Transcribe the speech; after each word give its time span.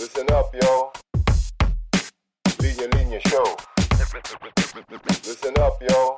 Listen 0.00 0.24
up, 0.32 0.48
yo. 0.56 0.88
Linya 2.56 2.88
Linya 2.96 3.20
Show. 3.28 3.44
Listen 5.28 5.52
up, 5.60 5.76
yo. 5.84 6.16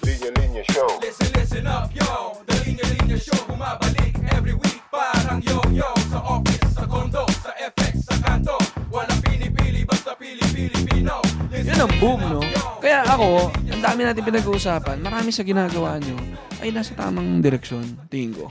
Linya 0.00 0.30
Linya 0.40 0.64
Show. 0.72 0.88
Listen, 1.04 1.28
listen 1.36 1.68
up, 1.68 1.92
yo 1.92 2.40
The 2.48 2.56
Linya 2.64 2.88
Linya 2.88 3.20
Show 3.20 3.36
Bumabalik 3.44 4.16
every 4.32 4.56
week 4.56 4.80
Parang 4.88 5.44
yo-yo 5.44 5.92
Sa 6.08 6.24
office, 6.24 6.72
sa 6.72 6.88
condo, 6.88 7.28
sa 7.44 7.52
FX, 7.52 8.08
sa 8.08 8.16
kanto 8.24 8.56
Walang 8.88 9.20
pinipili, 9.20 9.84
basta 9.84 10.16
pili-Pilipino 10.16 11.20
Yun 11.52 11.76
ang 11.76 11.92
boom, 12.00 12.20
no? 12.32 12.40
listen 12.40 12.56
up, 12.56 12.80
yo. 12.80 12.80
Kaya 12.80 12.98
ako, 13.12 13.28
ang 13.52 13.82
dami 13.84 14.00
natin 14.08 14.24
pinag-uusapan, 14.24 14.96
marami 15.04 15.36
sa 15.36 15.44
ginagawa 15.44 16.00
nyo 16.00 16.16
ay 16.64 16.72
nasa 16.72 16.96
tamang 16.96 17.44
direksyon, 17.44 18.08
tingin 18.08 18.32
ko. 18.32 18.48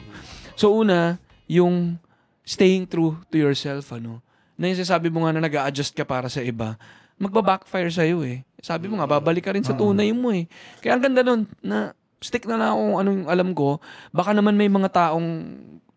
So 0.53 0.69
una, 0.69 1.17
yung 1.49 1.97
staying 2.45 2.85
true 2.85 3.17
to 3.33 3.35
yourself, 3.35 3.89
ano, 3.91 4.21
na 4.55 4.71
yung 4.71 4.79
sasabi 4.79 5.11
mo 5.11 5.25
nga 5.25 5.35
na 5.35 5.43
nag 5.43 5.55
adjust 5.67 5.91
ka 5.91 6.07
para 6.07 6.29
sa 6.31 6.39
iba, 6.39 6.79
magba-backfire 7.17 7.91
sa'yo 7.91 8.23
eh. 8.23 8.45
Sabi 8.61 8.87
mo 8.87 9.01
nga, 9.01 9.09
babalik 9.09 9.43
ka 9.43 9.51
rin 9.51 9.65
sa 9.65 9.75
tunay 9.75 10.13
mo 10.15 10.31
eh. 10.31 10.47
Kaya 10.79 10.95
ang 10.95 11.03
ganda 11.03 11.21
nun, 11.25 11.49
na 11.59 11.91
stick 12.21 12.47
na 12.47 12.55
lang 12.55 12.73
kung 12.77 12.95
anong 13.01 13.21
alam 13.27 13.49
ko, 13.51 13.81
baka 14.15 14.31
naman 14.31 14.55
may 14.55 14.71
mga 14.71 14.89
taong 14.93 15.27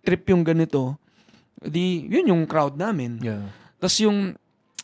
trip 0.02 0.24
yung 0.32 0.42
ganito, 0.42 0.98
di, 1.60 2.06
yun 2.08 2.32
yung 2.34 2.42
crowd 2.48 2.74
namin. 2.78 3.20
Yeah. 3.22 3.50
Tapos 3.78 3.98
yung 4.02 4.34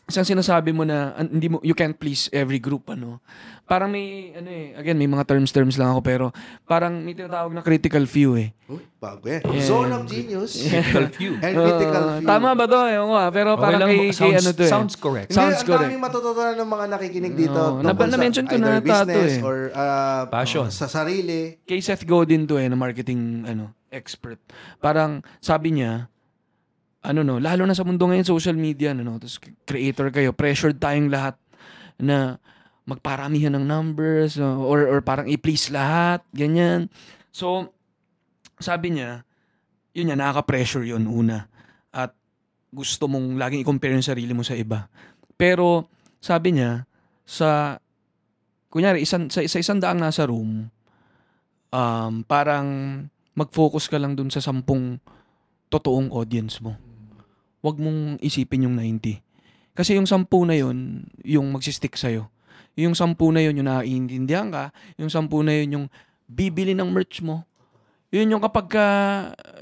isang 0.05 0.21
sinasabi 0.23 0.69
mo 0.69 0.81
na 0.81 1.13
an- 1.13 1.31
hindi 1.31 1.47
mo 1.47 1.57
you 1.59 1.73
can't 1.73 1.93
please 1.93 2.29
every 2.29 2.57
group 2.57 2.85
ano. 2.87 3.17
Parang 3.63 3.89
may 3.89 4.29
ano 4.31 4.45
eh 4.45 4.73
again 4.73 4.93
may 4.93 5.05
mga 5.05 5.25
terms 5.25 5.49
terms 5.49 5.73
lang 5.73 5.89
ako 5.89 6.01
pero 6.01 6.25
parang 6.63 7.01
may 7.01 7.11
tinatawag 7.11 7.49
na 7.49 7.59
critical 7.59 8.05
few 8.05 8.37
eh. 8.37 8.53
Uy, 8.65 8.85
bago 8.95 9.25
yan. 9.25 9.41
Yeah. 9.41 9.61
Zone 9.63 9.89
of 9.91 10.05
genius. 10.05 10.61
Critical 10.63 11.05
few. 11.11 11.33
And 11.35 11.53
critical 11.53 12.03
Uh, 12.03 12.17
few. 12.17 12.27
tama 12.27 12.53
ba 12.53 12.65
to? 12.65 12.77
Ewan 12.83 13.07
ko 13.07 13.15
ah. 13.15 13.29
Pero 13.29 13.49
Okay 13.51 13.61
parang 13.61 13.79
lang, 13.79 13.89
kay, 13.89 13.97
kay 13.97 14.09
sounds- 14.11 14.37
ano 14.39 14.49
to 14.51 14.61
eh. 14.61 14.69
sounds 14.69 14.93
correct. 14.95 15.27
Hindi, 15.27 15.37
Sounds 15.39 15.57
ang 15.57 15.67
correct. 15.67 15.85
daming 15.87 16.03
matututunan 16.03 16.55
ng 16.55 16.69
mga 16.71 16.85
nakikinig 16.87 17.33
dito. 17.35 17.61
Nab- 17.79 17.97
sa 17.97 18.05
na-mention 18.07 18.45
ko 18.45 18.55
na 18.55 18.69
tato 18.77 18.85
business 19.09 19.33
eh. 19.33 19.41
or 19.41 19.57
uh, 19.71 20.23
Passion. 20.27 20.69
sa 20.69 20.85
sarili. 20.85 21.57
Kay 21.61 21.79
Seth 21.79 22.05
Godin 22.05 22.45
to 22.45 22.55
eh 22.55 22.65
na 22.65 22.73
marketing 22.75 23.21
ano 23.43 23.73
expert. 23.89 24.37
Parang 24.77 25.21
sabi 25.39 25.73
niya 25.73 26.09
ano 27.05 27.21
no, 27.21 27.37
lalo 27.37 27.63
na 27.69 27.77
sa 27.77 27.85
mundo 27.85 28.09
ngayon 28.09 28.25
social 28.25 28.57
media 28.57 28.91
ano 28.91 29.05
no, 29.05 29.15
tapos 29.21 29.37
creator 29.63 30.09
kayo, 30.09 30.33
pressured 30.33 30.81
tayong 30.81 31.13
lahat 31.13 31.37
na 32.01 32.41
magparamihan 32.85 33.53
ng 33.57 33.65
numbers 33.65 34.37
or 34.41 34.89
or 34.89 34.99
parang 35.01 35.25
i-please 35.29 35.69
lahat, 35.73 36.21
ganyan. 36.33 36.89
So 37.29 37.73
sabi 38.59 38.95
niya, 38.95 39.27
yun 39.95 40.11
yan, 40.11 40.19
nakaka-pressure 40.19 40.83
yun 40.83 41.07
una. 41.07 41.47
At 41.91 42.11
gusto 42.71 43.07
mong 43.07 43.39
laging 43.39 43.63
i-compare 43.63 43.95
yung 43.95 44.05
sarili 44.05 44.35
mo 44.35 44.43
sa 44.43 44.55
iba. 44.55 44.91
Pero 45.35 45.87
sabi 46.19 46.55
niya, 46.55 46.83
sa 47.23 47.79
kunyari, 48.71 49.03
isang, 49.03 49.31
sa, 49.31 49.39
sa 49.43 49.57
isang 49.59 49.79
daang 49.79 49.99
nasa 49.99 50.27
room, 50.27 50.67
um, 51.71 52.13
parang 52.27 52.67
mag-focus 53.35 53.87
ka 53.91 53.99
lang 53.99 54.15
dun 54.15 54.31
sa 54.31 54.43
sampung 54.43 54.99
totoong 55.67 56.11
audience 56.11 56.59
mo. 56.63 56.75
Huwag 57.65 57.81
mong 57.81 58.21
isipin 58.21 58.69
yung 58.69 58.77
90. 58.77 59.25
Kasi 59.73 59.97
yung 59.97 60.05
sampu 60.05 60.45
na 60.45 60.53
yun, 60.53 61.09
yung 61.25 61.49
magsistick 61.49 61.97
sa'yo. 61.97 62.29
Yung 62.77 62.93
sampu 62.93 63.33
na 63.33 63.41
yun, 63.41 63.57
yung 63.57 63.65
naiintindihan 63.65 64.53
ka. 64.53 64.69
Yung 65.01 65.09
sampu 65.09 65.41
na 65.41 65.57
yun, 65.57 65.69
yung 65.73 65.85
bibili 66.29 66.77
ng 66.77 66.85
merch 66.93 67.25
mo. 67.25 67.41
Yun 68.13 68.37
yung 68.37 68.43
kapag 68.45 68.69
ka, 68.69 68.85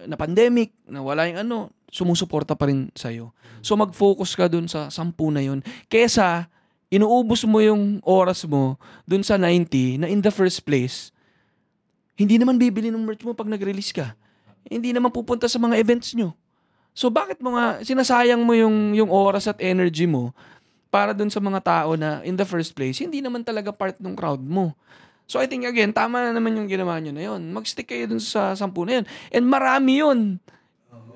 na 0.04 0.20
pandemic, 0.20 0.76
na 0.84 1.00
wala 1.00 1.32
yung 1.32 1.48
ano, 1.48 1.72
sumusuporta 1.88 2.60
pa 2.60 2.68
rin 2.68 2.92
sa'yo. 2.92 3.32
So 3.64 3.80
mag-focus 3.80 4.36
ka 4.36 4.52
dun 4.52 4.67
sa 4.67 4.92
sampu 4.92 5.32
na 5.32 5.40
yun. 5.40 5.64
Kesa, 5.88 6.52
inuubos 6.92 7.48
mo 7.48 7.64
yung 7.64 8.04
oras 8.04 8.44
mo 8.44 8.76
dun 9.08 9.23
sa 9.23 9.39
90 9.39 10.04
na 10.04 10.11
in 10.11 10.20
the 10.20 10.33
first 10.33 10.66
place, 10.67 11.16
hindi 12.20 12.36
naman 12.36 12.60
bibili 12.60 12.92
ng 12.92 13.08
merch 13.08 13.23
mo 13.23 13.32
pag 13.32 13.48
nag-release 13.48 13.95
ka. 13.95 14.14
Hindi 14.67 14.92
naman 14.92 15.16
pupunta 15.16 15.48
sa 15.48 15.56
mga 15.56 15.80
events 15.80 16.11
nyo. 16.14 16.36
So 16.93 17.09
bakit 17.09 17.42
mo 17.42 17.58
nga 17.58 17.81
sinasayang 17.81 18.42
mo 18.45 18.54
yung 18.54 18.93
yung 18.93 19.09
oras 19.09 19.49
at 19.49 19.58
energy 19.58 20.05
mo 20.05 20.30
para 20.93 21.09
dun 21.09 21.33
sa 21.33 21.42
mga 21.42 21.59
tao 21.65 21.98
na 21.98 22.21
in 22.21 22.37
the 22.37 22.45
first 22.45 22.77
place 22.77 23.02
hindi 23.02 23.17
naman 23.17 23.42
talaga 23.42 23.73
part 23.73 23.98
ng 23.98 24.14
crowd 24.14 24.42
mo. 24.45 24.77
So 25.26 25.42
I 25.42 25.49
think 25.49 25.65
again 25.65 25.89
tama 25.89 26.21
na 26.21 26.37
naman 26.37 26.53
yung 26.53 26.70
ginawa 26.70 27.02
nyo 27.02 27.09
na 27.09 27.23
yun. 27.33 27.42
Mag-stick 27.49 27.89
kayo 27.89 28.05
dun 28.05 28.21
sa 28.21 28.53
sampu 28.53 28.86
na 28.86 29.02
yun. 29.02 29.05
And 29.33 29.45
marami 29.49 30.05
yun. 30.05 30.37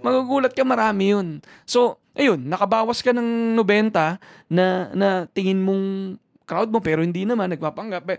Magugulat 0.02 0.58
ka 0.58 0.66
marami 0.66 1.14
yun. 1.14 1.28
So 1.70 2.02
ayun, 2.18 2.50
nakabawas 2.50 3.06
ka 3.06 3.14
ng 3.14 3.54
90 3.54 4.18
na 4.50 4.66
na 4.98 5.10
tingin 5.30 5.62
mong 5.62 6.18
crowd 6.48 6.72
mo 6.74 6.80
pero 6.82 7.06
hindi 7.06 7.28
naman 7.28 7.54
nagpapanggap. 7.54 8.18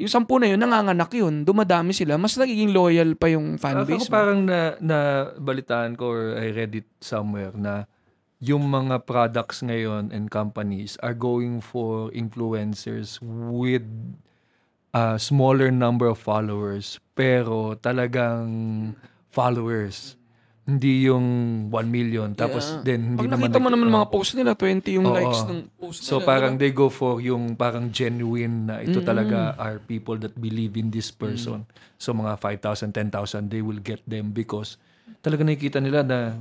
Yung 0.00 0.08
sampu 0.08 0.40
na 0.40 0.48
yun, 0.48 0.56
nanganganak 0.56 1.12
yun. 1.12 1.44
Dumadami 1.44 1.92
sila. 1.92 2.16
Mas 2.16 2.40
nagiging 2.40 2.72
loyal 2.72 3.12
pa 3.20 3.28
yung 3.28 3.60
Ako 3.60 3.62
fanbase 3.62 4.08
mo. 4.08 4.12
parang 4.16 4.48
na, 4.48 4.72
na 4.80 5.28
balitaan 5.36 5.92
ko 5.92 6.08
or 6.08 6.22
I 6.40 6.56
read 6.56 6.72
it 6.72 6.88
somewhere 7.04 7.52
na 7.52 7.84
yung 8.40 8.72
mga 8.72 9.04
products 9.04 9.60
ngayon 9.60 10.08
and 10.16 10.32
companies 10.32 10.96
are 11.04 11.12
going 11.12 11.60
for 11.60 12.08
influencers 12.16 13.20
with 13.52 13.84
a 14.96 15.20
smaller 15.20 15.68
number 15.68 16.08
of 16.08 16.16
followers 16.16 16.96
pero 17.12 17.76
talagang 17.76 18.48
followers. 19.28 20.16
Hindi 20.70 21.04
yung 21.04 21.26
1 21.66 21.90
million. 21.90 22.30
Tapos 22.32 22.70
Yeah. 22.70 22.84
then 22.86 23.00
hindi 23.08 23.18
Pag 23.18 23.26
naman 23.26 23.38
nakita 23.42 23.58
mo 23.58 23.66
nag- 23.66 23.74
naman 23.74 23.88
mga 23.92 24.08
post 24.08 24.30
nila, 24.32 24.52
20 24.54 24.94
yung 24.94 25.04
Oo. 25.04 25.16
likes 25.16 25.40
ng 25.42 25.60
post 25.74 25.98
So 26.00 26.14
nila. 26.16 26.26
parang 26.28 26.52
they 26.54 26.70
go 26.70 26.86
for 26.86 27.18
yung 27.18 27.56
parang 27.56 27.90
genuine 27.90 28.66
na 28.66 28.78
ito 28.78 28.96
Mm-mm. 28.96 29.08
talaga 29.08 29.36
are 29.56 29.82
people 29.82 30.14
that 30.16 30.32
believe 30.32 30.76
in 30.76 30.88
this 30.88 31.10
person. 31.10 31.66
Mm. 31.66 31.98
So 31.98 32.12
mga 32.12 32.38
5,000, 32.38 32.94
10,000, 32.94 33.50
they 33.50 33.60
will 33.60 33.80
get 33.80 33.98
them 34.04 34.30
because 34.30 34.78
talaga 35.18 35.42
nakikita 35.42 35.78
nila 35.78 36.00
na 36.00 36.38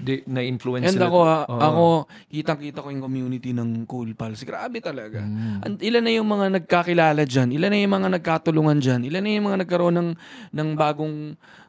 they, 0.00 0.22
na-influence 0.24 0.86
And 0.86 0.96
sila. 0.96 1.06
ako, 1.06 1.18
ha, 1.22 1.38
Oo. 1.44 1.58
ako, 1.58 1.84
kitang-kita 2.28 2.78
ko 2.78 2.88
yung 2.88 3.02
community 3.02 3.50
ng 3.50 3.84
Cool 3.84 4.14
Pals. 4.14 4.40
Grabe 4.40 4.78
talaga. 4.78 5.18
Mm. 5.18 5.58
And 5.60 5.74
ilan 5.78 6.00
na 6.00 6.12
yung 6.12 6.26
mga 6.26 6.46
nagkakilala 6.56 7.22
dyan? 7.22 7.50
Ilan 7.50 7.68
na 7.68 7.78
yung 7.78 7.94
mga 7.94 8.08
nagkatulungan 8.14 8.78
dyan? 8.78 9.00
Ilan 9.02 9.20
na 9.20 9.30
yung 9.30 9.46
mga 9.46 9.58
nagkaroon 9.60 9.94
ng, 9.94 10.10
ng 10.50 10.68
bagong 10.72 11.16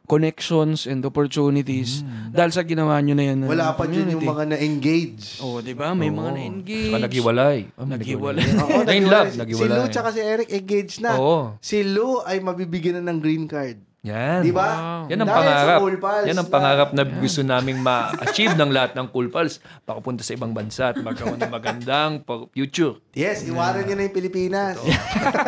connections 0.04 0.84
and 0.84 1.00
opportunities 1.02 2.04
dahil 2.28 2.52
sa 2.52 2.60
ginawa 2.60 3.00
nyo 3.00 3.12
na 3.12 3.24
yan. 3.24 3.38
ng 3.40 3.48
Wala 3.48 3.72
pa 3.72 3.84
dyan 3.84 4.12
yung 4.12 4.20
community. 4.20 4.28
mga 4.30 4.44
na-engage. 4.46 5.24
Oo, 5.40 5.58
di 5.58 5.72
ba? 5.72 5.92
May 5.92 6.08
mga 6.08 6.30
na-engage. 6.30 6.88
Saka 6.88 7.00
naghiwalay. 7.02 7.58
Oh, 7.74 7.86
Naghiwalay. 7.86 8.44
Oo, 8.54 8.78
naghiwalay. 8.84 9.00
love, 9.02 9.30
Si 9.30 9.38
naghiwalay. 9.40 9.74
Lou 9.74 9.86
tsaka 9.88 10.08
si 10.12 10.20
Eric 10.20 10.48
engaged 10.50 10.98
na. 11.00 11.16
Oo. 11.16 11.56
Si 11.58 11.80
Lou 11.82 12.20
ay 12.20 12.36
mabibigyan 12.38 13.00
na 13.00 13.08
ng 13.08 13.18
green 13.18 13.44
card. 13.44 13.80
Yan. 14.04 14.44
Di 14.44 14.52
ba? 14.52 14.68
Wow. 14.68 15.02
Yan 15.08 15.18
ang 15.18 15.28
Dahil 15.28 15.38
pangarap. 15.40 15.78
Cool 15.80 15.96
Pals 15.96 16.26
Yan 16.28 16.36
ang 16.36 16.44
na- 16.44 16.52
pangarap 16.52 16.88
na 16.92 17.02
gusto 17.08 17.40
naming 17.40 17.80
ma-achieve 17.80 18.52
ng 18.52 18.68
lahat 18.68 18.92
ng 18.92 19.06
Cool 19.08 19.32
Pals. 19.32 19.64
Pakapunta 19.82 20.20
sa 20.20 20.36
ibang 20.36 20.52
bansa 20.52 20.92
at 20.92 21.00
magkaroon 21.00 21.40
ng 21.40 21.48
magandang 21.48 22.20
pa- 22.20 22.44
future. 22.52 23.00
Yes, 23.16 23.48
iwanan 23.48 23.88
niyo 23.88 23.96
na 23.96 24.04
yung 24.04 24.16
Pilipinas. 24.16 24.76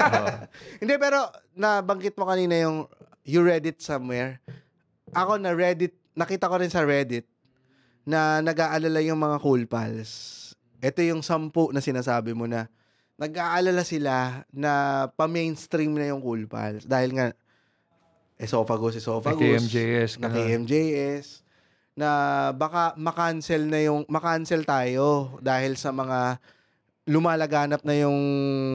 Hindi, 0.80 0.94
pero 0.96 1.28
nabanggit 1.52 2.16
mo 2.16 2.24
kanina 2.24 2.56
yung 2.56 2.88
you 3.28 3.44
read 3.44 3.68
it 3.68 3.84
somewhere. 3.84 4.40
Ako 5.12 5.36
na 5.36 5.52
Reddit, 5.52 5.92
nakita 6.16 6.48
ko 6.48 6.56
rin 6.56 6.72
sa 6.72 6.80
Reddit 6.80 7.28
na 8.08 8.40
nag-aalala 8.40 9.04
yung 9.04 9.20
mga 9.20 9.36
cool 9.44 9.68
pals. 9.68 10.42
Ito 10.80 11.04
yung 11.04 11.20
sampu 11.20 11.74
na 11.76 11.84
sinasabi 11.84 12.32
mo 12.32 12.48
na 12.48 12.72
nag-aalala 13.16 13.84
sila 13.84 14.44
na 14.48 14.72
pa-mainstream 15.12 15.92
na 15.92 16.08
yung 16.08 16.24
cool 16.24 16.48
pals. 16.48 16.84
Dahil 16.84 17.12
nga, 17.12 17.26
esophagus, 18.36 18.96
esophagus. 19.00 19.40
KMJS. 19.40 20.20
na. 20.20 20.28
KMJS 20.32 21.46
na 21.96 22.10
baka 22.52 22.92
makancel 23.00 23.64
na 23.72 23.80
yung 23.80 24.04
makancel 24.04 24.60
tayo 24.68 25.40
dahil 25.40 25.80
sa 25.80 25.88
mga 25.96 26.36
lumalaganap 27.08 27.80
na 27.80 27.96
yung 27.96 28.18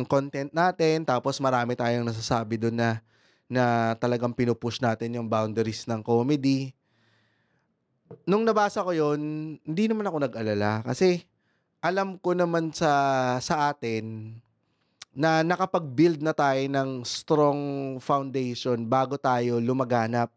content 0.09 0.49
natin 0.49 1.05
tapos 1.05 1.37
marami 1.37 1.77
tayong 1.77 2.01
nasasabi 2.01 2.57
doon 2.57 2.81
na 2.81 2.89
na 3.45 3.93
talagang 4.01 4.33
pinupush 4.33 4.81
natin 4.81 5.21
yung 5.21 5.27
boundaries 5.27 5.83
ng 5.85 6.01
comedy. 6.01 6.73
Nung 8.25 8.47
nabasa 8.47 8.81
ko 8.81 8.89
yon 8.95 9.21
hindi 9.61 9.83
naman 9.85 10.07
ako 10.07 10.17
nag-alala 10.25 10.81
kasi 10.81 11.21
alam 11.83 12.17
ko 12.17 12.33
naman 12.33 12.73
sa 12.73 12.89
sa 13.37 13.69
atin 13.69 14.33
na 15.11 15.43
nakapag-build 15.43 16.23
na 16.23 16.31
tayo 16.31 16.63
ng 16.71 17.03
strong 17.03 17.59
foundation 17.99 18.87
bago 18.87 19.19
tayo 19.19 19.59
lumaganap 19.59 20.31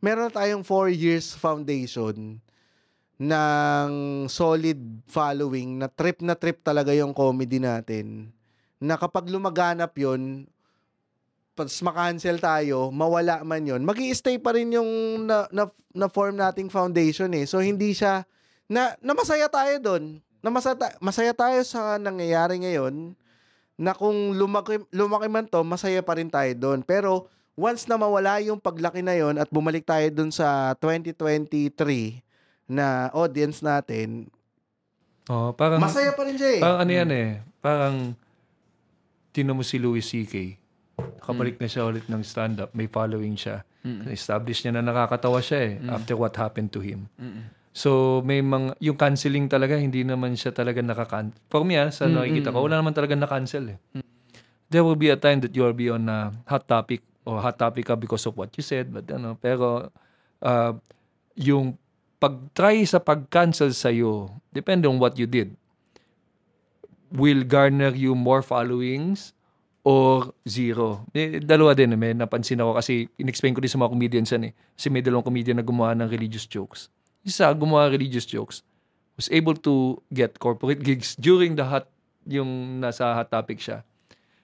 meron 0.00 0.32
tayong 0.32 0.64
four 0.64 0.88
years 0.88 1.36
foundation 1.36 2.40
ng 3.18 3.90
solid 4.30 4.78
following 5.10 5.82
na 5.82 5.90
trip 5.90 6.22
na 6.22 6.38
trip 6.38 6.62
talaga 6.62 6.94
yung 6.94 7.12
comedy 7.12 7.58
natin 7.58 8.30
na 8.78 8.94
kapag 8.94 9.26
lumaganap 9.26 9.90
yon 9.98 10.46
pas 11.58 11.74
makancel 11.82 12.38
tayo, 12.38 12.94
mawala 12.94 13.42
man 13.42 13.66
yon 13.66 13.82
magi 13.82 14.14
stay 14.14 14.38
pa 14.38 14.54
rin 14.54 14.70
yung 14.70 15.26
na, 15.26 15.50
na, 15.50 15.66
na 15.90 16.06
form 16.06 16.38
nating 16.38 16.70
foundation 16.70 17.34
eh. 17.34 17.42
So, 17.50 17.58
hindi 17.58 17.90
siya 17.90 18.22
na, 18.70 18.94
na 19.02 19.18
masaya 19.18 19.50
tayo 19.50 19.74
doon. 19.82 20.22
Na 20.38 20.54
masaya, 20.54 20.78
masaya 21.02 21.34
tayo 21.34 21.58
sa 21.66 21.98
nangyayari 21.98 22.62
ngayon 22.62 23.18
na 23.78 23.94
kung 23.94 24.34
lumaki, 24.34 24.82
lumaki 24.90 25.30
man 25.30 25.46
to, 25.46 25.62
masaya 25.62 26.02
pa 26.02 26.18
rin 26.18 26.26
tayo 26.26 26.50
doon. 26.58 26.82
Pero 26.82 27.30
once 27.54 27.86
na 27.86 27.94
mawala 27.94 28.42
yung 28.42 28.58
paglaki 28.58 29.00
na 29.00 29.14
yon 29.14 29.38
at 29.38 29.46
bumalik 29.48 29.86
tayo 29.86 30.10
doon 30.10 30.34
sa 30.34 30.74
2023 30.82 31.70
na 32.66 33.08
audience 33.14 33.62
natin, 33.62 34.28
Oh, 35.28 35.52
parang 35.52 35.76
masaya 35.76 36.16
pa 36.16 36.24
rin 36.24 36.40
siya 36.40 36.56
eh. 36.56 36.60
Parang 36.64 36.80
ano 36.80 36.92
yan 36.92 37.10
eh. 37.12 37.28
Parang 37.60 38.16
tino 39.28 39.52
mo 39.52 39.60
si 39.60 39.76
Louis 39.76 40.00
C.K. 40.00 40.56
Nakabalik 41.20 41.60
na 41.60 41.68
siya 41.68 41.84
ulit 41.84 42.08
ng 42.08 42.24
stand-up. 42.24 42.72
May 42.72 42.88
following 42.88 43.36
siya. 43.36 43.60
Establish 44.08 44.64
niya 44.64 44.80
na 44.80 44.88
nakakatawa 44.88 45.44
siya 45.44 45.60
eh. 45.68 45.72
After 45.84 46.16
what 46.16 46.32
happened 46.32 46.72
to 46.72 46.80
him. 46.80 47.12
So, 47.78 48.18
may 48.26 48.42
mga, 48.42 48.74
yung 48.82 48.98
canceling 48.98 49.46
talaga, 49.46 49.78
hindi 49.78 50.02
naman 50.02 50.34
siya 50.34 50.50
talaga 50.50 50.82
nakakan. 50.82 51.30
For 51.46 51.62
me 51.62 51.78
ah, 51.78 51.94
sa 51.94 52.10
nakikita 52.10 52.50
ko, 52.50 52.66
wala 52.66 52.82
naman 52.82 52.90
talaga 52.90 53.14
na-cancel 53.14 53.70
eh. 53.70 53.78
There 54.66 54.82
will 54.82 54.98
be 54.98 55.14
a 55.14 55.16
time 55.16 55.38
that 55.46 55.54
you'll 55.54 55.78
be 55.78 55.86
on 55.86 56.10
a 56.10 56.34
hot 56.50 56.66
topic 56.66 57.06
or 57.22 57.38
hot 57.38 57.54
topic 57.54 57.86
ka 57.86 57.94
because 57.94 58.26
of 58.26 58.34
what 58.34 58.50
you 58.58 58.66
said. 58.66 58.90
But 58.90 59.06
ano, 59.14 59.38
pero 59.38 59.94
uh, 60.42 60.72
yung 61.38 61.78
pag-try 62.18 62.82
sa 62.82 62.98
pag-cancel 62.98 63.70
sa'yo, 63.70 64.26
depende 64.50 64.90
on 64.90 64.98
what 64.98 65.14
you 65.14 65.30
did, 65.30 65.54
will 67.14 67.46
garner 67.46 67.94
you 67.94 68.18
more 68.18 68.42
followings 68.42 69.38
or 69.86 70.34
zero. 70.50 71.06
Eh, 71.14 71.38
dalawa 71.38 71.78
din, 71.78 71.94
eh, 71.94 71.98
may 71.98 72.10
napansin 72.10 72.58
ako 72.58 72.82
kasi 72.82 73.06
in-explain 73.22 73.54
ko 73.54 73.62
din 73.62 73.70
sa 73.70 73.78
mga 73.78 73.94
comedians 73.94 74.34
yan 74.34 74.50
eh. 74.50 74.52
Kasi 74.74 74.90
may 74.90 74.98
dalawang 74.98 75.30
comedian 75.30 75.62
na 75.62 75.64
gumawa 75.64 75.94
ng 75.94 76.10
religious 76.10 76.42
jokes. 76.50 76.90
Isa, 77.28 77.52
gumawa 77.52 77.92
religious 77.92 78.24
jokes, 78.24 78.64
was 79.20 79.28
able 79.28 79.52
to 79.60 80.00
get 80.08 80.40
corporate 80.40 80.80
gigs 80.80 81.12
during 81.20 81.52
the 81.60 81.68
hot, 81.68 81.92
yung 82.24 82.80
nasa 82.80 83.12
hot 83.12 83.28
topic 83.28 83.60
siya. 83.60 83.84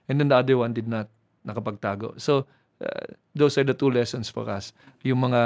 And 0.05 0.21
then 0.21 0.29
the 0.29 0.37
other 0.37 0.61
one 0.61 0.77
did 0.77 0.85
not 0.85 1.09
nakapagtago. 1.41 2.21
So, 2.21 2.45
uh, 2.77 3.17
those 3.33 3.57
are 3.57 3.65
the 3.65 3.73
two 3.73 3.89
lessons 3.89 4.29
for 4.29 4.45
us. 4.45 4.69
Yung 5.01 5.25
mga, 5.25 5.41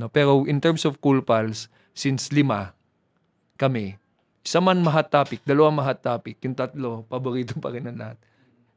no, 0.00 0.08
pero 0.08 0.48
in 0.48 0.64
terms 0.64 0.88
of 0.88 0.96
cool 1.04 1.20
pals, 1.20 1.68
since 1.92 2.32
lima 2.32 2.72
kami, 3.60 4.00
isa 4.40 4.58
man 4.64 4.80
ma-hot 4.80 5.12
topic, 5.12 5.44
dalawa 5.44 5.68
ma-hot 5.70 6.00
topic, 6.00 6.40
yung 6.40 6.56
tatlo, 6.56 7.04
paborito 7.06 7.60
pa 7.60 7.68
rin 7.68 7.84
ng 7.84 8.00
lahat. 8.00 8.16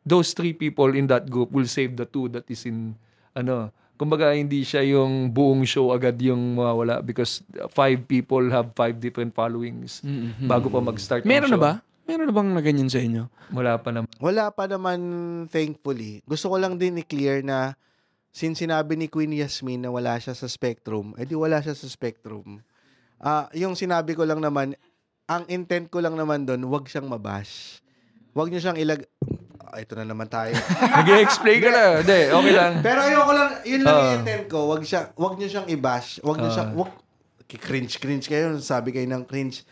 Those 0.06 0.38
three 0.38 0.54
people 0.54 0.94
in 0.94 1.08
that 1.10 1.32
group 1.32 1.50
will 1.50 1.66
save 1.66 1.98
the 1.98 2.06
two 2.06 2.30
that 2.36 2.46
is 2.52 2.68
in, 2.68 2.94
ano, 3.34 3.74
kumbaga 3.96 4.36
hindi 4.36 4.64
siya 4.68 4.84
yung 4.84 5.32
buong 5.32 5.64
show 5.64 5.92
agad 5.96 6.20
yung 6.20 6.60
mawawala 6.60 7.00
because 7.00 7.40
five 7.72 8.04
people 8.08 8.44
have 8.52 8.72
five 8.76 9.00
different 9.00 9.32
followings 9.32 10.04
bago 10.44 10.68
pa 10.68 10.84
mag-start. 10.84 11.24
ng 11.24 11.32
Meron 11.32 11.52
na 11.52 11.60
show. 11.60 11.64
ba? 11.64 11.74
Meron 12.06 12.30
na 12.30 12.34
bang 12.36 12.50
na 12.54 12.62
ganyan 12.62 12.90
sa 12.92 13.02
inyo? 13.02 13.26
Wala 13.50 13.82
pa 13.82 13.90
naman. 13.90 14.06
Wala 14.22 14.54
pa 14.54 14.70
naman, 14.70 15.00
thankfully. 15.50 16.22
Gusto 16.30 16.54
ko 16.54 16.62
lang 16.62 16.78
din 16.78 17.02
i-clear 17.02 17.42
na 17.42 17.74
since 18.30 18.62
sinabi 18.62 18.94
ni 18.94 19.10
Queen 19.10 19.34
Yasmin 19.34 19.82
na 19.82 19.90
wala 19.90 20.14
siya 20.22 20.38
sa 20.38 20.46
Spectrum, 20.46 21.16
edi 21.18 21.34
wala 21.34 21.64
siya 21.64 21.74
sa 21.74 21.88
Spectrum. 21.90 22.62
Ah, 23.18 23.48
yung 23.58 23.74
sinabi 23.74 24.14
ko 24.14 24.28
lang 24.28 24.44
naman, 24.44 24.78
ang 25.26 25.48
intent 25.50 25.90
ko 25.90 26.04
lang 26.04 26.14
naman 26.14 26.46
doon, 26.46 26.68
wag 26.70 26.86
siyang 26.86 27.10
mabash. 27.10 27.82
Wag 28.36 28.52
niyo 28.52 28.60
siyang 28.60 28.78
ilag... 28.78 29.08
Ah, 29.75 29.83
ito 29.83 29.92
na 29.92 30.07
naman 30.07 30.31
tayo. 30.31 30.56
Nag-explain 31.04 31.60
ka 31.60 31.68
na. 31.68 31.83
Hindi, 32.00 32.19
okay 32.31 32.54
lang. 32.56 32.72
Pero 32.80 33.00
ayoko 33.04 33.31
lang, 33.36 33.50
yun 33.68 33.81
lang 33.83 33.92
yung 33.94 34.07
Ah. 34.07 34.18
intent 34.24 34.45
ko. 34.48 34.72
Wag 34.72 34.88
siya, 34.88 35.12
wag 35.13 35.36
niyo 35.36 35.48
siyang 35.51 35.68
i-bash. 35.68 36.24
Wag 36.24 36.39
niyo 36.39 36.48
Ah. 36.48 36.56
siyang, 36.56 36.72
wag, 36.80 36.92
cringe, 37.60 38.00
cringe 38.00 38.24
kayo. 38.24 38.56
Sabi 38.63 38.95
kayo 38.95 39.04
ng 39.04 39.27
cringe. 39.27 39.68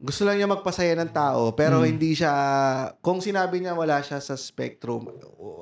Gusto 0.00 0.24
lang 0.24 0.34
niya 0.34 0.48
magpasaya 0.48 0.96
ng 0.96 1.12
tao, 1.12 1.52
pero 1.52 1.84
hindi 1.84 2.16
siya, 2.16 2.32
kung 2.98 3.20
sinabi 3.20 3.62
niya 3.62 3.76
wala 3.76 4.00
siya 4.02 4.18
sa 4.18 4.34
spectrum, 4.34 5.06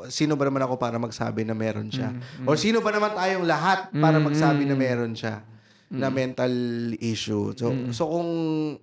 sino 0.09 0.33
ba 0.33 0.47
naman 0.49 0.65
ako 0.65 0.79
para 0.79 0.97
magsabi 0.97 1.45
na 1.45 1.53
meron 1.53 1.91
siya? 1.91 2.15
Or 2.47 2.55
sino 2.57 2.81
ba 2.81 2.89
naman 2.89 3.13
tayong 3.13 3.45
lahat 3.45 3.91
para 3.93 4.17
magsabi 4.17 4.65
na 4.65 4.73
meron 4.73 5.13
siya 5.13 5.43
na 5.91 6.09
mental 6.09 6.55
issue? 6.97 7.53
So, 7.53 7.69
so 7.93 8.09
kung 8.09 8.31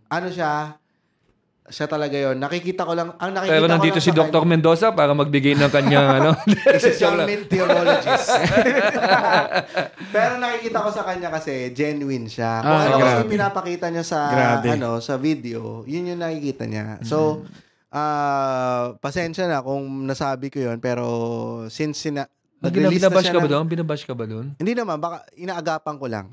ano 0.06 0.28
siya, 0.30 0.78
siya 1.68 1.84
talaga 1.86 2.16
yon 2.16 2.40
Nakikita 2.40 2.82
ko 2.82 2.96
lang, 2.96 3.12
ang 3.16 3.32
nakikita 3.32 3.54
Pero 3.54 3.66
ko 3.66 3.72
nandito 3.72 4.00
si 4.00 4.12
Dr. 4.12 4.44
Mendoza 4.44 4.88
para 4.90 5.12
magbigay 5.12 5.54
ng 5.54 5.68
kanyang 5.68 6.08
ano. 6.18 6.30
Isa 6.48 6.92
siyang 6.92 7.24
meteorologist. 7.24 8.28
Pero 10.10 10.34
nakikita 10.38 10.80
ko 10.80 10.90
sa 10.90 11.04
kanya 11.04 11.30
kasi 11.30 11.72
genuine 11.72 12.26
siya. 12.26 12.64
Kung 12.64 12.72
Ah, 12.72 12.84
ano 12.84 12.96
kasi 12.96 13.04
grabe. 13.04 13.20
yung 13.20 13.34
pinapakita 13.34 13.86
niya 13.88 14.04
sa 14.04 14.20
Grabe. 14.28 14.68
ano 14.74 14.90
sa 15.00 15.16
video, 15.16 15.84
yun 15.84 16.08
yung 16.08 16.22
nakikita 16.22 16.64
niya. 16.64 17.04
So, 17.04 17.44
ah 17.88 18.96
pasensya 18.98 19.46
na 19.46 19.60
kung 19.60 19.84
nasabi 20.04 20.48
ko 20.48 20.60
yun, 20.62 20.78
pero 20.78 21.04
since 21.68 22.00
sina 22.02 22.28
nag-release 22.58 23.00
na 23.00 23.12
Binabash 23.12 23.30
ka 23.30 23.38
ba 23.38 23.48
doon? 23.48 23.66
Binabash 23.66 24.04
ka 24.04 24.14
ba 24.14 24.26
doon? 24.26 24.56
Hindi 24.56 24.74
naman, 24.74 24.98
baka 24.98 25.28
inaagapan 25.36 25.96
ko 25.96 26.06
lang. 26.08 26.28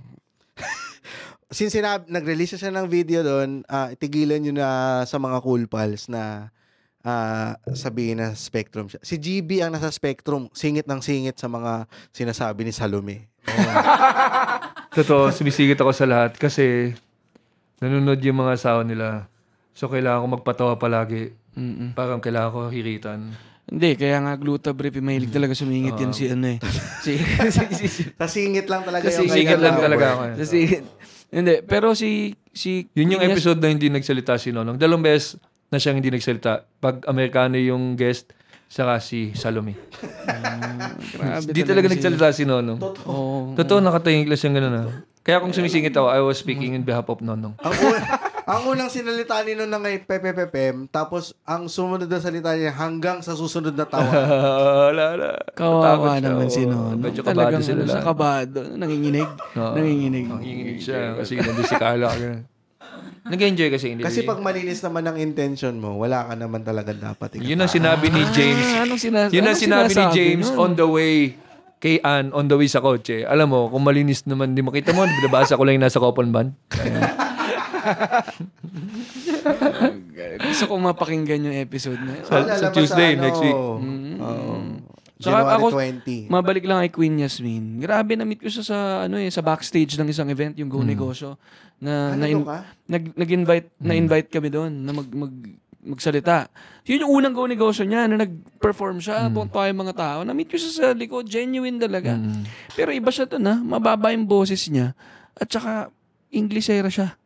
Since 1.55 1.79
sinab- 1.79 2.11
nag-release 2.11 2.59
na 2.59 2.61
siya 2.61 2.73
ng 2.75 2.91
video 2.91 3.23
doon, 3.23 3.62
ah, 3.71 3.95
itigilan 3.95 4.43
nyo 4.43 4.53
na 4.53 4.69
sa 5.06 5.23
mga 5.23 5.39
cool 5.39 5.71
pals 5.71 6.11
na 6.11 6.51
ah, 7.06 7.55
sabihin 7.71 8.19
na 8.19 8.35
Spectrum 8.35 8.91
siya. 8.91 8.99
Si 9.06 9.15
GB 9.15 9.62
ang 9.62 9.71
nasa 9.71 9.87
Spectrum, 9.87 10.51
singit 10.51 10.83
ng 10.83 10.99
singit 10.99 11.39
sa 11.39 11.47
mga 11.47 11.87
sinasabi 12.11 12.67
ni 12.67 12.73
Salome. 12.75 13.31
Totoo, 14.99 15.31
sumisigit 15.31 15.79
ako 15.79 15.95
sa 15.95 16.11
lahat 16.11 16.35
kasi 16.35 16.91
nanonood 17.79 18.19
yung 18.19 18.43
mga 18.43 18.59
asawa 18.59 18.83
nila. 18.83 19.31
So, 19.75 19.87
kailangan 19.87 20.23
ko 20.23 20.29
magpatawa 20.39 20.75
palagi. 20.75 21.35
Mm-mm. 21.55 21.95
Parang 21.95 22.19
kailangan 22.19 22.51
ko 22.51 22.61
hiritan. 22.67 23.31
Hindi, 23.65 23.97
kaya 23.97 24.21
nga 24.21 24.35
gluta-brief, 24.37 25.01
mahilig 25.01 25.33
talaga 25.33 25.56
sumingit 25.56 25.97
yan 25.97 26.12
si 26.12 26.25
ano 26.29 26.47
eh. 26.47 26.59
Si, 27.05 27.17
si, 27.55 27.62
si, 27.75 27.87
si, 27.87 28.03
Sa 28.17 28.27
singit 28.27 28.67
lang 28.67 28.81
talaga 28.81 29.06
Sa 29.12 29.23
yung 29.23 29.29
Singit 29.29 29.61
lang 29.61 29.77
talaga 29.77 30.05
ako. 30.15 30.23
eh. 30.25 30.35
si, 30.47 30.61
hindi, 31.34 31.54
pero 31.66 31.98
si, 31.98 32.38
si, 32.54 32.86
Yun 32.94 33.19
yung 33.19 33.22
Queen 33.22 33.34
episode 33.34 33.58
na 33.58 33.69
hindi 33.75 33.90
nagsalita 33.90 34.38
si 34.38 34.54
Nonong. 34.54 34.78
Dalawang 34.78 35.02
beses 35.02 35.34
na 35.69 35.82
siyang 35.82 35.98
hindi 35.98 36.14
nagsalita. 36.14 36.62
Pag 36.78 37.02
Amerikano 37.10 37.58
yung 37.58 37.98
guest, 37.98 38.31
saka 38.70 39.02
si 39.02 39.34
Salome. 39.34 39.75
Grabe 41.19 41.50
Hindi 41.50 41.62
talaga 41.66 41.86
nagsalita 41.90 42.31
si 42.31 42.46
Nonong. 42.46 42.78
Oo. 43.06 43.54
Totoo, 43.58 43.78
nakatahing 43.82 44.31
lang 44.31 44.38
siyang 44.38 44.56
gano'n. 44.58 44.75
ah. 44.78 44.86
Kaya 45.25 45.40
kung 45.40 45.56
sumisingit 45.56 45.96
ako, 45.96 46.08
I 46.12 46.20
was 46.20 46.36
speaking 46.36 46.76
in 46.76 46.84
behalf 46.84 47.08
of 47.08 47.19
Nonong. 47.25 47.56
Ang, 47.58 47.75
ang 48.44 48.63
unang 48.67 48.89
sinalita 48.89 49.41
ni 49.41 49.56
Nung 49.56 49.67
na 49.67 49.81
ngay 49.81 50.05
pepepepem, 50.05 50.84
tapos 50.86 51.32
ang 51.43 51.65
sumunod 51.65 52.05
na 52.05 52.20
salita 52.20 52.53
niya 52.53 52.70
hanggang 52.70 53.19
sa 53.19 53.32
susunod 53.32 53.72
na 53.72 53.84
tawa. 53.84 54.05
Wala, 54.89 55.05
wala. 55.10 55.29
Kawawa 55.53 55.81
Natakot 55.81 56.08
siya, 56.10 56.20
naman 56.22 56.48
si. 56.48 56.63
Nono. 56.63 56.93
Medyo 56.94 57.20
kabado 57.20 57.41
Talagang 57.41 57.65
sila 57.65 57.74
ano, 57.74 57.84
siya 57.84 57.96
lahat. 57.96 58.06
kabado. 58.06 58.60
Nanginginig. 58.77 59.31
Oo. 59.55 59.72
Nanginginig. 59.74 60.24
Nanginginig 60.29 60.79
siya 60.79 61.17
kasi 61.17 61.32
nandun 61.36 61.65
si 61.65 61.74
Carla. 61.74 62.08
ganun. 62.20 62.43
Nag-enjoy 63.24 63.69
kasi 63.72 63.86
hindi. 63.89 64.05
Kasi 64.05 64.20
pag 64.20 64.36
malinis 64.36 64.84
naman 64.84 65.08
ang 65.08 65.17
intention 65.17 65.81
mo, 65.81 65.96
wala 65.96 66.29
ka 66.29 66.36
naman 66.36 66.60
talaga 66.60 66.93
dapat. 66.93 67.41
Yun 67.41 67.56
ang 67.56 67.72
sinabi 67.72 68.13
ni 68.13 68.20
James. 68.31 68.60
Ah, 68.77 68.84
anong 68.84 69.01
sinas- 69.01 69.32
Yun 69.32 69.41
ang 69.43 69.48
anong 69.48 69.65
sinabi 69.65 69.89
ni 69.89 69.96
sinasabi 69.96 70.13
James 70.13 70.46
nun? 70.46 70.60
on 70.60 70.70
the 70.77 70.84
way 70.84 71.17
kay 71.81 71.96
Ann 72.01 72.36
on 72.36 72.44
the 72.44 72.56
way 72.56 72.69
sa 72.69 72.84
kotse. 72.84 73.24
Alam 73.24 73.48
mo, 73.48 73.60
kung 73.69 73.81
malinis 73.81 74.24
naman, 74.24 74.53
di 74.53 74.60
makita 74.60 74.93
mo, 74.93 75.05
binabasa 75.05 75.56
ko 75.56 75.65
lang 75.65 75.81
yung 75.81 75.84
nasa 75.84 75.96
Coupon 75.96 76.29
Band. 76.29 76.53
Gusto 80.41 80.64
kong 80.67 80.82
mapakinggan 80.84 81.41
yung 81.43 81.56
episode 81.56 81.98
na 81.98 82.12
yun. 82.14 82.24
Sa- 82.24 82.44
sa 82.44 82.64
labas 82.64 82.72
Tuesday, 82.72 83.10
ano, 83.14 83.22
next 83.22 83.41
week. 83.41 83.55
Oo. 83.55 84.55
Tsaka 85.14 85.36
January 85.41 85.56
ako- 85.56 85.69
20. 85.70 86.26
Mabalik 86.29 86.64
lang 86.67 86.79
kay 86.82 86.93
Queen 86.93 87.14
Yasmin. 87.17 87.79
Grabe 87.79 88.12
na-meet 88.12 88.43
ko 88.43 88.50
siya 88.50 88.64
sa 88.67 88.79
ano 89.06 89.17
eh 89.17 89.31
sa 89.31 89.41
backstage 89.41 89.94
ng 89.94 90.10
isang 90.10 90.29
event 90.29 90.58
yung 90.58 90.69
Go 90.69 90.82
Hmm. 90.82 90.91
Negosyo 90.91 91.38
na 91.79 92.12
Ano 92.12 92.19
na 92.19 92.26
ka? 92.44 92.58
nag 92.88 93.05
nag-invite 93.14 93.69
Hmm. 93.79 93.86
na-invite 93.88 94.29
kami 94.29 94.48
doon 94.50 94.72
na 94.74 94.91
mag, 94.93 95.08
mag 95.08 95.32
magsalita. 95.84 96.48
Yun 96.84 97.05
yung 97.05 97.12
unang 97.14 97.32
Go 97.32 97.44
Negosyo 97.44 97.84
niya 97.84 98.08
na 98.08 98.19
nag-perform 98.19 98.98
siya, 98.98 99.29
Hmm. 99.29 99.36
mm. 99.36 99.69
yung 99.70 99.79
mga 99.79 99.94
tao. 99.94 100.19
Na-meet 100.24 100.48
ko 100.48 100.56
siya 100.56 100.72
sa 100.72 100.86
likod, 100.91 101.24
genuine 101.24 101.76
talaga. 101.76 102.17
Mm. 102.17 102.41
Pero 102.72 102.88
iba 102.88 103.12
siya 103.12 103.24
doon 103.24 103.44
ha, 103.44 103.55
mababa 103.55 104.10
yung 104.10 104.24
boses 104.24 104.64
niya 104.67 104.93
at 105.32 105.46
saka 105.46 105.93
Inglesera 106.32 106.88
siya. 106.88 107.20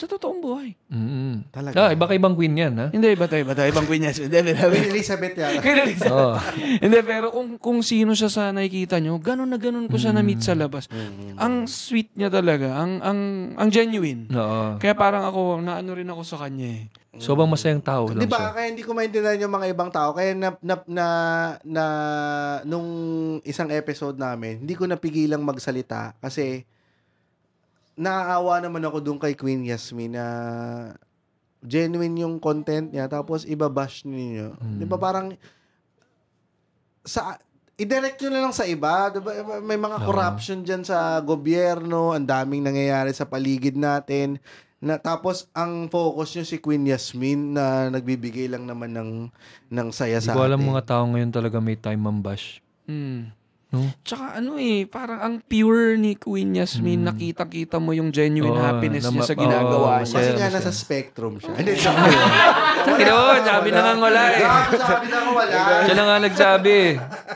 Sa 0.00 0.08
totoong 0.08 0.40
buhay. 0.40 0.72
Mm. 0.88 1.52
Talaga. 1.52 1.76
Ah, 1.76 1.92
iba 1.92 2.08
kaibang 2.08 2.32
queen 2.32 2.56
yan, 2.56 2.72
ha? 2.72 2.88
Hindi, 2.88 3.12
iba 3.12 3.28
tayo, 3.28 3.44
iba 3.44 3.52
tayo. 3.52 3.68
Ibang 3.68 3.84
Queen 3.84 4.08
Yasmin. 4.08 4.32
Hindi, 4.32 4.56
Queen 4.56 4.88
Elizabeth 4.96 5.36
yan. 5.36 5.60
Oo. 6.08 6.40
Hindi, 6.80 6.98
pero 7.04 7.28
kung, 7.28 7.60
kung 7.60 7.78
sino 7.84 8.16
siya 8.16 8.32
sa 8.32 8.48
nakikita 8.48 8.96
nyo, 8.96 9.20
ganun 9.20 9.52
na 9.52 9.60
ganun 9.60 9.92
ko 9.92 10.00
siya 10.00 10.16
na-meet 10.16 10.40
sa 10.40 10.56
labas. 10.56 10.88
Mm. 10.88 11.36
Ang 11.36 11.54
sweet 11.68 12.16
niya 12.16 12.32
talaga, 12.32 12.80
ang 12.80 13.04
ang 13.04 13.20
ang 13.60 13.68
genuine. 13.68 14.24
Oo. 14.32 14.80
Kaya 14.80 14.96
parang 14.96 15.28
ako, 15.28 15.60
naano 15.60 15.92
rin 15.92 16.08
ako 16.08 16.24
sa 16.24 16.40
kanya 16.48 16.80
eh. 16.80 16.88
Sobrang 17.20 17.52
masayang 17.52 17.84
tao 17.84 18.08
lang 18.08 18.24
Di 18.24 18.30
ba? 18.30 18.40
siya. 18.40 18.56
Kaya 18.56 18.66
hindi 18.72 18.80
ko 18.86 18.96
maintindihan 18.96 19.36
yung 19.36 19.52
mga 19.52 19.68
ibang 19.76 19.92
tao. 19.92 20.16
Kaya 20.16 20.32
na, 20.32 20.56
na, 20.64 20.74
na, 20.88 21.06
na 21.60 21.84
nung 22.64 22.88
isang 23.44 23.68
episode 23.68 24.16
namin, 24.16 24.64
hindi 24.64 24.72
ko 24.72 24.88
napigilang 24.88 25.44
magsalita 25.44 26.16
kasi 26.24 26.64
naaawa 28.00 28.64
naman 28.64 28.80
ako 28.80 29.04
dun 29.04 29.20
kay 29.20 29.36
Queen 29.36 29.60
Yasmin 29.68 30.16
na 30.16 30.26
genuine 31.60 32.24
yung 32.24 32.40
content 32.40 32.88
niya 32.88 33.04
tapos 33.12 33.44
ibabash 33.44 34.08
ninyo. 34.08 34.56
Di 34.80 34.88
ba 34.88 34.96
parang 34.96 35.36
sa 37.04 37.36
i-direct 37.80 38.20
nyo 38.20 38.30
na 38.32 38.42
lang 38.44 38.54
sa 38.56 38.68
iba. 38.68 39.08
Di 39.08 39.20
ba? 39.20 39.60
May 39.60 39.80
mga 39.80 40.04
corruption 40.04 40.60
dyan 40.64 40.84
sa 40.84 41.20
gobyerno. 41.20 42.12
Ang 42.12 42.28
daming 42.28 42.64
nangyayari 42.64 43.12
sa 43.12 43.24
paligid 43.24 43.76
natin. 43.76 44.36
Na, 44.80 44.96
tapos, 44.96 45.44
ang 45.52 45.92
focus 45.92 46.36
nyo 46.36 46.44
si 46.48 46.56
Queen 46.56 46.88
Yasmin 46.88 47.52
na 47.52 47.92
nagbibigay 47.92 48.48
lang 48.48 48.64
naman 48.64 48.96
ng, 48.96 49.10
ng 49.68 49.88
saya 49.92 50.24
Hindi 50.24 50.32
sa 50.32 50.36
ko 50.36 50.40
alam 50.40 50.56
atin. 50.56 50.70
mga 50.72 50.84
tao 50.88 51.04
ngayon 51.04 51.32
talaga 51.32 51.56
may 51.60 51.76
time 51.76 52.00
mambash. 52.00 52.64
Mm. 52.88 53.28
No? 53.70 53.86
Tsaka 54.02 54.42
ano 54.42 54.58
eh, 54.58 54.82
parang 54.90 55.22
ang 55.22 55.34
pure 55.46 55.94
ni 55.94 56.18
Queen 56.18 56.58
Yasmin, 56.58 57.06
nakita-kita 57.06 57.78
mo 57.78 57.94
yung 57.94 58.10
genuine 58.10 58.50
Oo, 58.50 58.58
happiness 58.58 59.06
na 59.06 59.14
niya 59.14 59.22
sa 59.30 59.38
ginagawa 59.38 59.86
oo, 59.86 59.98
niya. 60.02 60.10
Kasi 60.10 60.14
Masaya, 60.18 60.34
nga 60.34 60.48
nasa 60.58 60.72
spectrum 60.74 61.34
siya. 61.38 61.54
Hindi, 61.54 61.72
joke 61.78 61.94
lang. 61.94 62.98
Kino, 62.98 63.14
sabi 63.46 63.68
na 63.70 63.80
nga 63.86 63.92
wala 63.94 64.22
eh. 64.34 64.42
Sabi 64.74 65.06
na 65.06 65.18
ko 65.22 65.30
wala. 65.38 65.58
Siya 65.86 65.94
na 65.94 66.02
nga 66.02 66.16
nagsabi. 66.18 66.76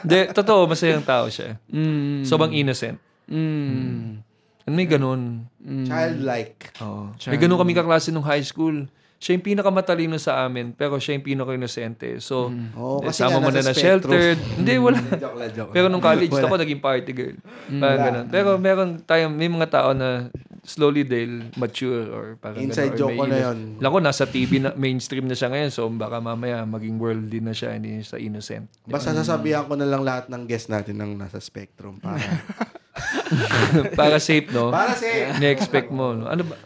Hindi, 0.03 0.19
totoo, 0.35 0.61
masayang 0.67 1.07
tao 1.07 1.31
siya. 1.31 1.55
Mm. 1.71 2.27
Sobrang 2.27 2.51
innocent. 2.51 2.99
Mm. 3.31 4.19
And 4.67 4.75
may 4.75 4.91
ganun. 4.91 5.47
Childlike. 5.63 6.83
Oo. 6.83 7.15
May 7.31 7.39
ganun 7.39 7.63
kami 7.63 7.79
kaklase 7.79 8.11
nung 8.11 8.27
high 8.27 8.43
school. 8.43 8.91
Siya 9.25 9.41
yung 9.41 9.47
pinakamatalino 9.57 10.21
sa 10.21 10.45
amin, 10.45 10.77
pero 10.77 11.01
siya 11.01 11.17
yung 11.17 11.25
pinaka-inosente. 11.25 12.21
So, 12.21 12.53
Oo, 12.77 13.01
eh, 13.01 13.09
kasi 13.09 13.25
sama 13.25 13.41
mo 13.41 13.49
na 13.49 13.65
na 13.65 13.73
sheltered. 13.73 14.37
Hindi, 14.37 14.77
wala. 14.77 15.01
joke 15.25 15.37
lang, 15.41 15.49
joke 15.57 15.73
Pero 15.73 15.89
lang. 15.89 15.97
nung 15.97 16.05
college, 16.05 16.29
Wala. 16.29 16.45
ako 16.45 16.55
naging 16.61 16.83
party 16.85 17.13
girl. 17.17 17.37
Parang 17.81 18.01
ganun. 18.05 18.27
Pero 18.29 18.49
meron 18.61 19.01
tayo, 19.01 19.33
may 19.33 19.49
mga 19.49 19.73
tao 19.73 19.97
na 19.97 20.29
slowly 20.61 21.09
they'll 21.09 21.41
mature 21.57 22.05
or 22.13 22.25
parang 22.37 22.69
Inside 22.69 22.93
ganun, 22.93 23.01
joke 23.01 23.17
ko 23.17 23.25
na 23.25 23.39
yun. 23.49 23.59
Alam 23.81 23.91
ko, 23.97 23.99
nasa 24.05 24.25
TV 24.29 24.61
na, 24.61 24.77
mainstream 24.77 25.25
na 25.25 25.33
siya 25.33 25.49
ngayon. 25.49 25.73
So, 25.73 25.89
baka 25.89 26.21
mamaya 26.21 26.61
maging 26.69 27.01
worldly 27.01 27.41
na 27.41 27.57
siya, 27.57 27.81
hindi 27.81 28.05
sa 28.05 28.21
innocent. 28.21 28.69
Basta 28.85 29.17
sasabihan 29.17 29.65
ko 29.65 29.73
na 29.73 29.89
lang 29.89 30.05
lahat 30.05 30.29
ng 30.29 30.45
guest 30.45 30.69
natin 30.69 31.01
ng 31.01 31.17
nasa 31.17 31.41
spectrum. 31.41 31.97
Para, 31.97 32.21
Para 33.97 34.21
safe, 34.21 34.53
no? 34.53 34.69
para 34.69 34.93
si... 34.93 35.09
Ni-expect 35.41 35.89
mo, 35.89 36.13
no? 36.13 36.29
Ano 36.29 36.45
ba? 36.45 36.61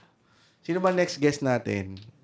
Sino 0.67 0.83
ba 0.83 0.91
next 0.91 1.23
guest 1.23 1.47
natin? 1.47 2.18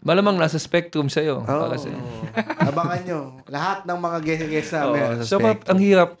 Malamang 0.00 0.40
nasa 0.40 0.56
spectrum 0.56 1.12
sa'yo. 1.12 1.44
Oh, 1.44 1.68
sa 1.76 1.88
abangan 2.72 3.00
nyo. 3.04 3.20
Lahat 3.52 3.84
ng 3.84 3.98
mga 4.00 4.18
guest-guest 4.24 4.70
namin 4.72 5.00
nasa 5.04 5.28
So, 5.28 5.36
ma- 5.36 5.60
ang 5.68 5.80
hirap. 5.80 6.16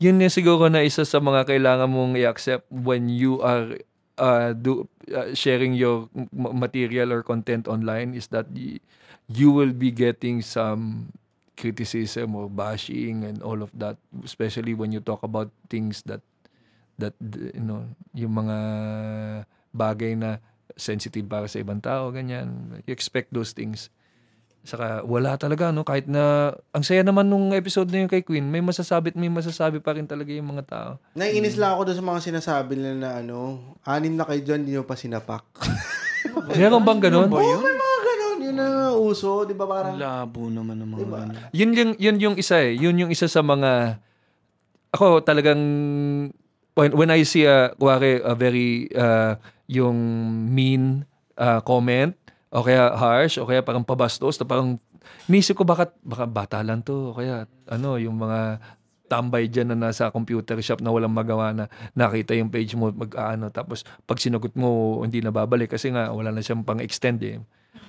Yun 0.00 0.18
yung 0.18 0.32
siguro 0.32 0.66
na 0.66 0.82
isa 0.82 1.04
sa 1.04 1.20
mga 1.20 1.44
kailangan 1.46 1.86
mong 1.86 2.16
i-accept 2.18 2.66
when 2.72 3.06
you 3.12 3.38
are 3.44 3.78
uh, 4.16 4.56
do, 4.56 4.88
uh, 5.12 5.30
sharing 5.36 5.76
your 5.76 6.08
material 6.34 7.12
or 7.12 7.20
content 7.22 7.68
online 7.68 8.16
is 8.16 8.28
that 8.32 8.48
y- 8.50 8.80
you 9.28 9.52
will 9.52 9.72
be 9.76 9.92
getting 9.92 10.40
some 10.40 11.12
criticism 11.60 12.32
or 12.32 12.48
bashing 12.48 13.20
and 13.20 13.44
all 13.44 13.60
of 13.60 13.68
that 13.76 14.00
especially 14.24 14.72
when 14.72 14.96
you 14.96 15.00
talk 15.00 15.20
about 15.20 15.52
things 15.68 16.00
that 16.08 16.24
that 16.96 17.12
you 17.20 17.60
know 17.60 17.84
yung 18.16 18.32
mga 18.32 18.56
bagay 19.70 20.16
na 20.16 20.40
sensitive 20.78 21.26
para 21.26 21.46
sa 21.50 21.62
ibang 21.62 21.78
tao 21.82 22.10
ganyan 22.14 22.76
you 22.86 22.92
expect 22.94 23.30
those 23.34 23.54
things 23.54 23.90
Saka 24.60 25.00
wala 25.08 25.40
talaga 25.40 25.72
no 25.72 25.88
kahit 25.88 26.04
na 26.04 26.52
ang 26.76 26.84
saya 26.84 27.00
naman 27.00 27.24
nung 27.24 27.56
episode 27.56 27.88
na 27.88 28.04
yun 28.04 28.10
kay 28.12 28.20
Queen, 28.20 28.44
may 28.44 28.60
masasabi 28.60 29.08
at 29.08 29.16
may 29.16 29.32
masasabi 29.32 29.80
pa 29.80 29.96
rin 29.96 30.04
talaga 30.04 30.28
yung 30.36 30.52
mga 30.52 30.64
tao. 30.68 30.90
Naiinis 31.16 31.56
lang 31.56 31.72
ako 31.72 31.88
doon 31.88 31.96
sa 31.96 32.04
mga 32.04 32.20
sinasabi 32.20 32.76
nila 32.76 32.92
na 33.00 33.10
ano, 33.24 33.56
anim 33.88 34.12
na 34.12 34.28
kayo 34.28 34.44
dyan, 34.44 34.68
di 34.68 34.76
nyo 34.76 34.84
pa 34.84 35.00
sinapak. 35.00 35.48
Meron 36.60 36.84
bang 36.84 37.00
ganun? 37.08 37.32
Oo, 37.32 37.56
may 37.64 37.72
mga 37.72 37.98
ganun. 38.04 38.36
Yun 38.44 38.56
na 38.60 38.66
uso. 38.92 39.48
Di 39.48 39.56
ba 39.56 39.64
parang... 39.64 39.96
Labo 39.96 40.52
naman 40.52 40.76
ng 40.76 40.90
mga 40.92 41.04
ganun. 41.08 41.36
Yun 41.56 41.70
yung 41.72 41.92
yun 41.96 42.16
yung 42.20 42.36
isa 42.36 42.60
eh. 42.60 42.76
Yun 42.76 43.00
yung 43.00 43.10
isa 43.10 43.32
sa 43.32 43.40
mga 43.40 43.96
ako 44.92 45.24
talagang 45.24 45.62
when, 46.76 46.90
when 46.92 47.08
I 47.08 47.24
see 47.24 47.48
a 47.48 47.72
kuwari 47.80 48.20
a 48.20 48.36
very 48.36 48.92
uh, 48.92 49.40
yung 49.70 49.98
mean 50.50 51.06
uh, 51.38 51.62
comment 51.62 52.10
o 52.50 52.66
kaya 52.66 52.90
harsh 52.98 53.38
o 53.38 53.46
kaya 53.46 53.62
parang 53.62 53.86
pabastos 53.86 54.34
na 54.42 54.46
parang 54.50 54.74
nisip 55.30 55.54
ko 55.54 55.62
baka 55.62 55.94
baka 56.02 56.26
bata 56.26 56.58
lang 56.66 56.82
to 56.82 57.14
o 57.14 57.14
kaya 57.14 57.46
ano 57.70 57.94
yung 57.94 58.18
mga 58.18 58.58
tambay 59.10 59.50
dyan 59.50 59.74
na 59.74 59.90
nasa 59.90 60.10
computer 60.10 60.54
shop 60.62 60.82
na 60.82 60.94
walang 60.94 61.10
magawa 61.10 61.50
na 61.50 61.66
nakita 61.98 62.34
yung 62.34 62.50
page 62.50 62.78
mo 62.78 62.94
mag 62.94 63.10
ano 63.18 63.50
tapos 63.50 63.82
pag 64.06 64.18
sinagot 64.22 64.54
mo 64.54 65.02
hindi 65.02 65.18
na 65.18 65.34
babalik 65.34 65.74
kasi 65.74 65.90
nga 65.90 66.14
wala 66.14 66.30
na 66.30 66.42
siyang 66.42 66.62
pang 66.62 66.78
extend 66.78 67.22
eh. 67.26 67.38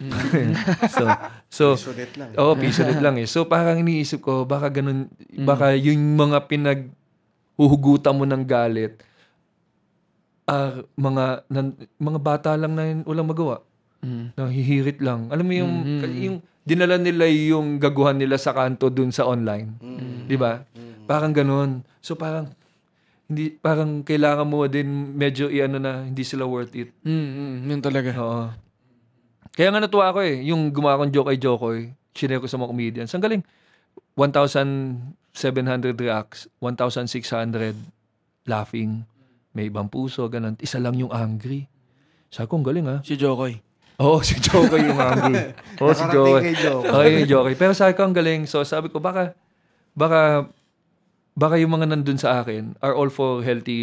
so 0.97 1.05
so 1.49 1.65
Sulit 1.77 2.17
lang. 2.17 2.33
Oo, 2.37 2.57
piso 2.57 2.81
ulit 2.81 3.01
lang 3.01 3.21
eh. 3.21 3.29
So 3.29 3.45
parang 3.45 3.81
iniisip 3.81 4.21
ko, 4.25 4.49
baka 4.49 4.73
ganun, 4.73 5.13
baka 5.45 5.77
yung 5.77 6.17
mga 6.17 6.49
pinag 6.49 6.89
huhugutan 7.53 8.17
mo 8.17 8.25
ng 8.25 8.41
galit, 8.41 8.97
ah 10.49 10.81
mga 10.97 11.45
nan- 11.49 11.77
mga 11.99 12.19
bata 12.21 12.51
lang 12.57 12.73
na 12.73 12.83
yun, 12.89 12.99
walang 13.05 13.29
magawa. 13.29 13.61
Mm. 14.01 14.33
Nahihirit 14.33 14.99
lang. 15.01 15.29
Alam 15.29 15.45
mo 15.45 15.53
yung, 15.53 15.73
yung 16.17 16.37
dinala 16.65 16.97
nila 16.97 17.29
yung 17.29 17.77
gaguhan 17.77 18.17
nila 18.17 18.37
sa 18.37 18.53
kanto 18.53 18.89
dun 18.89 19.13
sa 19.13 19.29
online. 19.29 19.77
Di 20.25 20.37
ba? 20.37 20.65
Parang 21.05 21.33
ganun. 21.33 21.85
So 22.01 22.17
parang, 22.17 22.49
hindi, 23.29 23.53
parang 23.61 24.03
kailangan 24.03 24.43
mo 24.43 24.65
din 24.67 25.15
medyo 25.15 25.47
i-ano 25.47 25.77
na 25.79 26.03
hindi 26.03 26.25
sila 26.25 26.43
worth 26.43 26.73
it. 26.75 26.91
Mm, 27.05 27.29
mm, 27.31 27.55
yun 27.69 27.81
talaga. 27.81 28.11
Oo. 28.17 28.49
Kaya 29.51 29.69
nga 29.71 29.83
natuwa 29.83 30.11
ako 30.11 30.19
eh. 30.23 30.41
Yung 30.47 30.71
gumawa 30.71 30.99
kong 31.03 31.13
joke 31.13 31.31
ay 31.31 31.39
Jokoy, 31.39 31.79
shinare 32.15 32.41
ko 32.41 32.47
sa 32.47 32.57
mga 32.59 32.71
comedians. 32.71 33.11
Ang 33.13 33.23
galing. 33.23 33.43
1,700 34.15 35.95
reacts, 35.95 36.47
1,600 36.59 37.75
laughing, 38.47 39.07
may 39.51 39.67
ibang 39.67 39.91
puso, 39.91 40.23
ganun. 40.31 40.55
Isa 40.59 40.79
lang 40.79 40.95
yung 40.95 41.11
angry. 41.11 41.67
Sabi 42.31 42.47
ko, 42.47 42.55
ang 42.59 42.65
galing 42.65 42.87
ah. 42.87 42.99
Si 43.03 43.19
Jokoy. 43.19 43.59
Oo, 43.99 44.23
si 44.23 44.39
Jokoy 44.39 44.81
yung 44.87 44.97
angry. 44.97 45.51
Oo, 45.83 45.91
si 45.91 46.01
Nakarating 46.01 46.15
Jokoy. 46.15 46.41
kay 46.41 46.55
Jokoy. 46.57 46.89
Oo, 46.89 47.03
yung 47.03 47.27
Jokoy. 47.27 47.53
Pero 47.59 47.71
sabi 47.75 47.91
ko, 47.93 48.01
ang 48.07 48.15
galing. 48.15 48.47
So 48.47 48.63
sabi 48.63 48.87
ko, 48.87 49.03
baka, 49.03 49.35
baka, 49.91 50.47
baka 51.31 51.55
yung 51.55 51.71
mga 51.71 51.87
nandun 51.87 52.19
sa 52.19 52.43
akin 52.43 52.75
are 52.83 52.91
all 52.91 53.07
for 53.07 53.39
healthy, 53.39 53.79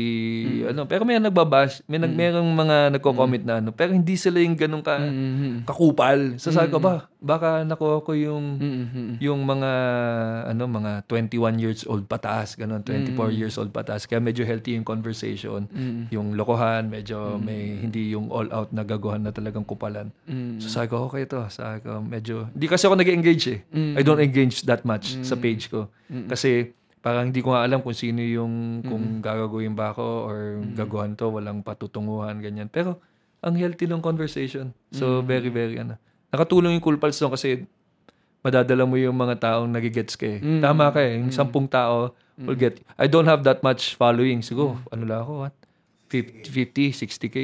ano. 0.68 0.84
Pero 0.84 1.08
may 1.08 1.16
nagbabash, 1.16 1.80
may 1.88 1.96
nag, 1.96 2.12
merong 2.12 2.44
mga 2.44 2.76
nagko-comment 2.92 3.40
na 3.40 3.54
ano. 3.58 3.72
Pero 3.72 3.96
hindi 3.96 4.20
sila 4.20 4.36
yung 4.44 4.52
ganun 4.54 4.84
ka, 4.84 5.00
Mm, 5.00 5.64
kakupal. 5.64 6.36
So 6.36 6.52
sabi 6.52 6.68
ko, 6.68 6.76
ba, 6.76 7.08
baka 7.18 7.64
nakuha 7.64 8.04
ko 8.04 8.12
yung, 8.12 8.60
mm, 8.60 8.84
mm, 8.92 9.12
yung 9.24 9.40
mga, 9.42 9.70
ano, 10.44 10.68
mga 10.68 10.92
21 11.08 11.56
years 11.56 11.88
old 11.88 12.04
pataas, 12.04 12.52
ganun, 12.52 12.84
24 12.84 13.32
years 13.32 13.56
old 13.56 13.72
pataas. 13.72 14.04
Kaya 14.04 14.20
medyo 14.20 14.44
healthy 14.44 14.76
yung 14.76 14.84
conversation. 14.84 15.64
mm, 15.72 16.12
Yung 16.12 16.36
lokohan, 16.36 16.92
medyo 16.92 17.40
may, 17.40 17.80
hindi 17.80 18.12
yung 18.12 18.28
all 18.28 18.52
out 18.52 18.70
na 18.70 18.84
gaguhan 18.84 19.24
na 19.24 19.32
talagang 19.32 19.64
kupalan. 19.64 20.12
mm. 20.28 20.60
So 20.60 20.68
sabi 20.68 20.92
ko, 20.92 21.08
okay 21.08 21.24
to. 21.24 21.48
Sabi 21.48 21.80
ko, 21.80 22.04
medyo... 22.04 22.52
Hindi 22.52 22.68
kasi 22.68 22.84
ako 22.84 23.00
nag-engage 23.00 23.44
eh. 23.56 23.60
Mm. 23.72 23.94
I 23.96 24.02
don't 24.04 24.20
engage 24.20 24.68
that 24.68 24.84
much 24.84 25.16
sa 25.24 25.32
page 25.34 25.72
ko. 25.72 25.88
Kasi 26.08 26.72
parang 26.98 27.30
hindi 27.30 27.40
ko 27.40 27.54
nga 27.54 27.64
alam 27.64 27.80
kung 27.80 27.94
sino 27.94 28.20
yung... 28.20 28.82
Kung 28.84 29.22
gagawin 29.22 29.74
ba 29.74 29.94
ako 29.94 30.06
or 30.26 30.38
gagawan 30.74 31.14
to. 31.14 31.30
Walang 31.30 31.62
patutunguhan, 31.62 32.38
ganyan. 32.42 32.68
Pero 32.68 32.98
ang 33.40 33.54
healthy 33.54 33.86
ng 33.86 34.02
conversation. 34.02 34.74
So 34.90 35.22
very, 35.22 35.48
very 35.48 35.78
ano. 35.78 35.96
Nakatulong 36.34 36.76
yung 36.76 36.84
Cool 36.84 37.00
Pals 37.00 37.16
doon 37.16 37.32
kasi 37.32 37.64
madadala 38.44 38.84
mo 38.84 38.98
yung 38.98 39.16
mga 39.16 39.38
taong 39.38 39.70
nagigets 39.70 40.18
ka 40.18 40.26
eh. 40.26 40.38
Tama 40.60 40.90
ka 40.92 41.00
eh. 41.00 41.18
Yung 41.18 41.30
sampung 41.32 41.70
tao 41.70 42.12
will 42.38 42.58
get... 42.58 42.78
I 42.98 43.06
don't 43.06 43.26
have 43.26 43.42
that 43.46 43.62
much 43.62 43.94
following. 43.98 44.42
Siguro, 44.42 44.78
ano 44.92 45.02
lang 45.06 45.22
ako, 45.24 45.32
what? 45.46 45.54
50, 46.10 46.46
50 46.50 46.94
60k. 47.04 47.36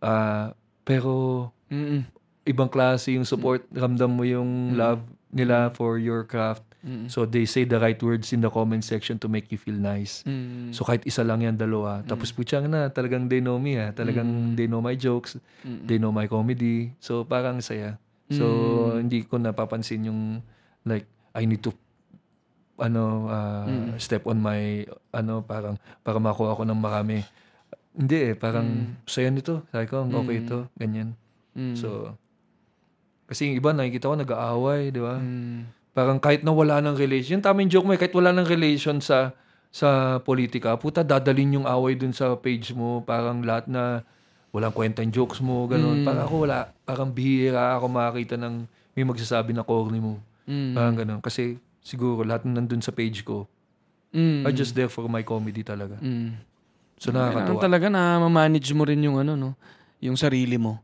Ah, 0.00 0.54
pero 0.82 1.50
Mm, 1.68 1.84
mm, 1.84 2.02
ibang 2.48 2.70
klase 2.72 3.12
yung 3.12 3.28
support, 3.28 3.60
ramdam 3.68 4.08
mo 4.08 4.24
yung 4.24 4.72
love 4.72 5.04
nila 5.28 5.68
for 5.76 6.00
your 6.00 6.24
craft. 6.24 6.64
So 7.10 7.26
they 7.26 7.42
say 7.42 7.66
the 7.66 7.76
right 7.76 7.98
words 7.98 8.30
in 8.30 8.38
the 8.38 8.48
comment 8.48 8.86
section 8.86 9.18
to 9.18 9.26
make 9.26 9.50
you 9.50 9.58
feel 9.58 9.74
nice. 9.74 10.22
mm, 10.22 10.70
So 10.70 10.86
kahit 10.86 11.02
isa 11.04 11.26
lang 11.26 11.42
yan, 11.42 11.58
dalawa. 11.58 12.06
Tapos 12.06 12.30
putyang 12.30 12.70
na, 12.70 12.86
talagang 12.88 13.26
they 13.26 13.42
know 13.42 13.58
me 13.58 13.74
ha. 13.74 13.90
Talagang 13.90 14.54
they 14.54 14.70
know 14.70 14.78
my 14.78 14.94
jokes. 14.94 15.36
They 15.62 15.98
know 15.98 16.14
my 16.14 16.24
comedy. 16.24 16.94
So 17.02 17.26
parang 17.26 17.58
saya. 17.60 17.98
So 18.30 18.44
hindi 18.94 19.26
ko 19.26 19.42
napapansin 19.42 20.06
yung 20.06 20.44
like, 20.84 21.04
I 21.34 21.44
need 21.44 21.66
to 21.66 21.74
ano 22.78 23.26
uh, 23.26 23.66
step 23.98 24.22
on 24.24 24.38
my 24.38 24.86
ano 25.10 25.42
parang 25.42 25.74
para 26.06 26.22
makuha 26.22 26.54
ako 26.54 26.62
ng 26.62 26.78
marami 26.78 27.26
hindi 27.90 28.30
eh 28.30 28.34
parang 28.38 28.94
saya 29.02 29.34
nito 29.34 29.66
sabi 29.74 29.90
ko 29.90 30.06
okay 30.06 30.46
ito 30.46 30.70
ganyan 30.78 31.18
mm, 31.58 31.74
So, 31.74 32.14
kasi 33.26 33.50
yung 33.50 33.58
iba, 33.58 33.74
nakikita 33.74 34.08
ko 34.08 34.16
nag-aaway, 34.16 34.88
di 34.88 35.02
ba? 35.02 35.18
mm, 35.18 35.77
Parang 35.98 36.22
kahit 36.22 36.46
na 36.46 36.54
wala 36.54 36.78
ng 36.78 36.94
relation, 36.94 37.34
yung 37.34 37.42
tamang 37.42 37.66
joke 37.66 37.82
mo 37.82 37.90
eh, 37.90 37.98
kahit 37.98 38.14
wala 38.14 38.30
ng 38.30 38.46
relation 38.46 39.02
sa 39.02 39.34
sa 39.68 40.22
politika, 40.22 40.78
puta, 40.78 41.02
dadalin 41.02 41.58
yung 41.58 41.66
away 41.66 41.98
dun 41.98 42.14
sa 42.14 42.38
page 42.38 42.70
mo. 42.70 43.02
Parang 43.02 43.42
lahat 43.42 43.66
na 43.66 44.06
walang 44.54 44.70
kwenta 44.70 45.02
yung 45.02 45.10
jokes 45.10 45.42
mo, 45.42 45.66
ganun. 45.66 46.00
Mm. 46.00 46.06
Parang 46.06 46.24
ako 46.24 46.34
wala, 46.46 46.58
parang 46.86 47.10
bihira 47.10 47.74
ako 47.74 47.90
makakita 47.90 48.38
ng 48.38 48.62
may 48.94 49.02
magsasabi 49.02 49.50
na 49.50 49.66
corny 49.66 49.98
mo. 49.98 50.22
Mm. 50.46 50.72
Parang 50.72 50.94
ganun. 50.94 51.18
Kasi 51.18 51.58
siguro 51.82 52.22
lahat 52.22 52.46
ng 52.46 52.62
nandun 52.62 52.78
sa 52.78 52.94
page 52.94 53.26
ko 53.26 53.50
Mm. 54.08 54.46
are 54.46 54.54
just 54.54 54.72
there 54.72 54.88
for 54.88 55.04
my 55.04 55.20
comedy 55.20 55.60
talaga. 55.60 55.98
Mm. 55.98 56.32
So 56.96 57.10
Kailangan 57.10 57.44
nakakatuwa. 57.44 57.60
talaga 57.60 57.86
na 57.90 58.02
manage 58.24 58.70
mo 58.72 58.86
rin 58.86 59.02
yung 59.02 59.18
ano, 59.18 59.36
no? 59.36 59.50
Yung 60.00 60.16
sarili 60.16 60.56
mo. 60.56 60.78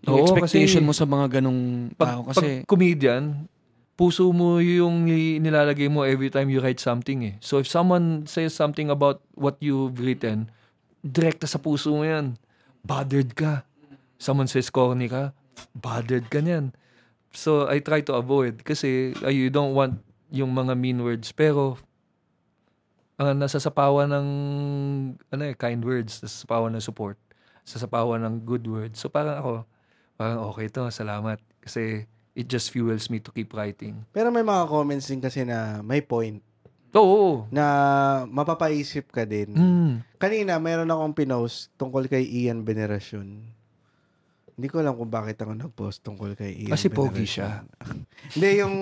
Yung 0.00 0.16
Oo, 0.16 0.24
expectation 0.24 0.80
kasi- 0.80 0.88
mo 0.88 0.92
sa 0.94 1.04
mga 1.04 1.40
ganong 1.40 1.92
tao. 1.92 2.24
Pag, 2.24 2.32
Kasi, 2.32 2.46
pag 2.62 2.68
comedian, 2.70 3.44
puso 3.94 4.30
mo 4.34 4.58
yung 4.58 5.06
nilalagay 5.38 5.86
mo 5.86 6.02
every 6.02 6.30
time 6.30 6.50
you 6.50 6.58
write 6.58 6.82
something 6.82 7.22
eh. 7.22 7.34
So 7.38 7.62
if 7.62 7.70
someone 7.70 8.26
says 8.26 8.54
something 8.54 8.90
about 8.90 9.22
what 9.38 9.58
you've 9.62 9.98
written, 10.02 10.50
direkta 11.06 11.46
sa 11.46 11.62
puso 11.62 11.94
mo 11.94 12.02
yan. 12.02 12.34
Bothered 12.82 13.38
ka. 13.38 13.62
Someone 14.18 14.50
says 14.50 14.70
corny 14.70 15.06
ka, 15.06 15.32
bothered 15.76 16.26
ka 16.26 16.42
niyan. 16.42 16.74
So 17.34 17.66
I 17.66 17.82
try 17.82 18.02
to 18.06 18.14
avoid 18.18 18.62
kasi 18.62 19.14
uh, 19.22 19.30
you 19.30 19.50
don't 19.50 19.74
want 19.74 20.02
yung 20.30 20.54
mga 20.54 20.74
mean 20.78 21.02
words. 21.02 21.30
Pero 21.30 21.78
ang 23.14 23.38
nasasapawan 23.38 24.10
ng 24.10 24.28
ano 25.30 25.42
eh, 25.46 25.54
kind 25.54 25.82
words, 25.86 26.18
nasasapawan 26.18 26.74
ng 26.74 26.82
support, 26.82 27.14
nasasapawan 27.62 28.22
ng 28.26 28.42
good 28.42 28.66
words. 28.66 28.98
So 28.98 29.06
parang 29.06 29.38
ako, 29.38 29.52
parang 30.18 30.38
okay 30.50 30.66
to, 30.70 30.90
salamat. 30.90 31.38
Kasi 31.62 32.10
it 32.34 32.46
just 32.46 32.68
fuels 32.68 33.06
me 33.08 33.18
to 33.18 33.30
keep 33.30 33.50
writing. 33.50 34.02
Pero 34.10 34.28
may 34.28 34.42
mga 34.42 34.66
comments 34.66 35.06
din 35.06 35.22
kasi 35.22 35.42
na 35.42 35.80
may 35.80 36.02
point 36.02 36.42
Oo. 36.90 37.46
na 37.48 37.64
mapapaisip 38.26 39.08
ka 39.08 39.22
din. 39.22 39.50
Mm. 39.50 39.92
Kanina, 40.16 40.58
mayroon 40.58 40.86
akong 40.86 41.14
pinost 41.14 41.70
tungkol 41.74 42.06
kay 42.06 42.22
Ian 42.22 42.62
Veneracion. 42.62 43.42
Hindi 44.54 44.66
ko 44.70 44.78
alam 44.78 44.94
kung 44.94 45.10
bakit 45.10 45.34
ako 45.36 45.50
nag-post 45.52 46.02
tungkol 46.02 46.34
kay 46.34 46.54
Ian 46.60 46.70
Kasi 46.70 46.86
pogi 46.86 47.22
Veneracion. 47.22 47.26
siya. 47.26 47.50
Hindi, 48.34 48.50
yung... 48.56 48.74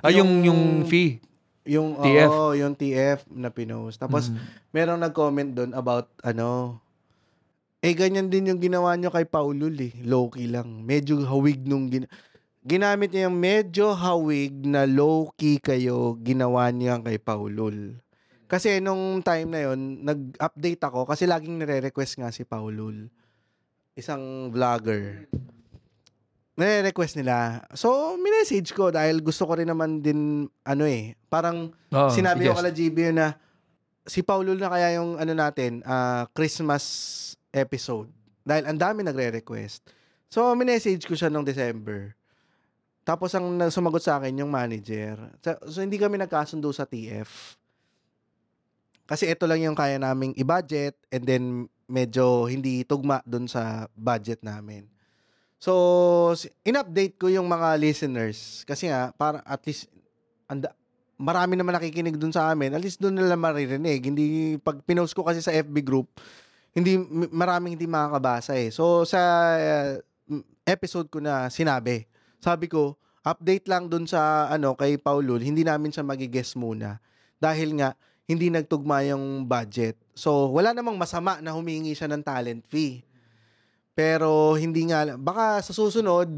Ah, 0.00 0.08
yung, 0.08 0.30
yung 0.42 0.60
fee. 0.84 1.20
Yung, 1.64 1.96
TF. 1.96 2.28
Oo, 2.28 2.52
yung 2.52 2.72
TF 2.72 3.24
na 3.30 3.48
pinost. 3.48 3.96
Tapos, 3.96 4.28
Mm. 4.28 4.40
merong 4.70 5.00
nag-comment 5.00 5.50
doon 5.54 5.72
about, 5.72 6.08
ano, 6.20 6.80
eh, 7.80 7.92
ganyan 7.92 8.28
din 8.28 8.48
yung 8.48 8.56
ginawa 8.58 8.96
nyo 8.96 9.08
kay 9.08 9.24
Paulul 9.24 9.76
eh. 9.78 9.92
Low-key 10.00 10.48
lang. 10.48 10.80
Medyo 10.80 11.20
hawig 11.22 11.60
nung 11.60 11.88
gina- 11.88 12.08
ginamit 12.64 13.12
niya 13.12 13.28
yung 13.28 13.36
medyo 13.36 13.92
hawig 13.92 14.64
na 14.64 14.88
low-key 14.88 15.60
kayo, 15.60 16.16
ginawa 16.24 16.72
niya 16.72 16.96
kay 17.04 17.20
Paulul. 17.20 18.00
Kasi 18.48 18.80
nung 18.80 19.20
time 19.20 19.48
na 19.52 19.60
yon 19.68 20.00
nag-update 20.04 20.80
ako 20.80 21.04
kasi 21.04 21.28
laging 21.28 21.60
nire-request 21.60 22.24
nga 22.24 22.32
si 22.32 22.48
Paulul. 22.48 23.12
Isang 23.92 24.48
vlogger. 24.48 25.28
Nire-request 26.56 27.20
nila. 27.20 27.68
So, 27.76 28.16
minessage 28.16 28.72
ko 28.72 28.88
dahil 28.88 29.20
gusto 29.20 29.44
ko 29.44 29.60
rin 29.60 29.68
naman 29.68 30.00
din, 30.00 30.48
ano 30.64 30.84
eh, 30.88 31.18
parang 31.28 31.68
Oo, 31.92 32.10
sinabi 32.10 32.48
ko 32.48 32.56
yes. 32.56 32.58
kala 32.58 32.70
GB 32.72 32.98
na 33.12 33.36
si 34.08 34.24
Paulul 34.24 34.56
na 34.56 34.72
kaya 34.72 34.96
yung 34.96 35.20
ano 35.20 35.32
natin, 35.36 35.84
ah, 35.84 36.24
Christmas 36.32 36.84
episode. 37.52 38.08
Dahil 38.44 38.64
ang 38.70 38.78
dami 38.80 39.04
nagre-request. 39.04 39.84
So, 40.32 40.52
minessage 40.56 41.04
ko 41.04 41.12
siya 41.12 41.28
nung 41.28 41.44
December. 41.44 42.14
Tapos 43.04 43.30
ang 43.36 43.60
sumagot 43.68 44.00
sa 44.00 44.16
akin 44.16 44.40
yung 44.40 44.48
manager. 44.48 45.20
So, 45.44 45.52
so, 45.68 45.78
hindi 45.84 46.00
kami 46.00 46.16
nagkasundo 46.16 46.72
sa 46.72 46.88
TF. 46.88 47.28
Kasi 49.04 49.28
ito 49.28 49.44
lang 49.44 49.60
yung 49.60 49.76
kaya 49.76 50.00
naming 50.00 50.32
i-budget 50.40 50.96
and 51.12 51.28
then 51.28 51.44
medyo 51.84 52.48
hindi 52.48 52.80
tugma 52.88 53.20
dun 53.28 53.44
sa 53.44 53.92
budget 53.92 54.40
namin. 54.40 54.88
So, 55.60 56.32
in-update 56.64 57.20
ko 57.20 57.28
yung 57.28 57.44
mga 57.44 57.76
listeners 57.76 58.64
kasi 58.64 58.88
nga 58.88 59.12
para 59.12 59.44
at 59.44 59.60
least 59.68 59.92
anda, 60.48 60.72
marami 61.20 61.60
naman 61.60 61.76
nakikinig 61.76 62.16
dun 62.16 62.32
sa 62.32 62.48
amin. 62.52 62.72
At 62.72 62.80
least 62.80 63.00
dun 63.00 63.20
nila 63.20 63.36
maririnig. 63.36 64.00
Hindi 64.00 64.56
pag 64.60 64.80
pinost 64.80 65.12
ko 65.12 65.28
kasi 65.28 65.44
sa 65.44 65.52
FB 65.52 65.76
group, 65.84 66.08
hindi 66.72 66.96
maraming 67.28 67.76
hindi 67.76 67.88
makakabasa 67.88 68.56
eh. 68.56 68.72
So 68.72 69.04
sa 69.04 69.20
uh, 69.56 69.92
episode 70.64 71.12
ko 71.12 71.20
na 71.20 71.52
sinabi, 71.52 72.08
sabi 72.44 72.68
ko, 72.68 72.96
update 73.24 73.66
lang 73.66 73.88
dun 73.88 74.04
sa 74.04 74.52
ano 74.52 74.76
kay 74.76 75.00
Paulul, 75.00 75.40
hindi 75.40 75.64
namin 75.64 75.90
siya 75.90 76.04
magi-guess 76.04 76.54
muna 76.60 77.00
dahil 77.40 77.72
nga 77.80 77.96
hindi 78.28 78.52
nagtugma 78.52 79.00
yung 79.08 79.48
budget. 79.48 79.96
So 80.12 80.52
wala 80.52 80.76
namang 80.76 81.00
masama 81.00 81.40
na 81.40 81.56
humingi 81.56 81.96
siya 81.96 82.12
ng 82.12 82.22
talent 82.22 82.62
fee. 82.68 83.00
Pero 83.96 84.54
hindi 84.60 84.90
nga 84.92 85.16
baka 85.16 85.64
sa 85.64 85.72
susunod 85.72 86.28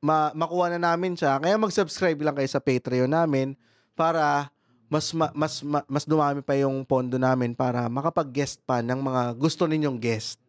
ma- 0.00 0.32
makuha 0.32 0.72
na 0.74 0.80
namin 0.80 1.12
siya. 1.12 1.36
Kaya 1.36 1.60
mag-subscribe 1.60 2.20
lang 2.24 2.36
kayo 2.36 2.48
sa 2.48 2.62
Patreon 2.62 3.12
namin 3.12 3.52
para 3.92 4.48
mas 4.88 5.10
ma- 5.16 5.32
mas 5.32 5.60
ma- 5.64 5.88
mas 5.88 6.04
dumami 6.04 6.40
pa 6.40 6.54
yung 6.56 6.84
pondo 6.84 7.16
namin 7.16 7.56
para 7.56 7.88
makapag-guest 7.88 8.62
pa 8.64 8.80
ng 8.80 9.00
mga 9.00 9.22
gusto 9.36 9.64
ninyong 9.64 9.98
guest. 10.00 10.40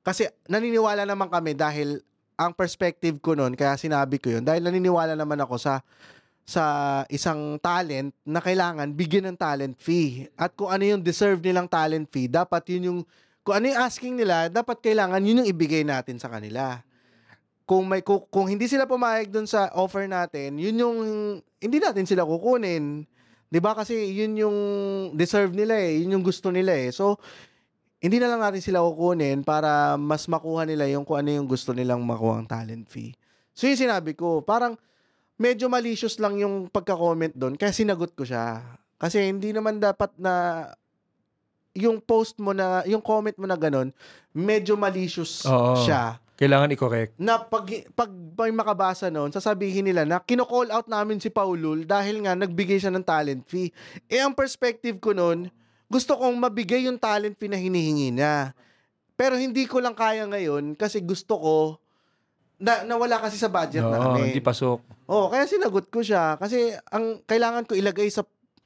Kasi 0.00 0.26
naniniwala 0.48 1.04
naman 1.04 1.28
kami 1.28 1.52
dahil 1.52 2.00
ang 2.40 2.56
perspective 2.56 3.20
ko 3.20 3.36
noon, 3.36 3.52
kaya 3.52 3.76
sinabi 3.76 4.16
ko 4.16 4.32
yun, 4.32 4.40
dahil 4.40 4.64
naniniwala 4.64 5.12
naman 5.12 5.36
ako 5.44 5.60
sa 5.60 5.84
sa 6.50 6.64
isang 7.12 7.60
talent 7.60 8.10
na 8.24 8.40
kailangan 8.40 8.90
bigyan 8.96 9.28
ng 9.30 9.38
talent 9.38 9.76
fee. 9.78 10.26
At 10.34 10.56
kung 10.56 10.72
ano 10.72 10.82
yung 10.82 11.04
deserve 11.04 11.38
nilang 11.38 11.68
talent 11.68 12.08
fee, 12.10 12.26
dapat 12.26 12.64
yun 12.74 12.82
yung, 12.88 13.00
kung 13.44 13.60
ano 13.60 13.70
yung 13.70 13.80
asking 13.84 14.18
nila, 14.18 14.50
dapat 14.50 14.82
kailangan 14.82 15.22
yun 15.22 15.44
yung 15.44 15.50
ibigay 15.52 15.86
natin 15.86 16.18
sa 16.18 16.26
kanila. 16.32 16.82
Kung 17.68 17.86
may 17.86 18.02
kung, 18.02 18.26
kung 18.32 18.50
hindi 18.50 18.66
sila 18.66 18.88
pumayag 18.88 19.30
dun 19.30 19.46
sa 19.46 19.70
offer 19.78 20.10
natin, 20.10 20.58
yun 20.58 20.74
yung 20.74 20.98
hindi 21.62 21.78
natin 21.78 22.02
sila 22.02 22.26
kukunin. 22.26 23.06
'Di 23.46 23.58
ba 23.62 23.78
kasi 23.78 24.10
yun 24.10 24.34
yung 24.34 24.56
deserve 25.14 25.54
nila 25.54 25.78
eh, 25.78 26.02
yun 26.02 26.18
yung 26.18 26.26
gusto 26.26 26.50
nila 26.50 26.74
eh. 26.74 26.90
So 26.90 27.22
hindi 28.00 28.16
na 28.16 28.32
lang 28.32 28.40
natin 28.40 28.64
sila 28.64 28.80
kukunin 28.80 29.44
para 29.44 30.00
mas 30.00 30.24
makuha 30.24 30.64
nila 30.64 30.88
yung 30.88 31.04
kung 31.04 31.20
ano 31.20 31.30
yung 31.36 31.44
gusto 31.44 31.76
nilang 31.76 32.00
makuha 32.00 32.40
ang 32.40 32.48
talent 32.48 32.88
fee. 32.88 33.12
So 33.52 33.68
yung 33.68 33.76
sinabi 33.76 34.16
ko, 34.16 34.40
parang 34.40 34.80
medyo 35.36 35.68
malicious 35.68 36.16
lang 36.16 36.40
yung 36.40 36.72
pagka-comment 36.72 37.36
doon 37.36 37.60
kaya 37.60 37.76
sinagot 37.76 38.16
ko 38.16 38.24
siya. 38.24 38.64
Kasi 38.96 39.28
hindi 39.28 39.52
naman 39.52 39.80
dapat 39.80 40.16
na 40.16 40.64
yung 41.76 42.00
post 42.00 42.40
mo 42.40 42.56
na, 42.56 42.82
yung 42.88 43.04
comment 43.04 43.36
mo 43.36 43.44
na 43.44 43.56
ganun, 43.56 43.92
medyo 44.32 44.74
malicious 44.80 45.44
Oo. 45.46 45.78
siya 45.84 46.18
Kailangan 46.40 46.72
i-correct. 46.72 47.12
na 47.20 47.36
pag, 47.36 47.68
pag 47.92 48.08
may 48.08 48.48
makabasa 48.48 49.12
noon, 49.12 49.28
sasabihin 49.28 49.84
nila 49.84 50.08
na 50.08 50.24
kino-call 50.24 50.72
out 50.72 50.88
namin 50.88 51.20
si 51.20 51.28
Paulul 51.28 51.84
dahil 51.84 52.24
nga 52.24 52.32
nagbigay 52.32 52.80
siya 52.80 52.88
ng 52.88 53.04
talent 53.04 53.44
fee. 53.44 53.68
Eh, 54.08 54.24
ang 54.24 54.32
perspective 54.32 54.96
ko 55.04 55.12
noon, 55.12 55.52
gusto 55.90 56.14
kong 56.14 56.38
mabigay 56.38 56.86
yung 56.86 56.96
talent 56.96 57.34
na 57.36 57.58
hinihingi 57.58 58.14
niya. 58.14 58.54
Pero 59.12 59.34
hindi 59.34 59.66
ko 59.66 59.82
lang 59.82 59.92
kaya 59.92 60.24
ngayon 60.24 60.72
kasi 60.72 61.02
gusto 61.02 61.34
ko 61.34 61.56
na 62.56 62.86
nawala 62.86 63.18
kasi 63.18 63.34
sa 63.34 63.50
budget 63.50 63.82
Oo, 63.82 63.90
namin. 63.90 64.30
hindi 64.30 64.40
pasok. 64.40 64.78
Oh, 65.04 65.26
kaya 65.28 65.44
sinagot 65.44 65.90
ko 65.90 66.00
siya 66.00 66.38
kasi 66.38 66.70
ang 66.88 67.18
kailangan 67.26 67.66
ko 67.66 67.74
ilagay 67.74 68.06
sa 68.06 68.22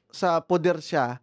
sa 0.07 0.39
poder 0.39 0.79
siya. 0.79 1.17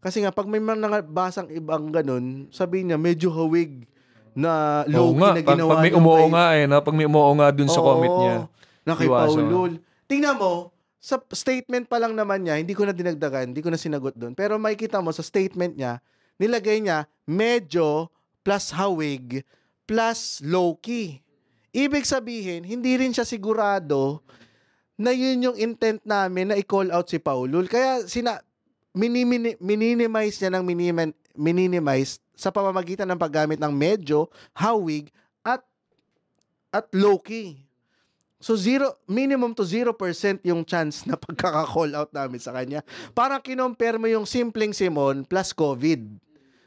Kasi 0.00 0.24
nga 0.24 0.32
pag 0.32 0.48
may 0.48 0.62
mga 0.62 1.04
basang 1.04 1.50
ibang 1.50 1.92
ganun, 1.92 2.48
sabi 2.48 2.80
niya 2.80 2.96
medyo 2.96 3.28
hawig 3.28 3.84
na 4.32 4.80
Oo 4.86 4.88
low 4.88 5.08
nga, 5.18 5.28
na 5.28 5.42
pag, 5.42 5.58
ginawa 5.58 5.70
pag 5.70 5.82
may 5.82 5.90
niyo 5.90 5.98
umuo 5.98 6.16
kay- 6.16 6.30
nga 6.30 6.46
eh, 6.54 6.64
no? 6.64 6.78
pag 6.80 6.96
may 6.96 7.04
umuo 7.04 7.30
nga 7.36 7.48
dun 7.50 7.68
sa 7.68 7.80
Oo, 7.82 7.86
comment 7.90 8.16
niya. 8.16 8.36
Na 8.80 8.92
kay 8.96 9.08
Iwasan. 9.10 9.44
Paulul. 9.44 9.72
Tingnan 10.06 10.36
mo, 10.38 10.52
sa 11.00 11.16
statement 11.32 11.88
pa 11.88 11.96
lang 11.96 12.12
naman 12.12 12.44
niya, 12.44 12.60
hindi 12.60 12.76
ko 12.76 12.84
na 12.84 12.92
dinagdagan, 12.92 13.56
hindi 13.56 13.64
ko 13.64 13.72
na 13.72 13.80
sinagot 13.80 14.12
doon. 14.12 14.36
Pero 14.36 14.60
makikita 14.60 15.00
mo 15.00 15.08
sa 15.16 15.24
statement 15.24 15.72
niya, 15.72 16.04
nilagay 16.36 16.84
niya 16.84 17.08
medyo 17.24 18.12
plus 18.44 18.68
hawig 18.76 19.40
plus 19.88 20.44
low-key. 20.44 21.24
Ibig 21.72 22.04
sabihin, 22.04 22.62
hindi 22.68 23.00
rin 23.00 23.16
siya 23.16 23.24
sigurado 23.24 24.20
na 25.00 25.16
yun 25.16 25.50
yung 25.50 25.56
intent 25.56 26.04
namin 26.04 26.52
na 26.52 26.60
i-call 26.60 26.92
out 26.92 27.08
si 27.08 27.16
Paulul. 27.16 27.64
Kaya 27.64 28.04
sina 28.04 28.44
minimize 28.92 30.36
niya 30.36 30.52
ng 30.52 30.64
minimin, 30.66 31.10
minimize 31.32 32.20
sa 32.36 32.52
pamamagitan 32.52 33.08
ng 33.08 33.16
paggamit 33.16 33.56
ng 33.56 33.72
medyo, 33.72 34.28
hawig, 34.52 35.08
at 35.40 35.64
at 36.70 36.86
low-key. 36.92 37.69
So 38.40 38.56
zero, 38.56 38.96
minimum 39.04 39.52
to 39.52 39.68
0% 39.68 39.92
yung 40.48 40.64
chance 40.64 41.04
na 41.04 41.12
pagkaka-call 41.20 41.92
out 41.92 42.10
namin 42.16 42.40
sa 42.40 42.56
kanya. 42.56 42.80
Parang 43.12 43.44
kinompare 43.44 44.00
mo 44.00 44.08
yung 44.08 44.24
simpleng 44.24 44.72
Simon 44.72 45.28
plus 45.28 45.52
COVID 45.52 46.08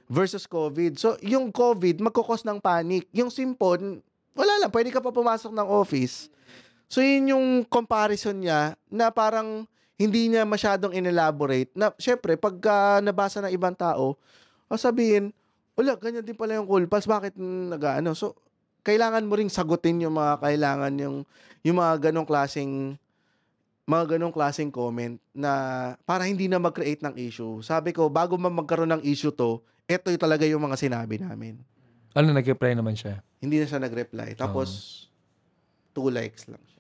versus 0.06 0.46
COVID. 0.46 1.02
So 1.02 1.18
yung 1.26 1.50
COVID, 1.50 1.98
magkukos 1.98 2.46
ng 2.46 2.62
panic. 2.62 3.10
Yung 3.10 3.34
Simpon, 3.34 4.06
wala 4.38 4.54
lang, 4.62 4.70
pwede 4.70 4.94
ka 4.94 5.02
pa 5.02 5.10
pumasok 5.10 5.50
ng 5.50 5.66
office. 5.66 6.30
So 6.86 7.02
yun 7.02 7.34
yung 7.34 7.46
comparison 7.66 8.38
niya 8.38 8.78
na 8.94 9.10
parang 9.10 9.66
hindi 9.98 10.30
niya 10.30 10.46
masyadong 10.46 10.94
inelaborate. 10.94 11.74
Na 11.74 11.90
syempre, 11.98 12.38
pagka 12.38 13.02
nabasa 13.02 13.42
ng 13.42 13.50
ibang 13.50 13.74
tao, 13.74 14.14
o 14.70 14.78
sabihin, 14.78 15.34
wala, 15.74 15.98
ganyan 15.98 16.22
din 16.22 16.38
pala 16.38 16.54
yung 16.54 16.70
cool 16.70 16.86
pals. 16.86 17.10
Bakit 17.10 17.34
nag-ano? 17.74 18.14
So, 18.14 18.38
kailangan 18.84 19.26
mo 19.26 19.40
ring 19.40 19.52
sagutin 19.52 20.04
yung 20.04 20.20
mga 20.20 20.44
kailangan 20.44 20.94
yung 21.00 21.18
yung 21.64 21.78
mga 21.80 22.12
ganong 22.12 22.28
klaseng 22.28 23.00
mga 23.84 24.16
ganong 24.16 24.32
klaseng 24.32 24.72
comment 24.72 25.20
na 25.36 25.52
para 26.08 26.24
hindi 26.24 26.48
na 26.48 26.56
mag-create 26.56 27.04
ng 27.04 27.20
issue. 27.20 27.60
Sabi 27.60 27.92
ko, 27.92 28.08
bago 28.08 28.40
man 28.40 28.56
magkaroon 28.56 28.96
ng 28.96 29.04
issue 29.04 29.32
to, 29.32 29.60
eto 29.84 30.08
yung 30.08 30.24
talaga 30.24 30.48
yung 30.48 30.64
mga 30.64 30.80
sinabi 30.80 31.20
namin. 31.20 31.60
Ano, 32.16 32.32
nag-reply 32.32 32.78
naman 32.80 32.96
siya. 32.96 33.20
Hindi 33.44 33.60
na 33.60 33.68
siya 33.68 33.84
nag-reply. 33.84 34.40
Tapos, 34.40 34.70
two 35.92 36.08
likes 36.08 36.48
lang 36.48 36.62
siya. 36.64 36.73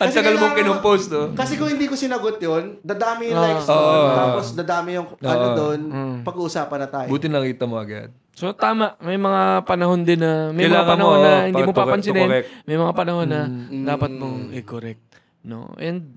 Ang 0.00 0.10
tagal 0.10 0.34
mong 0.36 0.54
kinupost, 0.54 1.06
no? 1.10 1.34
Kasi 1.34 1.56
kung 1.56 1.68
hindi 1.68 1.84
ko 1.84 1.94
sinagot 1.94 2.40
yon 2.40 2.80
dadami 2.80 3.28
yung 3.28 3.36
Ah. 3.36 3.44
likes 3.50 3.66
doon. 3.66 3.76
Oo. 3.76 4.16
Tapos 4.16 4.46
dadami 4.54 4.90
yung 4.94 5.08
ano 5.18 5.44
Oo. 5.44 5.56
doon, 5.56 5.80
Mm. 5.82 6.16
pag-uusapan 6.24 6.78
na 6.78 6.88
tayo. 6.88 7.08
Buti 7.08 7.26
nakita 7.28 7.64
mo 7.64 7.76
agad. 7.76 8.08
So 8.32 8.52
tama, 8.52 8.96
may 8.98 9.20
mga 9.20 9.42
panahon 9.64 10.00
din 10.00 10.16
na 10.16 10.48
may 10.48 10.64
mga 10.64 10.72
Kailangan 10.72 10.88
panahon 10.88 11.12
mo, 11.12 11.20
na 11.20 11.32
hindi 11.44 11.62
mo 11.62 11.72
to- 11.72 11.78
papansinin, 11.78 12.28
may 12.64 12.78
mga 12.78 12.92
panahon 12.94 13.28
na 13.28 13.40
Mm. 13.44 13.84
dapat 13.84 14.10
mong 14.10 14.38
i-correct, 14.54 15.02
no? 15.42 15.74
And 15.76 16.16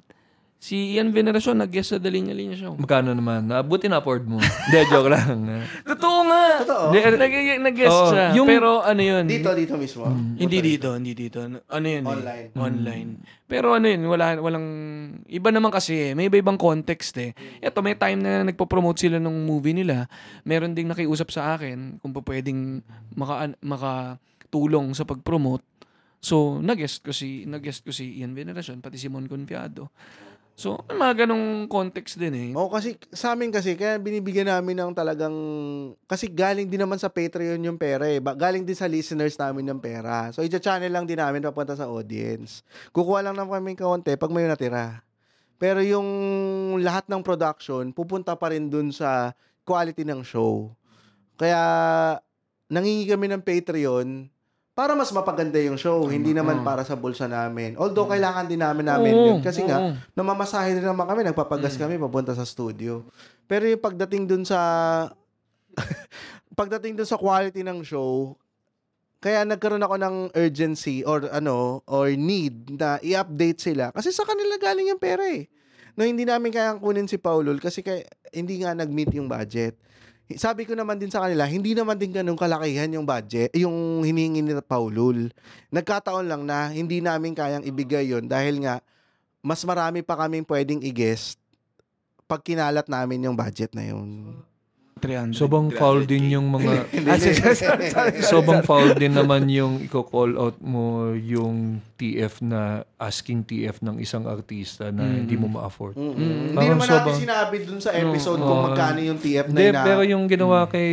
si 0.64 0.96
Ian 0.96 1.12
Veneracion 1.12 1.60
nag-guest 1.60 1.92
sa 1.92 1.98
Dalinya 2.00 2.32
Linya 2.32 2.56
Show. 2.56 2.80
Magkano 2.80 3.12
naman? 3.12 3.52
Ah, 3.52 3.60
buti 3.60 3.92
na-afford 3.92 4.24
mo. 4.24 4.40
Hindi, 4.72 4.80
joke 4.88 5.12
lang. 5.12 5.44
Totoo 5.84 6.18
nga. 6.24 6.44
Totoo. 6.64 6.84
Eh, 6.96 7.04
Nag- 7.20 7.64
nag-guest 7.68 7.92
Oo, 7.92 8.08
siya. 8.08 8.32
yung- 8.32 8.48
pero 8.48 8.80
ano 8.80 9.02
yun? 9.04 9.28
Dito, 9.28 9.52
dito 9.52 9.76
mismo. 9.76 10.08
Hindi 10.40 10.64
dito, 10.64 10.96
hindi 10.96 11.12
dito. 11.12 11.44
Ano 11.44 11.84
yun? 11.86 12.08
eh? 12.08 12.14
Online. 12.16 12.48
Online. 12.56 13.10
Pero 13.44 13.76
ano 13.76 13.92
yun, 13.92 14.08
wala, 14.08 14.40
walang... 14.40 14.68
Iba 15.28 15.52
naman 15.52 15.68
kasi 15.68 16.00
eh. 16.00 16.12
May 16.16 16.32
iba-ibang 16.32 16.56
context 16.56 17.20
eh. 17.20 17.36
Ito, 17.60 17.84
may 17.84 18.00
time 18.00 18.24
na 18.24 18.48
nagpo-promote 18.48 19.04
sila 19.04 19.20
ng 19.20 19.36
movie 19.44 19.76
nila. 19.76 20.08
Meron 20.48 20.72
ding 20.72 20.88
nakiusap 20.88 21.28
sa 21.28 21.60
akin 21.60 22.00
kung 22.00 22.16
pa 22.16 22.24
pwedeng 22.24 22.80
maka, 23.14 23.52
makatulong 23.60 24.96
sa 24.96 25.04
pag-promote. 25.04 25.64
So, 26.24 26.56
nag-guest 26.56 27.04
ko 27.04 27.12
si 27.12 27.44
nag-guest 27.44 27.84
ko 27.84 27.92
si 27.92 28.24
Ian 28.24 28.32
Veneracion 28.32 28.80
pati 28.80 28.96
si 28.96 29.12
Mon 29.12 29.28
Confiado. 29.28 29.92
So, 30.54 30.86
mga 30.86 31.26
ganong 31.26 31.66
context 31.66 32.22
din 32.22 32.34
eh. 32.38 32.50
Oo, 32.54 32.70
kasi 32.70 32.94
sa 33.10 33.34
amin 33.34 33.50
kasi, 33.50 33.74
kaya 33.74 33.98
binibigyan 33.98 34.46
namin 34.54 34.78
ng 34.78 34.94
talagang, 34.94 35.34
kasi 36.06 36.30
galing 36.30 36.70
din 36.70 36.78
naman 36.78 37.02
sa 37.02 37.10
Patreon 37.10 37.58
yung 37.58 37.82
pera 37.82 38.06
eh. 38.06 38.22
Galing 38.22 38.62
din 38.62 38.78
sa 38.78 38.86
listeners 38.86 39.34
namin 39.34 39.74
yung 39.74 39.82
pera. 39.82 40.30
So, 40.30 40.46
i-channel 40.46 40.94
lang 40.94 41.10
din 41.10 41.18
namin 41.18 41.42
papunta 41.42 41.74
sa 41.74 41.90
audience. 41.90 42.62
Kukuha 42.94 43.26
lang 43.26 43.34
naman 43.34 43.66
kami 43.66 43.74
kaunti 43.74 44.14
pag 44.14 44.30
may 44.30 44.46
natira. 44.46 45.02
Pero 45.58 45.82
yung 45.82 46.06
lahat 46.86 47.10
ng 47.10 47.26
production, 47.26 47.90
pupunta 47.90 48.38
pa 48.38 48.54
rin 48.54 48.70
dun 48.70 48.94
sa 48.94 49.34
quality 49.66 50.06
ng 50.06 50.22
show. 50.22 50.70
Kaya, 51.34 51.62
nangingi 52.70 53.10
kami 53.10 53.26
ng 53.34 53.42
Patreon 53.42 54.30
para 54.74 54.98
mas 54.98 55.14
mapaganda 55.14 55.62
yung 55.62 55.78
show. 55.78 56.02
Hindi 56.10 56.34
naman 56.34 56.66
para 56.66 56.82
sa 56.82 56.98
bulsa 56.98 57.30
namin. 57.30 57.78
Although, 57.78 58.10
kailangan 58.10 58.50
din 58.50 58.62
namin 58.62 58.90
namin 58.90 59.14
Oo, 59.14 59.26
yun. 59.30 59.40
Kasi 59.46 59.62
nga, 59.70 59.94
namamasahe 60.18 60.74
din 60.74 60.86
naman 60.86 61.06
kami, 61.06 61.22
nagpapagas 61.22 61.78
kami 61.78 62.02
papunta 62.02 62.34
sa 62.34 62.42
studio. 62.42 63.06
Pero 63.46 63.70
yung 63.70 63.82
pagdating 63.82 64.26
dun 64.26 64.44
sa 64.44 64.60
pagdating 66.60 66.98
dun 66.98 67.06
sa 67.06 67.22
quality 67.22 67.62
ng 67.62 67.86
show, 67.86 68.34
kaya 69.22 69.46
nagkaroon 69.48 69.86
ako 69.86 69.96
ng 70.02 70.16
urgency 70.36 71.06
or 71.06 71.24
ano 71.32 71.80
or 71.88 72.12
need 72.12 72.76
na 72.76 73.00
i-update 73.00 73.64
sila 73.64 73.88
kasi 73.96 74.12
sa 74.12 74.28
kanila 74.28 74.60
galing 74.60 74.92
yung 74.92 75.00
pera 75.00 75.24
eh. 75.32 75.48
No 75.96 76.04
hindi 76.04 76.28
namin 76.28 76.52
kayang 76.52 76.84
kunin 76.84 77.08
si 77.08 77.16
Paulul 77.22 77.62
kasi 77.62 77.80
kay, 77.86 78.04
hindi 78.36 78.60
nga 78.60 78.76
nag-meet 78.76 79.14
yung 79.16 79.30
budget. 79.30 79.78
Sabi 80.32 80.64
ko 80.64 80.72
naman 80.72 80.96
din 80.96 81.12
sa 81.12 81.28
kanila, 81.28 81.44
hindi 81.44 81.76
naman 81.76 82.00
din 82.00 82.16
ganun 82.16 82.40
kalakihan 82.40 82.88
yung 82.96 83.04
budget, 83.04 83.52
yung 83.60 84.08
hiningi 84.08 84.40
ni 84.40 84.56
Paulul. 84.64 85.28
Nagkataon 85.68 86.32
lang 86.32 86.48
na 86.48 86.72
hindi 86.72 87.04
namin 87.04 87.36
kayang 87.36 87.68
ibigay 87.68 88.08
yon 88.08 88.32
dahil 88.32 88.64
nga 88.64 88.80
mas 89.44 89.60
marami 89.68 90.00
pa 90.00 90.16
kaming 90.16 90.48
pwedeng 90.48 90.80
i-guest 90.80 91.36
pag 92.24 92.40
kinalat 92.40 92.88
namin 92.88 93.28
yung 93.28 93.36
budget 93.36 93.76
na 93.76 93.84
yun. 93.84 94.40
300. 95.04 95.36
Sobang 95.36 95.68
foul 95.70 96.04
din 96.04 96.32
yung 96.32 96.48
mga... 96.48 96.88
Ah, 97.06 97.18
sige, 97.18 97.44
sorry, 97.54 97.88
sorry. 97.90 98.24
Sobang 98.24 98.62
foul 98.62 98.92
din 98.94 99.12
naman 99.12 99.46
yung 99.46 99.84
i-call 99.84 100.34
out 100.34 100.58
mo 100.58 100.84
yung 101.12 101.78
TF 101.94 102.40
na 102.42 102.62
asking 102.98 103.44
TF 103.44 103.80
ng 103.80 104.00
isang 104.00 104.24
artista 104.26 104.88
na 104.88 105.04
hindi 105.04 105.36
mo 105.36 105.48
ma-afford. 105.50 105.94
Mm-mm. 105.94 106.16
Hindi 106.16 106.54
Parang 106.54 106.70
naman 106.74 106.86
natin 106.86 107.00
sobrang- 107.04 107.20
sinabi 107.20 107.56
dun 107.62 107.80
sa 107.80 107.92
episode 107.92 108.40
Mm, 108.40 108.46
kung 108.46 108.58
oo. 108.58 108.66
magkano 108.66 109.00
yung 109.00 109.20
TF 109.20 109.46
na 109.46 109.52
Hindi, 109.52 109.66
ina- 109.70 109.84
pero 109.84 110.02
yung 110.02 110.24
ginawa 110.26 110.60
kay 110.66 110.90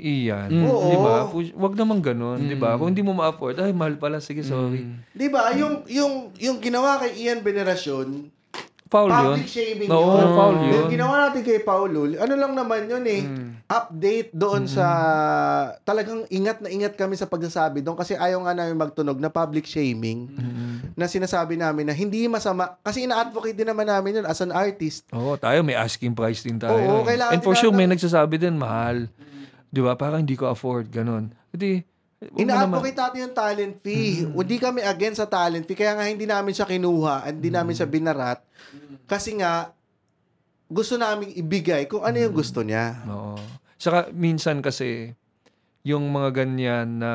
Ian, 0.00 0.48
Mm. 0.50 0.64
Oo. 0.64 0.88
di 0.88 0.96
ba? 0.96 1.14
Wag 1.58 1.74
naman 1.74 1.98
ganun, 2.00 2.40
di 2.42 2.54
ba? 2.54 2.74
Kung 2.74 2.88
hindi 2.88 3.00
mo 3.00 3.12
ma-afford, 3.12 3.56
ay, 3.58 3.70
mahal 3.70 3.94
pala, 3.94 4.16
sige, 4.18 4.40
sorry. 4.40 4.88
Di 5.10 5.28
ba? 5.28 5.52
Yung, 5.52 5.84
yung, 5.86 6.12
yung 6.34 6.56
ginawa 6.58 6.96
kay 6.98 7.12
Ian 7.18 7.40
Veneracion, 7.40 8.32
Foul 8.92 9.08
yun. 9.08 9.16
public 9.40 9.48
shaming 9.48 9.88
Oo, 9.88 10.20
yun. 10.20 10.30
foul 10.36 10.56
yun. 10.68 10.72
Yung 10.84 10.92
ginawa 10.92 11.14
natin 11.24 11.40
kay 11.40 11.64
Paulul, 11.64 12.20
ano 12.20 12.34
lang 12.36 12.52
naman 12.52 12.92
yun 12.92 13.04
eh, 13.08 13.24
update 13.64 14.36
doon 14.36 14.68
sa, 14.68 14.84
talagang 15.80 16.28
ingat 16.28 16.60
na 16.60 16.68
ingat 16.68 16.92
kami 16.92 17.16
sa 17.16 17.24
pagsasabi 17.24 17.80
doon 17.80 17.96
kasi 17.96 18.12
ayaw 18.12 18.44
nga 18.44 18.52
namin 18.52 18.76
magtunog 18.76 19.16
na 19.16 19.32
public 19.32 19.64
shaming 19.64 20.28
na 20.92 21.08
sinasabi 21.08 21.56
namin 21.56 21.88
na 21.88 21.96
hindi 21.96 22.28
masama, 22.28 22.76
kasi 22.84 23.08
ina-advocate 23.08 23.56
din 23.56 23.72
naman 23.72 23.88
namin 23.88 24.20
yun 24.20 24.26
as 24.28 24.44
an 24.44 24.52
artist. 24.52 25.08
Oo, 25.16 25.40
tayo 25.40 25.64
may 25.64 25.72
asking 25.72 26.12
price 26.12 26.44
din 26.44 26.60
tayo. 26.60 26.76
Oo, 26.76 27.00
kailangan 27.08 27.32
And 27.32 27.40
for 27.40 27.56
sure, 27.56 27.72
may 27.72 27.88
nagsasabi 27.88 28.36
din, 28.36 28.60
mahal. 28.60 29.08
Di 29.72 29.80
ba? 29.80 29.96
Parang 29.96 30.20
hindi 30.20 30.36
ko 30.36 30.52
afford, 30.52 30.92
ganun. 30.92 31.32
Hindi. 31.48 31.80
Ina-advocate 32.38 32.94
natin 32.94 33.18
yung 33.26 33.34
talent 33.34 33.74
fee. 33.82 34.28
Hindi 34.30 34.56
kami 34.62 34.80
against 34.86 35.18
sa 35.18 35.26
talent 35.26 35.66
fee. 35.66 35.78
Kaya 35.78 35.98
nga 35.98 36.06
hindi 36.06 36.26
namin 36.28 36.54
siya 36.54 36.66
kinuha 36.70 37.26
at 37.26 37.32
hindi 37.34 37.50
namin 37.50 37.74
siya 37.74 37.90
binarat. 37.90 38.38
Kasi 39.10 39.34
nga, 39.42 39.74
gusto 40.70 40.94
namin 40.96 41.34
ibigay 41.34 41.90
kung 41.90 42.06
ano 42.06 42.16
yung 42.16 42.34
gusto 42.34 42.62
niya. 42.62 43.02
Oo. 43.10 43.36
Saka 43.76 44.14
minsan 44.14 44.62
kasi, 44.62 45.18
yung 45.82 46.06
mga 46.14 46.30
ganyan 46.46 47.02
na 47.02 47.12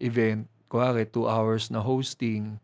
event, 0.00 0.48
kuwari, 0.72 1.04
two 1.04 1.28
hours 1.28 1.68
na 1.68 1.84
hosting, 1.84 2.56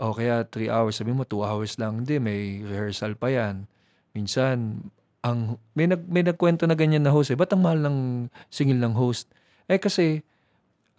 o 0.00 0.16
kaya 0.16 0.48
three 0.48 0.72
hours, 0.72 0.96
sabi 0.96 1.12
mo, 1.12 1.28
two 1.28 1.44
hours 1.44 1.76
lang, 1.76 2.02
hindi, 2.02 2.16
may 2.16 2.64
rehearsal 2.64 3.12
pa 3.14 3.28
yan. 3.28 3.68
Minsan, 4.16 4.88
ang, 5.20 5.60
may, 5.76 5.86
nag, 5.86 6.02
may 6.08 6.24
nagkwento 6.24 6.64
na 6.64 6.74
ganyan 6.74 7.04
na 7.04 7.12
host, 7.12 7.30
eh, 7.30 7.38
ba't 7.38 7.52
ang 7.52 7.62
mahal 7.62 7.78
ng 7.78 8.26
singil 8.48 8.80
ng 8.80 8.96
host? 8.96 9.28
Eh 9.68 9.78
kasi, 9.78 10.24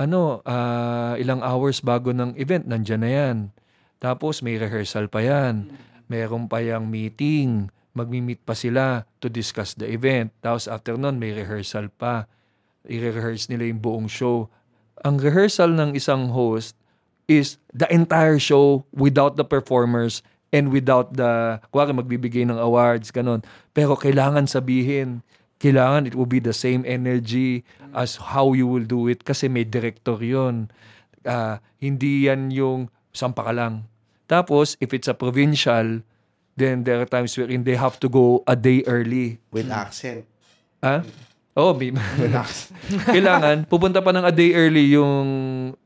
ano, 0.04 0.44
ah, 0.44 1.16
ilang 1.16 1.40
hours 1.40 1.80
bago 1.80 2.12
ng 2.12 2.36
event, 2.36 2.68
nandyan 2.68 3.02
na 3.02 3.12
yan. 3.12 3.38
Tapos 4.04 4.44
may 4.44 4.60
rehearsal 4.60 5.08
pa 5.08 5.24
yan. 5.24 5.72
Meron 6.12 6.52
pa 6.52 6.60
yung 6.60 6.92
meeting. 6.92 7.72
Magmi-meet 7.96 8.44
pa 8.44 8.52
sila 8.52 9.08
to 9.24 9.32
discuss 9.32 9.78
the 9.80 9.88
event. 9.88 10.36
Tapos 10.44 10.68
after 10.68 11.00
nun, 11.00 11.16
may 11.16 11.32
rehearsal 11.32 11.88
pa. 11.88 12.28
I-rehearse 12.84 13.48
nila 13.48 13.72
yung 13.72 13.80
buong 13.80 14.08
show. 14.12 14.52
Ang 15.08 15.24
rehearsal 15.24 15.72
ng 15.72 15.96
isang 15.96 16.36
host 16.36 16.76
is 17.32 17.56
the 17.72 17.88
entire 17.88 18.36
show 18.38 18.84
without 18.92 19.40
the 19.40 19.48
performers 19.48 20.20
and 20.52 20.70
without 20.70 21.16
the, 21.16 21.58
kuwari 21.72 21.96
magbibigay 21.96 22.44
ng 22.46 22.60
awards, 22.60 23.10
ganon. 23.10 23.42
Pero 23.72 23.96
kailangan 23.96 24.46
sabihin, 24.46 25.24
kailangan 25.64 26.04
it 26.04 26.14
will 26.14 26.28
be 26.28 26.38
the 26.38 26.52
same 26.52 26.84
energy 26.84 27.64
as 27.96 28.20
how 28.36 28.52
you 28.52 28.68
will 28.68 28.84
do 28.84 29.08
it 29.08 29.24
kasi 29.24 29.48
may 29.48 29.64
director 29.64 30.20
yon 30.20 30.68
Ah, 31.24 31.64
hindi 31.80 32.28
yan 32.28 32.52
yung 32.52 32.92
sampa 33.16 33.48
ka 33.48 33.56
lang. 33.56 33.88
Tapos, 34.28 34.76
if 34.84 34.92
it's 34.92 35.08
a 35.08 35.16
provincial, 35.16 36.04
then 36.60 36.84
there 36.84 37.00
are 37.00 37.08
times 37.08 37.32
wherein 37.40 37.64
they 37.64 37.80
have 37.80 37.96
to 37.96 38.12
go 38.12 38.44
a 38.44 38.60
day 38.60 38.84
early. 38.84 39.40
With 39.48 39.72
accent. 39.72 40.28
Ha? 40.84 41.00
Oo, 41.56 41.72
may, 41.72 41.96
With 41.96 42.36
accent. 42.44 42.76
kailangan 43.08 43.70
pupunta 43.72 44.02
pa 44.02 44.12
ng 44.12 44.26
a 44.26 44.34
day 44.34 44.52
early 44.52 44.92
yung 44.92 45.30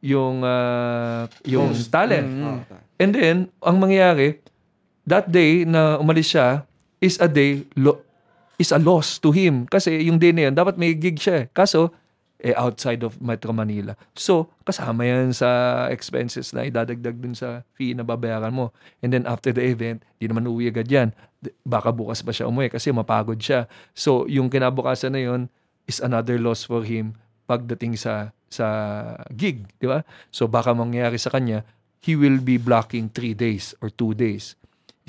yung 0.02 0.42
ah, 0.42 1.30
yung 1.46 1.70
talent. 1.86 2.26
Oh, 2.42 2.58
And 2.98 3.14
then 3.14 3.36
ang 3.62 3.78
mangyayari 3.78 4.42
that 5.06 5.30
day 5.30 5.70
na 5.70 6.00
umalis 6.00 6.34
siya 6.34 6.66
is 6.98 7.22
a 7.22 7.30
day 7.30 7.62
lo- 7.78 8.02
is 8.58 8.74
a 8.74 8.82
loss 8.82 9.22
to 9.22 9.30
him 9.30 9.70
kasi 9.70 10.10
yung 10.10 10.18
day 10.18 10.34
na 10.34 10.50
yun 10.50 10.54
dapat 10.58 10.76
may 10.76 10.98
gig 10.98 11.18
siya. 11.22 11.46
eh. 11.46 11.48
Kaso 11.54 11.94
eh 12.38 12.54
outside 12.54 13.02
of 13.02 13.18
Metro 13.18 13.50
Manila. 13.50 13.98
So, 14.14 14.54
kasama 14.62 15.10
yan 15.10 15.34
sa 15.34 15.90
expenses 15.90 16.54
na 16.54 16.70
idadagdag 16.70 17.18
dun 17.18 17.34
sa 17.34 17.66
fee 17.74 17.98
na 17.98 18.06
babayaran 18.06 18.54
mo. 18.54 18.70
And 19.02 19.10
then 19.10 19.26
after 19.26 19.50
the 19.50 19.66
event, 19.66 20.06
di 20.22 20.30
naman 20.30 20.46
uwi 20.46 20.70
agad 20.70 20.86
yan. 20.86 21.18
Baka 21.66 21.90
bukas 21.90 22.22
pa 22.22 22.30
siya 22.30 22.46
umuwi 22.46 22.70
kasi 22.70 22.94
mapagod 22.94 23.42
siya. 23.42 23.66
So, 23.98 24.30
yung 24.30 24.54
kinabukasan 24.54 25.18
na 25.18 25.22
yun 25.26 25.42
is 25.90 25.98
another 25.98 26.38
loss 26.38 26.62
for 26.62 26.86
him 26.86 27.18
pagdating 27.50 27.98
sa 27.98 28.30
sa 28.48 28.68
gig, 29.34 29.66
di 29.82 29.90
ba? 29.90 30.06
So, 30.30 30.46
baka 30.46 30.78
mangyari 30.78 31.18
sa 31.18 31.34
kanya, 31.34 31.66
he 32.06 32.14
will 32.14 32.38
be 32.38 32.62
blocking 32.62 33.10
three 33.10 33.34
days 33.34 33.74
or 33.82 33.90
two 33.90 34.14
days. 34.14 34.54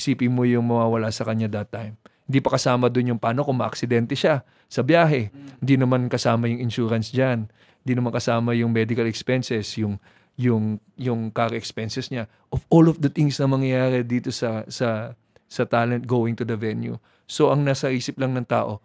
Isipin 0.01 0.33
mo 0.33 0.49
yung 0.49 0.65
mawawala 0.65 1.13
sa 1.13 1.29
kanya 1.29 1.47
that 1.61 1.69
time. 1.71 2.01
Hindi 2.29 2.39
pa 2.39 2.55
kasama 2.55 2.87
dun 2.87 3.09
yung 3.09 3.19
paano 3.19 3.41
kung 3.41 3.57
maaksidente 3.57 4.13
siya 4.13 4.45
sa 4.69 4.85
biyahe. 4.85 5.33
Hindi 5.59 5.75
naman 5.75 6.07
kasama 6.07 6.45
yung 6.45 6.61
insurance 6.61 7.09
dyan. 7.09 7.49
Hindi 7.81 7.93
naman 7.97 8.13
kasama 8.13 8.53
yung 8.53 8.69
medical 8.69 9.09
expenses, 9.09 9.65
yung 9.75 9.97
yung 10.37 10.77
yung 10.95 11.33
car 11.33 11.51
expenses 11.51 12.13
niya. 12.13 12.29
Of 12.53 12.63
all 12.69 12.87
of 12.87 13.01
the 13.01 13.09
things 13.09 13.41
na 13.41 13.49
mangyayari 13.49 14.05
dito 14.05 14.29
sa 14.29 14.63
sa 14.69 15.17
sa 15.49 15.65
talent 15.65 16.05
going 16.05 16.37
to 16.37 16.45
the 16.45 16.55
venue. 16.55 17.01
So 17.25 17.49
ang 17.49 17.65
nasa 17.65 17.89
isip 17.89 18.21
lang 18.21 18.37
ng 18.37 18.45
tao, 18.45 18.79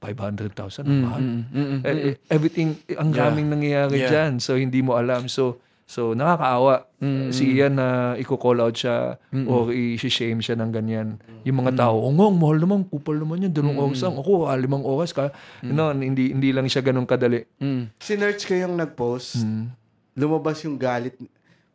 500,000 0.00 0.56
ang 0.82 0.88
Mm, 0.88 1.02
mahal. 1.04 1.20
mm, 1.20 1.28
mm, 1.28 1.44
mm, 1.52 1.80
Eh, 1.84 1.92
mm. 1.92 2.00
eh, 2.02 2.14
everything 2.26 2.68
eh, 2.86 2.96
ang 2.96 3.12
Yeah. 3.12 3.20
daming 3.22 3.48
nangyayari 3.50 3.96
Yeah. 3.98 4.10
diyan. 4.10 4.32
So 4.40 4.56
hindi 4.56 4.80
mo 4.80 4.96
alam. 4.96 5.28
So 5.28 5.60
so 5.86 6.12
nakakaawa 6.12 6.84
Mm, 6.96 7.28
si 7.28 7.52
Ian 7.52 7.76
na 7.76 8.16
i-call 8.16 8.56
out 8.56 8.72
siya 8.72 9.20
Mm. 9.28 9.44
or 9.52 9.68
i-shame 9.68 10.40
siya 10.40 10.56
ng 10.56 10.72
ganyan. 10.72 11.20
Yung 11.44 11.60
mga 11.60 11.76
tao, 11.76 12.00
oh, 12.00 12.08
nga, 12.08 12.24
ang 12.24 12.40
mahal 12.40 12.56
naman, 12.56 12.88
kupal 12.88 13.20
naman 13.20 13.44
yan, 13.44 13.52
dalawang 13.52 13.92
oras 13.92 14.00
lang. 14.00 14.16
Ako, 14.16 14.48
ah, 14.48 14.56
limang 14.56 14.80
oras 14.80 15.12
ka. 15.12 15.28
No, 15.60 15.92
hindi 15.92 16.32
hindi 16.32 16.56
lang 16.56 16.64
siya 16.64 16.80
ganun 16.80 17.04
kadali. 17.04 17.44
Mm. 17.60 17.92
Sinerch 18.00 18.48
ko 18.48 18.56
yung 18.56 18.80
nag-post. 18.80 19.44
Mm. 19.44 19.76
Lumabas 20.16 20.64
yung 20.64 20.80
galit. 20.80 21.20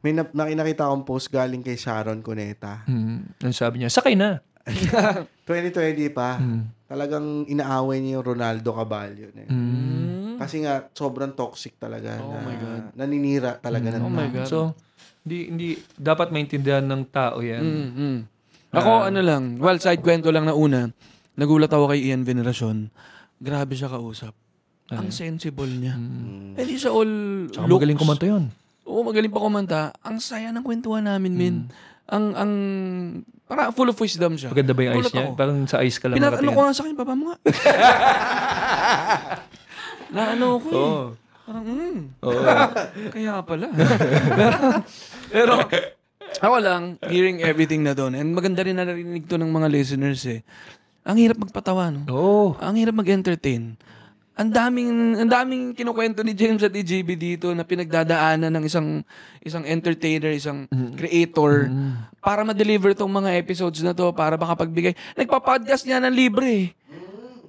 May 0.01 0.09
na, 0.09 0.25
nakita 0.33 0.89
akong 0.89 1.05
post 1.05 1.29
galing 1.29 1.61
kay 1.61 1.77
Sharon 1.77 2.25
Cuneta. 2.25 2.81
Mm. 2.89 3.37
Ang 3.37 3.53
sabi 3.53 3.77
niya, 3.77 3.93
sakay 3.93 4.17
na. 4.17 4.41
2020 5.45 6.09
pa. 6.09 6.41
Mm. 6.41 6.65
Talagang 6.89 7.45
inaaway 7.45 8.01
niya 8.01 8.17
yung 8.17 8.35
Ronaldo 8.35 8.73
Caballo. 8.73 9.21
yun. 9.21 9.37
Mm. 10.41 10.45
Kasi 10.49 10.55
nga, 10.65 10.73
sobrang 10.97 11.37
toxic 11.37 11.77
talaga. 11.77 12.17
Oh 12.17 12.33
na, 12.33 12.41
my 12.41 12.55
God. 12.57 12.83
Naninira 12.97 13.61
talaga 13.61 13.93
ng 13.93 14.01
Oh 14.01 14.09
my. 14.09 14.25
God. 14.33 14.49
So, 14.49 14.73
hindi, 15.21 15.53
hindi, 15.53 15.67
dapat 15.93 16.33
maintindihan 16.33 16.81
ng 16.81 17.05
tao 17.13 17.45
yan. 17.45 17.61
Mm, 17.61 17.89
mm. 17.93 18.17
Ako, 18.73 19.13
ano 19.13 19.19
lang, 19.21 19.61
well, 19.61 19.77
side 19.77 20.01
kwento 20.01 20.33
lang 20.33 20.49
na 20.49 20.57
una, 20.57 20.89
nagulat 21.37 21.69
ako 21.69 21.93
kay 21.93 22.09
Ian 22.09 22.25
Veneracion. 22.25 22.89
Grabe 23.37 23.77
siya 23.77 23.93
kausap. 23.93 24.33
Ang 24.89 25.13
sensible 25.13 25.69
niya. 25.69 25.93
Mm. 25.93 26.57
Hindi 26.57 26.75
siya 26.75 26.89
all 26.89 27.13
Tsaka 27.53 27.69
looks. 27.69 27.77
magaling 27.77 27.99
kumanta 28.01 28.25
yun. 28.25 28.43
Oo, 28.89 29.05
magaling 29.05 29.31
pa 29.31 29.39
kumanta. 29.39 29.81
Ang 30.01 30.17
saya 30.19 30.49
ng 30.49 30.65
kwentuhan 30.65 31.05
namin, 31.05 31.37
min. 31.37 31.55
Ang, 32.11 32.25
ang, 32.35 32.51
para 33.47 33.71
full 33.71 33.87
of 33.87 33.95
wisdom 33.95 34.35
siya. 34.35 34.51
Maganda 34.51 34.73
ba 34.73 34.81
yung 34.83 34.93
eyes 34.99 35.13
niya? 35.13 35.23
ako. 35.29 35.37
Parang 35.37 35.57
sa 35.69 35.77
eyes 35.79 35.97
ka 36.01 36.09
lang 36.09 36.17
Pinag, 36.17 36.41
ano 36.43 36.49
ko 36.51 36.59
nga 36.65 36.73
sa 36.75 36.81
akin, 36.83 36.95
papa 36.97 37.13
mo 37.13 37.23
nga. 37.31 37.37
na 40.11 40.35
ano 40.35 40.59
ko 40.59 40.69
eh. 40.69 40.77
Oo. 40.77 41.03
Parang, 41.41 41.63
mm, 41.65 41.99
Oo. 42.21 42.41
kaya 43.15 43.33
pala. 43.41 43.67
pero, 44.37 44.55
pero, 45.31 45.53
ako 46.39 46.57
lang, 46.61 46.83
hearing 47.07 47.43
everything 47.43 47.81
na 47.83 47.91
doon. 47.91 48.15
And 48.15 48.31
maganda 48.31 48.63
rin 48.63 48.77
na 48.77 48.87
narinig 48.87 49.27
to 49.27 49.35
ng 49.35 49.51
mga 49.51 49.67
listeners 49.67 50.23
eh. 50.29 50.45
Ang 51.01 51.17
hirap 51.17 51.41
magpatawa, 51.41 51.89
no? 51.89 52.05
Oo. 52.07 52.55
Ang 52.61 52.77
hirap 52.77 52.95
mag-entertain. 52.95 53.75
Ang 54.31 54.49
daming 54.49 54.91
ang 55.19 55.29
daming 55.29 55.75
kinukwento 55.75 56.23
ni 56.23 56.31
James 56.31 56.63
at 56.63 56.71
EJB 56.71 57.19
dito 57.19 57.51
na 57.51 57.67
pinagdadaanan 57.67 58.49
ng 58.49 58.63
isang 58.63 59.03
isang 59.43 59.67
entertainer, 59.67 60.31
isang 60.31 60.71
creator 60.95 61.67
para 62.23 62.41
ma-deliver 62.41 62.95
tong 62.95 63.11
mga 63.11 63.37
episodes 63.37 63.83
na 63.83 63.91
to 63.91 64.07
para 64.15 64.39
makapagbigay. 64.39 64.95
Nagpa-podcast 65.19 65.83
niya 65.83 65.99
ng 65.99 66.15
libre. 66.15 66.47
eh. 66.47 66.67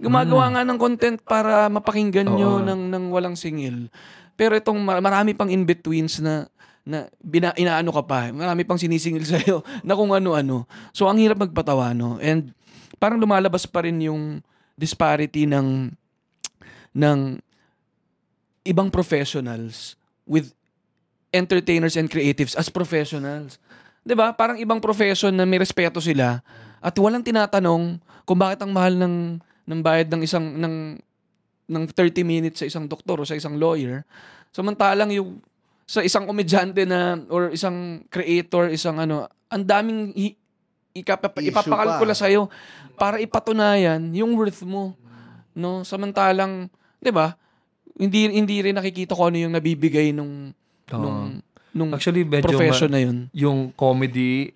Gumagawa 0.02 0.50
nga 0.50 0.62
ng 0.66 0.78
content 0.82 1.16
para 1.22 1.70
mapakinggan 1.70 2.26
nyo 2.26 2.58
Oo. 2.58 2.66
ng 2.66 2.90
ng 2.90 3.04
walang 3.14 3.38
singil. 3.38 3.86
Pero 4.34 4.58
itong 4.58 4.82
mar- 4.82 4.98
marami 4.98 5.30
pang 5.32 5.46
in-betweens 5.46 6.18
na 6.18 6.50
na 6.82 7.06
bina, 7.22 7.54
inaano 7.54 7.94
ka 7.94 8.02
pa. 8.02 8.34
Marami 8.34 8.66
pang 8.66 8.74
sinisingil 8.74 9.22
sa'yo 9.38 9.62
na 9.86 9.94
kung 9.94 10.10
ano-ano. 10.10 10.66
So, 10.90 11.06
ang 11.06 11.22
hirap 11.22 11.38
magpatawa, 11.38 11.94
no? 11.94 12.18
And 12.18 12.50
parang 12.98 13.22
lumalabas 13.22 13.62
pa 13.70 13.86
rin 13.86 14.02
yung 14.02 14.42
disparity 14.74 15.46
ng 15.46 15.94
ng 16.92 17.38
ibang 18.66 18.90
professionals 18.90 19.94
with 20.26 20.50
entertainers 21.32 21.94
and 21.94 22.10
creatives 22.10 22.58
as 22.58 22.68
professionals. 22.68 23.62
'Di 24.02 24.14
ba? 24.18 24.34
Parang 24.34 24.58
ibang 24.58 24.82
profession 24.82 25.32
na 25.32 25.46
may 25.46 25.62
respeto 25.62 26.02
sila 26.02 26.42
at 26.82 26.94
walang 26.98 27.22
tinatanong 27.22 28.02
kung 28.26 28.38
bakit 28.38 28.62
ang 28.62 28.70
mahal 28.74 28.94
ng 28.98 29.38
ng 29.64 29.80
bayad 29.80 30.08
ng 30.10 30.22
isang 30.22 30.46
ng 30.58 30.98
ng 31.70 31.84
30 31.88 32.22
minutes 32.26 32.58
sa 32.60 32.68
isang 32.68 32.84
doktor 32.84 33.22
o 33.22 33.24
sa 33.24 33.38
isang 33.38 33.56
lawyer. 33.56 34.02
Samantalang 34.50 35.14
yung 35.14 35.40
sa 35.86 36.00
isang 36.00 36.24
komedyante 36.24 36.84
na 36.84 37.20
or 37.28 37.50
isang 37.50 38.04
creator, 38.08 38.70
isang 38.70 38.96
ano, 38.96 39.28
ang 39.48 39.64
daming 39.64 40.12
i- 40.14 40.38
ikapa, 40.92 41.32
Issue 41.36 41.50
ipapakalkula 41.52 42.12
pa. 42.12 42.18
sa 42.18 42.28
para 42.96 43.16
ipatunayan 43.18 44.12
yung 44.12 44.36
worth 44.36 44.62
mo. 44.62 44.94
No, 45.52 45.84
samantalang, 45.84 46.68
'di 47.00 47.12
ba? 47.12 47.36
Hindi 47.92 48.28
hindi 48.32 48.56
rin 48.64 48.76
nakikita 48.76 49.12
ko 49.12 49.28
ano 49.28 49.36
yung 49.36 49.52
nabibigay 49.52 50.16
nung 50.16 50.56
nung 50.88 51.40
nung 51.72 51.90
Actually, 51.92 52.24
medyo 52.24 52.52
profession 52.52 52.88
ma- 52.88 52.96
na 52.96 53.00
yun. 53.00 53.18
yung 53.32 53.72
comedy 53.72 54.52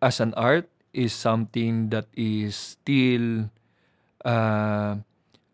as 0.00 0.20
an 0.20 0.32
art 0.36 0.68
is 0.92 1.12
something 1.12 1.88
that 1.88 2.04
is 2.12 2.76
still 2.76 3.48
uh, 4.24 4.98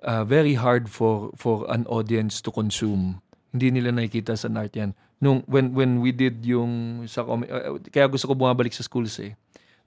uh, 0.02 0.24
very 0.24 0.54
hard 0.54 0.88
for 0.88 1.32
for 1.36 1.68
an 1.68 1.84
audience 1.86 2.40
to 2.44 2.50
consume. 2.50 3.20
Hindi 3.52 3.80
nila 3.80 3.92
nakikita 3.94 4.36
sa 4.36 4.48
art 4.52 4.76
yan. 4.76 4.92
Nung 5.18 5.42
when 5.50 5.74
when 5.74 5.98
we 6.04 6.14
did 6.14 6.44
yung 6.46 7.04
sa 7.10 7.26
com- 7.26 7.48
uh, 7.48 7.80
kaya 7.90 8.06
gusto 8.06 8.30
ko 8.30 8.34
bumabalik 8.38 8.72
sa 8.72 8.86
schools 8.86 9.18
eh. 9.18 9.34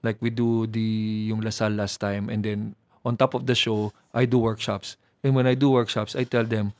Like 0.02 0.18
we 0.18 0.34
do 0.34 0.66
the 0.66 1.30
yung 1.30 1.46
Lasal 1.46 1.78
last 1.78 2.02
time 2.02 2.26
and 2.26 2.42
then 2.42 2.74
on 3.06 3.14
top 3.14 3.38
of 3.38 3.46
the 3.46 3.54
show, 3.54 3.94
I 4.10 4.26
do 4.26 4.38
workshops. 4.38 4.98
And 5.22 5.38
when 5.38 5.46
I 5.46 5.54
do 5.54 5.70
workshops, 5.70 6.18
I 6.18 6.26
tell 6.26 6.42
them 6.42 6.74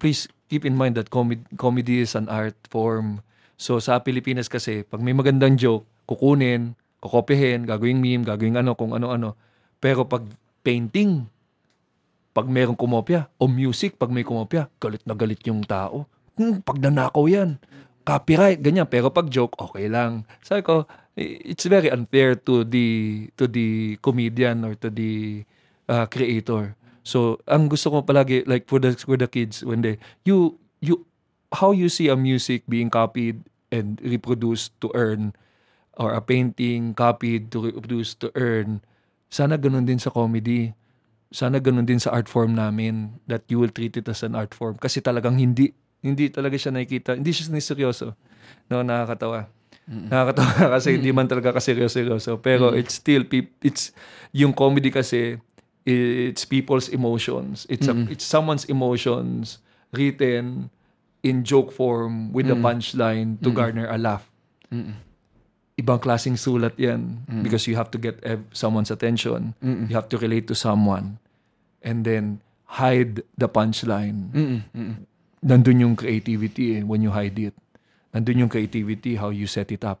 please 0.00 0.26
keep 0.48 0.64
in 0.64 0.74
mind 0.74 0.96
that 0.96 1.12
comedy, 1.12 1.44
comedy 1.60 2.00
is 2.02 2.16
an 2.16 2.26
art 2.26 2.56
form. 2.66 3.22
So 3.60 3.78
sa 3.78 4.00
Pilipinas 4.00 4.48
kasi, 4.48 4.82
pag 4.82 5.04
may 5.04 5.12
magandang 5.12 5.60
joke, 5.60 5.84
kukunin, 6.08 6.74
kukopihin, 7.04 7.68
gagawing 7.68 8.00
meme, 8.00 8.24
gagawing 8.24 8.56
ano, 8.56 8.72
kung 8.74 8.96
ano-ano. 8.96 9.36
Pero 9.78 10.08
pag 10.08 10.24
painting, 10.60 11.26
pag 12.30 12.46
merong 12.46 12.78
kumopya, 12.78 13.26
o 13.36 13.50
music, 13.50 13.98
pag 13.98 14.14
may 14.14 14.22
kumopya, 14.22 14.70
galit 14.78 15.02
na 15.04 15.18
galit 15.18 15.42
yung 15.44 15.66
tao. 15.66 16.06
Hmm, 16.38 16.62
pag 16.62 16.78
nanakaw 16.78 17.26
yan, 17.26 17.58
copyright, 18.06 18.62
ganyan. 18.62 18.86
Pero 18.88 19.10
pag 19.10 19.28
joke, 19.28 19.58
okay 19.58 19.90
lang. 19.90 20.24
Sabi 20.40 20.62
ko, 20.62 20.86
it's 21.18 21.66
very 21.66 21.90
unfair 21.90 22.38
to 22.38 22.64
the 22.64 23.28
to 23.36 23.44
the 23.50 23.98
comedian 24.00 24.64
or 24.64 24.78
to 24.78 24.88
the 24.88 25.44
uh, 25.90 26.06
creator. 26.06 26.78
So, 27.02 27.40
ang 27.48 27.66
gusto 27.66 27.90
ko 27.90 28.06
palagi, 28.06 28.46
like 28.46 28.68
for 28.68 28.78
the, 28.78 28.94
for 28.94 29.16
the 29.16 29.26
kids, 29.26 29.64
when 29.64 29.82
they, 29.82 29.96
you, 30.22 30.60
you, 30.78 31.08
how 31.50 31.72
you 31.72 31.88
see 31.88 32.06
a 32.06 32.16
music 32.16 32.62
being 32.68 32.92
copied 32.92 33.42
and 33.72 33.98
reproduced 34.04 34.76
to 34.84 34.92
earn, 34.94 35.32
or 35.96 36.12
a 36.12 36.22
painting 36.22 36.94
copied 36.94 37.50
to 37.50 37.72
reproduce 37.72 38.14
to 38.20 38.30
earn, 38.36 38.84
sana 39.30 39.54
ganun 39.56 39.86
din 39.86 40.02
sa 40.02 40.10
comedy. 40.10 40.74
Sana 41.30 41.62
ganun 41.62 41.86
din 41.86 42.02
sa 42.02 42.10
art 42.10 42.26
form 42.26 42.58
namin, 42.58 43.22
that 43.30 43.46
you 43.46 43.62
will 43.62 43.70
treat 43.70 43.94
it 43.94 44.10
as 44.10 44.26
an 44.26 44.34
art 44.34 44.50
form. 44.50 44.74
Kasi 44.76 44.98
talagang 44.98 45.38
hindi, 45.38 45.70
hindi 46.02 46.26
talaga 46.26 46.58
siya 46.58 46.74
nakikita, 46.74 47.14
hindi 47.14 47.30
siya 47.30 47.54
seryoso. 47.62 48.18
No, 48.66 48.82
nakakatawa. 48.82 49.46
Nakakatawa 49.86 50.54
kasi 50.78 50.98
hindi 50.98 51.14
man 51.14 51.30
talaga 51.30 51.54
kaseryoso-seryoso. 51.54 52.42
Pero 52.42 52.74
it's 52.74 52.98
still, 52.98 53.22
it's, 53.62 53.94
yung 54.34 54.50
comedy 54.50 54.90
kasi, 54.90 55.38
it's 55.86 56.42
people's 56.44 56.90
emotions. 56.90 57.66
It's 57.70 57.86
a, 57.86 57.94
it's 58.10 58.26
someone's 58.26 58.66
emotions 58.66 59.62
written 59.94 60.70
in 61.22 61.44
joke 61.44 61.70
form 61.70 62.32
with 62.32 62.50
a 62.50 62.58
punchline 62.58 63.38
to 63.42 63.50
garner 63.54 63.86
a 63.86 63.98
laugh. 63.98 64.26
Ibang 65.80 65.96
klaseng 65.98 66.36
sulat 66.36 66.76
yan 66.76 67.24
because 67.40 67.64
you 67.64 67.72
have 67.74 67.88
to 67.88 67.96
get 67.96 68.20
ev- 68.20 68.44
someone's 68.52 68.92
attention. 68.92 69.56
You 69.64 69.96
have 69.96 70.12
to 70.12 70.16
relate 70.16 70.44
to 70.46 70.54
someone. 70.54 71.16
And 71.80 72.04
then 72.04 72.44
hide 72.68 73.24
the 73.34 73.48
punchline. 73.48 74.28
Mm-mm, 74.30 74.60
mm-mm. 74.70 74.96
Nandun 75.40 75.80
yung 75.80 75.94
creativity 75.96 76.76
eh, 76.76 76.82
when 76.84 77.00
you 77.00 77.08
hide 77.08 77.34
it. 77.40 77.56
Nandun 78.12 78.44
yung 78.44 78.52
creativity, 78.52 79.16
how 79.16 79.32
you 79.32 79.48
set 79.48 79.72
it 79.72 79.80
up. 79.82 79.98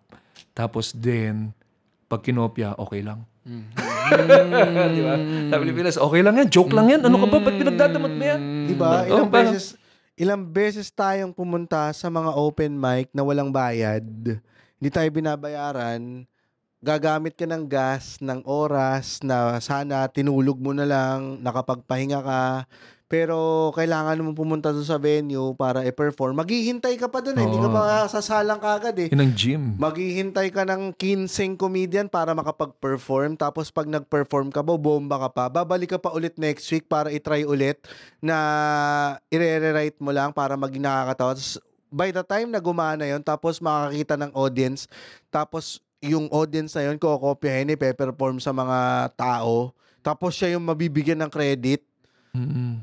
Tapos 0.52 0.92
then, 0.92 1.56
pag 2.06 2.20
kinopya, 2.20 2.76
okay 2.76 3.00
lang. 3.00 3.24
Di 4.90 5.00
ba? 5.00 5.14
Sa 5.48 5.56
Pilipinas, 5.56 5.96
okay 5.96 6.20
lang 6.20 6.34
yan. 6.36 6.48
Joke 6.48 6.72
lang 6.72 6.86
yan. 6.88 7.00
Ano 7.00 7.16
ka 7.16 7.26
ba? 7.26 7.38
Ba't 7.40 7.56
pinagdadamot 7.56 8.12
mo 8.12 8.22
yan? 8.22 8.40
Di 8.68 8.74
ba? 8.76 8.88
Oh, 9.02 9.24
Ilang 9.24 9.30
parang- 9.30 9.54
beses 9.56 9.80
ilang 10.20 10.44
beses 10.44 10.92
tayong 10.92 11.32
pumunta 11.32 11.88
sa 11.96 12.12
mga 12.12 12.36
open 12.36 12.76
mic 12.76 13.08
na 13.10 13.24
walang 13.24 13.48
bayad. 13.48 14.04
Hindi 14.80 14.96
tayo 14.96 15.08
binabayaran. 15.12 16.24
Gagamit 16.80 17.36
ka 17.36 17.44
ng 17.44 17.68
gas, 17.68 18.16
ng 18.24 18.40
oras 18.48 19.20
na 19.20 19.60
sana 19.60 20.08
tinulog 20.08 20.56
mo 20.56 20.72
na 20.72 20.88
lang, 20.88 21.36
nakapagpahinga 21.44 22.24
ka. 22.24 22.64
Pero 23.04 23.68
kailangan 23.76 24.22
mo 24.24 24.32
pumunta 24.32 24.72
doon 24.72 24.88
sa 24.88 24.96
venue 24.96 25.52
para 25.52 25.84
i-perform. 25.84 26.32
Maghihintay 26.40 26.96
ka 26.96 27.12
pa 27.12 27.20
doon 27.20 27.36
eh. 27.36 27.44
Hindi 27.44 27.60
ka 27.60 27.68
pa 27.68 28.08
sasalang 28.08 28.62
kagad 28.62 28.96
eh. 28.96 29.12
Yun 29.12 29.20
ang 29.20 29.34
gym. 29.36 29.62
Maghihintay 29.76 30.48
ka 30.48 30.64
ng 30.64 30.96
15 30.96 31.60
comedian 31.60 32.08
para 32.08 32.32
makapag-perform. 32.32 33.36
Tapos 33.36 33.68
pag 33.68 33.84
nag-perform 33.84 34.48
ka, 34.48 34.64
bomba 34.64 35.20
ka 35.26 35.28
pa. 35.28 35.44
Babalik 35.52 35.92
ka 35.92 35.98
pa 36.00 36.14
ulit 36.16 36.40
next 36.40 36.64
week 36.72 36.88
para 36.88 37.12
i-try 37.12 37.44
ulit 37.44 37.84
na 38.24 39.18
i-rewrite 39.28 40.00
mo 40.00 40.14
lang 40.14 40.32
para 40.32 40.56
maging 40.56 40.88
nakakatawa. 40.88 41.36
Tapos, 41.36 41.60
by 41.90 42.14
the 42.14 42.22
time 42.22 42.54
na 42.54 42.62
gumana 42.62 43.04
yon 43.04 43.20
tapos 43.20 43.58
makakita 43.58 44.14
ng 44.16 44.32
audience, 44.32 44.86
tapos 45.28 45.82
yung 46.00 46.32
audience 46.32 46.72
na 46.72 46.88
yun, 46.88 46.96
kukopyahin, 46.96 47.76
ipe-perform 47.76 48.40
sa 48.40 48.56
mga 48.56 49.10
tao. 49.20 49.76
Tapos 50.00 50.32
siya 50.32 50.56
yung 50.56 50.64
mabibigyan 50.64 51.20
ng 51.20 51.28
credit. 51.28 51.84
Mm-mm. 52.32 52.80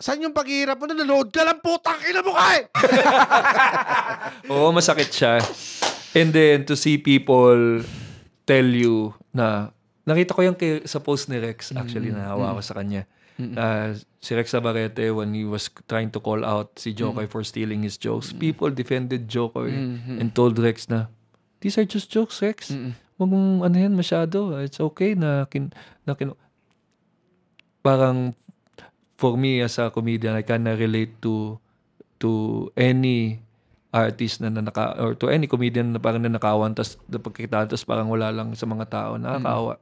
Saan 0.00 0.24
yung 0.24 0.32
paghihirap 0.32 0.80
mo? 0.80 0.88
Nanonood 0.88 1.28
ka 1.28 1.44
lang, 1.44 1.60
putang 1.60 2.00
ina 2.08 2.24
mo 2.24 2.32
ka 2.32 2.46
eh! 2.56 2.64
Oo, 4.50 4.72
masakit 4.72 5.12
siya. 5.12 5.38
And 6.16 6.32
then, 6.32 6.64
to 6.66 6.74
see 6.74 6.96
people 6.96 7.84
tell 8.48 8.66
you 8.66 9.12
na, 9.30 9.70
nakita 10.08 10.34
ko 10.34 10.40
yung 10.42 10.56
kay, 10.56 10.82
sa 10.88 10.98
post 10.98 11.28
ni 11.28 11.36
Rex, 11.38 11.76
actually, 11.76 12.10
nahawa 12.10 12.56
ko 12.58 12.60
sa 12.64 12.80
kanya. 12.80 13.06
Na 13.58 13.98
si 14.22 14.38
Rex 14.38 14.54
Sabarete, 14.54 15.10
when 15.10 15.34
he 15.34 15.42
was 15.42 15.66
trying 15.90 16.14
to 16.14 16.22
call 16.22 16.46
out 16.46 16.78
si 16.78 16.94
Jokoy 16.94 17.26
for 17.26 17.42
stealing 17.42 17.82
his 17.82 17.98
jokes, 17.98 18.30
people 18.30 18.70
defended 18.70 19.26
Jokoy 19.26 19.74
and 20.06 20.30
told 20.30 20.62
Rex 20.62 20.86
na, 20.86 21.10
these 21.58 21.74
are 21.74 21.84
just 21.86 22.06
jokes, 22.06 22.38
Rex. 22.38 22.70
Huwag 23.18 23.28
mong 23.28 23.66
ano 23.66 23.76
yan 23.76 23.94
masyado. 23.98 24.54
It's 24.62 24.78
okay 24.78 25.18
na, 25.18 25.46
kin, 25.50 25.74
na 26.06 26.14
kin, 26.14 26.32
parang 27.82 28.38
for 29.18 29.38
me 29.38 29.62
as 29.62 29.78
a 29.78 29.90
comedian, 29.90 30.38
I 30.38 30.42
can 30.42 30.66
relate 30.66 31.18
to 31.22 31.58
to 32.22 32.70
any 32.78 33.42
artist 33.92 34.40
na 34.40 34.48
nanaka 34.48 34.96
or 34.96 35.12
to 35.18 35.28
any 35.28 35.44
comedian 35.50 35.92
na 35.92 36.00
parang 36.00 36.24
nanakawan 36.24 36.72
tas 36.72 36.96
napagkita 37.10 37.68
tas 37.68 37.84
parang 37.84 38.08
wala 38.08 38.32
lang 38.32 38.54
sa 38.54 38.64
mga 38.64 38.86
tao. 38.88 39.12
Nakakaawa. 39.20 39.78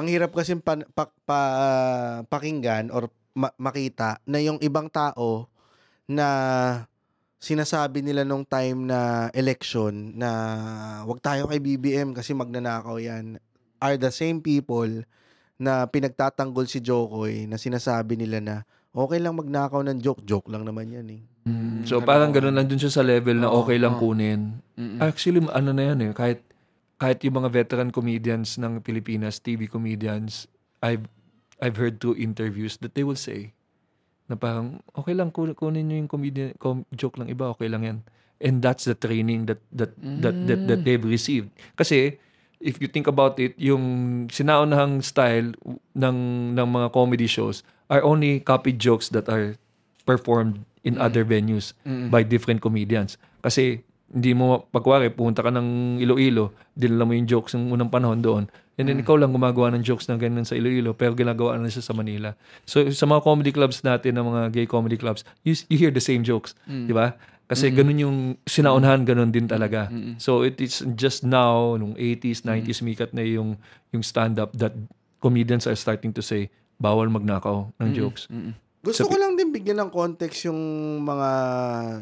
Ang 0.00 0.08
hirap 0.08 0.32
kasi 0.32 0.56
pan, 0.56 0.80
pa, 0.96 1.12
pa- 1.28 2.24
pakinggan 2.24 2.88
or 2.88 3.12
ma- 3.36 3.52
makita 3.60 4.16
na 4.24 4.40
yung 4.40 4.56
ibang 4.64 4.88
tao 4.88 5.44
na 6.08 6.26
sinasabi 7.36 8.00
nila 8.00 8.24
nung 8.24 8.48
time 8.48 8.88
na 8.88 9.28
election 9.36 10.16
na 10.16 10.30
wag 11.04 11.20
tayo 11.20 11.48
kay 11.48 11.60
BBM 11.60 12.16
kasi 12.16 12.32
magnanakaw 12.32 12.96
yan 12.96 13.36
are 13.80 13.96
the 13.96 14.12
same 14.12 14.40
people 14.40 14.88
na 15.56 15.84
pinagtatanggol 15.84 16.64
si 16.64 16.80
Jokoy 16.80 17.44
na 17.44 17.60
sinasabi 17.60 18.16
nila 18.16 18.40
na 18.40 18.54
okay 18.92 19.20
lang 19.20 19.36
magnakaw 19.36 19.84
ng 19.84 20.00
joke, 20.00 20.24
joke 20.24 20.48
lang 20.48 20.64
naman 20.64 20.88
yan 20.90 21.08
eh. 21.12 21.22
So 21.84 22.00
parang 22.04 22.32
ganun 22.32 22.56
lang 22.56 22.68
dun 22.68 22.80
siya 22.80 22.92
sa 22.92 23.04
level 23.04 23.40
na 23.40 23.48
okay 23.48 23.80
lang 23.80 23.96
kunin. 23.96 24.60
Actually 25.00 25.40
ano 25.48 25.70
na 25.72 25.92
yan 25.92 25.98
eh 26.04 26.10
kahit 26.12 26.44
kahit 27.00 27.24
yung 27.24 27.40
mga 27.40 27.48
veteran 27.48 27.88
comedians 27.88 28.60
ng 28.60 28.84
Pilipinas, 28.84 29.40
TV 29.40 29.64
comedians, 29.64 30.44
I've 30.84 31.08
I've 31.56 31.80
heard 31.80 31.96
through 31.96 32.20
interviews 32.20 32.76
that 32.84 32.92
they 32.92 33.04
will 33.04 33.16
say 33.16 33.56
na 34.28 34.36
parang 34.36 34.84
okay 34.92 35.16
lang 35.16 35.32
kun- 35.32 35.56
kunin 35.56 35.88
niyo 35.88 36.04
yung 36.04 36.12
comedian 36.12 36.52
com- 36.60 36.84
joke 36.92 37.16
lang 37.16 37.32
iba, 37.32 37.48
okay 37.56 37.72
lang 37.72 37.82
yan. 37.82 37.98
And 38.40 38.60
that's 38.60 38.84
the 38.84 38.96
training 38.96 39.48
that 39.48 39.60
that 39.72 39.96
that 39.96 40.36
that, 40.48 40.60
that 40.68 40.80
they've 40.84 41.02
received. 41.02 41.48
Kasi 41.76 42.20
if 42.60 42.76
you 42.80 42.88
think 42.88 43.08
about 43.08 43.40
it, 43.40 43.56
yung 43.56 44.28
sinaunahang 44.28 45.00
style 45.00 45.56
ng 45.96 46.18
ng 46.56 46.68
mga 46.68 46.88
comedy 46.92 47.28
shows 47.28 47.64
are 47.88 48.04
only 48.04 48.44
copied 48.44 48.76
jokes 48.76 49.08
that 49.12 49.28
are 49.28 49.56
performed 50.04 50.64
in 50.84 50.96
other 50.96 51.24
venues 51.24 51.72
by 52.08 52.24
different 52.24 52.60
comedians. 52.64 53.20
Kasi 53.44 53.84
hindi 54.10 54.34
mo, 54.34 54.66
pagwari, 54.74 55.06
pumunta 55.14 55.40
ka 55.40 55.54
ng 55.54 55.98
Iloilo, 56.02 56.50
dinala 56.74 57.06
mo 57.06 57.14
yung 57.14 57.30
jokes 57.30 57.54
ng 57.54 57.70
unang 57.70 57.88
panahon 57.88 58.18
doon, 58.18 58.44
and 58.74 58.90
then 58.90 58.98
ikaw 58.98 59.14
lang 59.14 59.30
gumagawa 59.30 59.70
ng 59.76 59.86
jokes 59.86 60.10
na 60.10 60.18
ganun 60.18 60.42
sa 60.42 60.58
Iloilo, 60.58 60.92
pero 60.92 61.14
ginagawa 61.14 61.54
na 61.56 61.70
siya 61.70 61.84
sa 61.84 61.94
Manila. 61.94 62.34
So, 62.66 62.82
sa 62.90 63.06
mga 63.06 63.22
comedy 63.22 63.52
clubs 63.54 63.86
natin, 63.86 64.18
ng 64.18 64.26
mga 64.26 64.42
gay 64.50 64.66
comedy 64.66 64.98
clubs, 64.98 65.22
you, 65.46 65.54
you 65.70 65.78
hear 65.78 65.94
the 65.94 66.02
same 66.02 66.26
jokes, 66.26 66.58
di 66.66 66.90
ba? 66.90 67.14
Kasi 67.46 67.66
ganun 67.74 67.98
yung 67.98 68.16
sinaunahan, 68.46 69.02
ganun 69.02 69.30
din 69.30 69.46
talaga. 69.46 69.90
So, 70.18 70.42
it 70.42 70.58
is 70.58 70.86
just 70.94 71.26
now, 71.26 71.74
nung 71.74 71.94
80s, 71.94 72.46
90s, 72.46 72.78
mikat 72.80 73.10
na 73.10 73.22
yung, 73.22 73.58
yung 73.90 74.02
stand-up 74.02 74.54
that 74.54 74.70
comedians 75.18 75.66
are 75.66 75.74
starting 75.74 76.14
to 76.14 76.22
say, 76.22 76.46
bawal 76.78 77.10
magnakaw 77.10 77.68
ng 77.76 77.90
jokes. 77.92 78.26
Gusto 78.80 79.04
Sabi- 79.04 79.12
ko 79.12 79.16
lang 79.20 79.29
din 79.50 79.58
bigyan 79.58 79.82
ng 79.82 79.90
context 79.90 80.46
yung 80.46 80.62
mga 81.02 81.30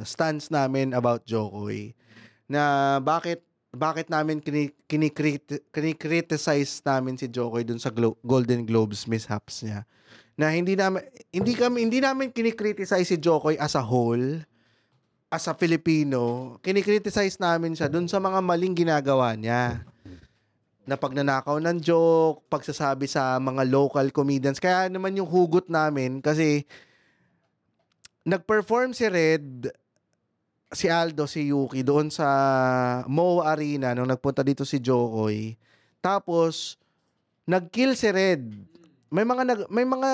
stance 0.04 0.52
namin 0.52 0.92
about 0.92 1.24
Jokoy 1.24 1.96
na 2.44 2.96
bakit 3.00 3.40
bakit 3.72 4.12
namin 4.12 4.44
kini, 4.44 4.68
kinikrit, 4.84 5.64
kinikriticize 5.72 6.84
namin 6.84 7.16
si 7.16 7.24
Jokoy 7.32 7.64
dun 7.64 7.80
sa 7.80 7.88
Glo- 7.88 8.20
Golden 8.20 8.68
Globes 8.68 9.08
mishaps 9.08 9.64
niya. 9.64 9.88
Na 10.36 10.52
hindi 10.52 10.76
namin 10.76 11.08
hindi 11.32 11.56
kami 11.56 11.88
hindi 11.88 12.04
namin 12.04 12.36
kinikriticize 12.36 13.08
si 13.08 13.16
Jokoy 13.16 13.56
as 13.56 13.72
a 13.72 13.80
whole 13.80 14.44
as 15.32 15.44
a 15.48 15.56
Filipino, 15.56 16.56
kinikriticize 16.60 17.40
namin 17.40 17.72
siya 17.72 17.88
dun 17.88 18.08
sa 18.08 18.20
mga 18.20 18.44
maling 18.44 18.76
ginagawa 18.76 19.32
niya 19.36 19.84
na 20.88 20.96
pagnanakaw 20.96 21.60
ng 21.60 21.84
joke, 21.84 22.48
pagsasabi 22.48 23.04
sa 23.04 23.36
mga 23.36 23.68
local 23.68 24.08
comedians. 24.08 24.56
Kaya 24.56 24.88
naman 24.88 25.16
yung 25.20 25.28
hugot 25.28 25.68
namin 25.68 26.24
kasi 26.24 26.64
nag-perform 28.28 28.92
si 28.92 29.08
Red, 29.08 29.72
si 30.68 30.86
Aldo, 30.92 31.24
si 31.24 31.48
Yuki 31.48 31.80
doon 31.80 32.12
sa 32.12 32.28
Mo 33.08 33.40
Arena 33.40 33.96
nung 33.96 34.12
nagpunta 34.12 34.44
dito 34.44 34.68
si 34.68 34.76
Jokoy. 34.84 35.56
Tapos 36.04 36.76
nag-kill 37.48 37.96
si 37.96 38.08
Red. 38.12 38.44
May 39.08 39.24
mga 39.24 39.42
nag, 39.48 39.60
may 39.72 39.88
mga 39.88 40.10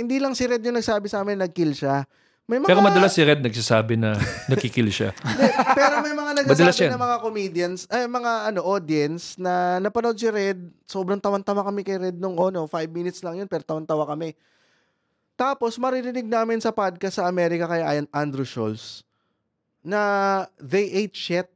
hindi 0.00 0.16
lang 0.16 0.32
si 0.32 0.48
Red 0.48 0.64
yung 0.64 0.80
nagsabi 0.80 1.12
sa 1.12 1.20
amin 1.20 1.44
nag-kill 1.44 1.76
siya. 1.76 2.08
May 2.48 2.56
mga 2.56 2.72
Pero 2.72 2.80
madalas 2.80 3.12
si 3.12 3.20
Red 3.20 3.44
nagsasabi 3.44 4.00
na 4.00 4.16
nakikil 4.48 4.88
siya. 4.88 5.12
pero 5.76 6.00
may 6.00 6.16
mga 6.16 6.32
nagsasabi 6.40 6.88
na 6.88 6.96
mga 6.96 7.18
comedians, 7.20 7.84
ay 7.92 8.08
mga 8.08 8.32
ano 8.48 8.64
audience 8.64 9.36
na 9.36 9.76
napanood 9.76 10.16
si 10.16 10.32
Red, 10.32 10.56
sobrang 10.88 11.20
tawan-tawa 11.20 11.60
kami 11.68 11.84
kay 11.84 12.00
Red 12.00 12.16
nung 12.16 12.40
ano, 12.40 12.64
5 12.64 12.72
minutes 12.88 13.20
lang 13.20 13.36
yun, 13.36 13.44
pero 13.52 13.60
tawan-tawa 13.68 14.08
kami. 14.08 14.32
Tapos 15.38 15.78
maririnig 15.78 16.26
namin 16.26 16.58
sa 16.58 16.74
podcast 16.74 17.22
sa 17.22 17.30
Amerika 17.30 17.70
kay 17.70 18.02
Andrew 18.10 18.42
Schultz 18.42 19.06
na 19.86 20.42
they 20.58 20.90
ate 20.90 21.14
shit. 21.14 21.46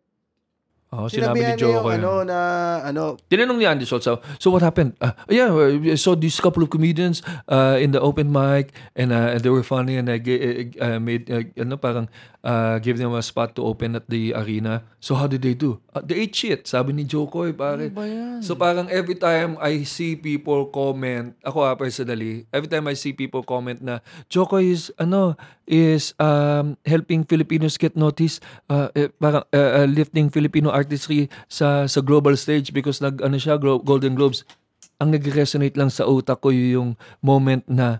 Oh, 0.92 1.08
sinabi 1.08 1.40
Sinabihan 1.40 1.56
ni 1.56 1.64
yung 1.64 1.76
Jokoy. 1.80 1.96
ano 1.96 2.12
na 2.20 2.38
ano, 2.84 3.02
Tinanong 3.26 3.56
ni 3.56 3.64
Andy 3.64 3.88
Schultz, 3.88 4.04
so, 4.04 4.20
so 4.36 4.52
what 4.52 4.60
happened? 4.60 4.92
Uh, 5.00 5.16
yeah, 5.32 5.48
I 5.48 5.96
saw 5.96 6.12
these 6.12 6.36
couple 6.36 6.60
of 6.62 6.68
comedians 6.68 7.24
uh, 7.48 7.80
in 7.80 7.96
the 7.96 8.00
open 8.04 8.28
mic 8.28 8.76
and 8.92 9.08
uh, 9.08 9.40
they 9.40 9.48
were 9.48 9.64
funny 9.64 9.96
and 9.96 10.12
I 10.12 10.20
uh, 10.20 11.00
made, 11.00 11.32
uh, 11.32 11.48
ano, 11.56 11.80
parang 11.80 12.12
uh, 12.42 12.78
give 12.82 12.98
them 12.98 13.14
a 13.14 13.22
spot 13.22 13.54
to 13.56 13.62
open 13.64 13.96
at 13.96 14.06
the 14.10 14.34
arena. 14.34 14.82
So 14.98 15.14
how 15.14 15.26
did 15.26 15.42
they 15.42 15.54
do? 15.54 15.80
Uh, 15.94 16.02
they 16.02 16.26
ate 16.26 16.34
shit, 16.34 16.66
sabi 16.66 16.92
ni 16.92 17.06
Jokoy, 17.06 17.54
pare. 17.54 17.90
Ano 17.90 17.96
ba 17.96 18.06
yan? 18.06 18.38
So 18.42 18.54
parang 18.58 18.90
every 18.90 19.16
time 19.16 19.56
I 19.62 19.86
see 19.86 20.14
people 20.18 20.68
comment, 20.70 21.34
ako 21.42 21.62
ah, 21.62 21.74
personally, 21.78 22.46
every 22.50 22.68
time 22.68 22.86
I 22.90 22.94
see 22.94 23.14
people 23.14 23.42
comment 23.42 23.80
na 23.80 24.02
Jokoy 24.28 24.70
is 24.70 24.90
ano 24.98 25.38
is 25.66 26.12
um, 26.18 26.76
helping 26.84 27.24
Filipinos 27.24 27.78
get 27.78 27.94
noticed, 27.94 28.42
uh, 28.68 28.90
eh, 28.92 29.08
parang 29.22 29.46
uh, 29.54 29.82
uh, 29.82 29.88
lifting 29.88 30.28
Filipino 30.28 30.68
artistry 30.68 31.30
sa 31.46 31.86
sa 31.86 32.02
global 32.02 32.34
stage 32.34 32.74
because 32.74 33.00
nag 33.00 33.22
ano 33.22 33.38
siya 33.38 33.56
Golden 33.58 34.18
Globes. 34.18 34.44
Ang 35.02 35.18
nag-resonate 35.18 35.74
lang 35.74 35.90
sa 35.90 36.06
utak 36.06 36.38
ko 36.38 36.54
yung 36.54 36.94
moment 37.18 37.66
na 37.66 37.98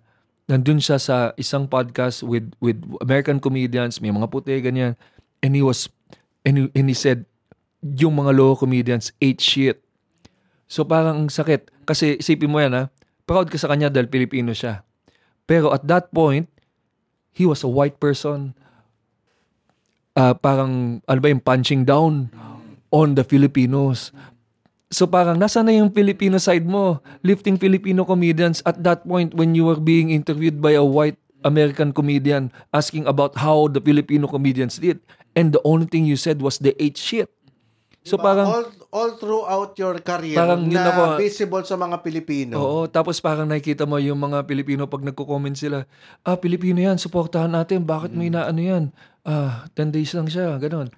nandun 0.51 0.83
siya 0.83 0.99
sa 0.99 1.31
isang 1.39 1.71
podcast 1.71 2.27
with 2.27 2.51
with 2.59 2.79
American 3.03 3.39
comedians, 3.39 4.03
may 4.03 4.11
mga 4.11 4.29
puti 4.31 4.59
ganyan, 4.59 4.99
and 5.43 5.53
he 5.55 5.63
was 5.63 5.91
and 6.43 6.59
he, 6.59 6.63
and 6.75 6.87
he 6.91 6.97
said 6.97 7.27
yung 7.83 8.15
mga 8.15 8.35
local 8.39 8.67
comedians 8.67 9.11
ate 9.19 9.43
shit. 9.43 9.83
So 10.71 10.87
parang 10.87 11.27
ang 11.27 11.31
sakit. 11.31 11.69
Kasi 11.83 12.17
isipin 12.23 12.49
mo 12.49 12.63
yan 12.63 12.73
ha, 12.73 12.85
proud 13.27 13.51
ka 13.51 13.59
sa 13.59 13.69
kanya 13.69 13.91
dahil 13.91 14.09
Pilipino 14.09 14.55
siya. 14.55 14.87
Pero 15.45 15.75
at 15.75 15.85
that 15.91 16.15
point, 16.15 16.47
he 17.35 17.45
was 17.45 17.67
a 17.67 17.71
white 17.71 17.99
person. 17.99 18.55
Ah, 20.13 20.37
parang, 20.37 21.01
ano 21.09 21.19
ba 21.19 21.29
yung 21.33 21.43
punching 21.43 21.89
down 21.89 22.29
on 22.93 23.17
the 23.17 23.25
Filipinos. 23.25 24.13
So 24.93 25.09
parang 25.09 25.41
nasa 25.41 25.65
na 25.65 25.73
yung 25.73 25.89
Filipino 25.89 26.37
side 26.37 26.63
mo? 26.63 27.01
Lifting 27.25 27.57
Filipino 27.57 28.05
comedians 28.05 28.61
at 28.63 28.77
that 28.85 29.03
point 29.03 29.33
when 29.33 29.57
you 29.57 29.65
were 29.65 29.81
being 29.81 30.13
interviewed 30.13 30.61
by 30.61 30.77
a 30.77 30.85
white 30.85 31.17
American 31.43 31.91
comedian 31.91 32.53
asking 32.71 33.09
about 33.09 33.35
how 33.35 33.67
the 33.67 33.81
Filipino 33.81 34.29
comedians 34.29 34.77
did. 34.77 35.01
And 35.33 35.51
the 35.51 35.65
only 35.65 35.89
thing 35.89 36.05
you 36.05 36.21
said 36.21 36.39
was 36.39 36.61
they 36.61 36.77
ate 36.77 37.01
shit. 37.01 37.33
So 38.03 38.19
Diba? 38.19 38.35
parang 38.35 38.47
all, 38.51 38.67
all 38.91 39.11
throughout 39.15 39.79
your 39.79 39.97
career 39.97 40.35
Parang 40.35 40.67
yun 40.67 40.75
na 40.75 40.91
ako- 40.91 41.23
visible 41.23 41.63
sa 41.63 41.79
mga 41.79 42.03
Pilipino. 42.03 42.59
Oo, 42.59 42.81
tapos 42.85 43.17
parang 43.17 43.47
nakikita 43.47 43.87
mo 43.87 43.95
yung 43.97 44.19
mga 44.19 44.43
Pilipino 44.43 44.85
pag 44.85 45.01
nagko-comment 45.01 45.55
sila, 45.55 45.87
ah, 46.21 46.35
Pilipino 46.35 46.83
yan, 46.83 46.99
suportahan 46.99 47.49
natin, 47.49 47.87
bakit 47.87 48.11
may 48.11 48.27
Mm. 48.27 48.33
inaano 48.35 48.61
yan? 48.61 48.85
Ah, 49.23 49.71
10 49.73 49.95
days 49.95 50.11
lang 50.13 50.27
siya, 50.27 50.59
ganun. 50.59 50.91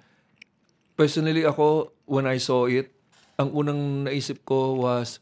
Personally 0.97 1.45
ako, 1.45 1.93
when 2.09 2.25
I 2.25 2.41
saw 2.41 2.65
it, 2.65 2.94
ang 3.35 3.49
unang 3.51 3.81
naisip 4.03 4.41
ko 4.41 4.79
was, 4.79 5.19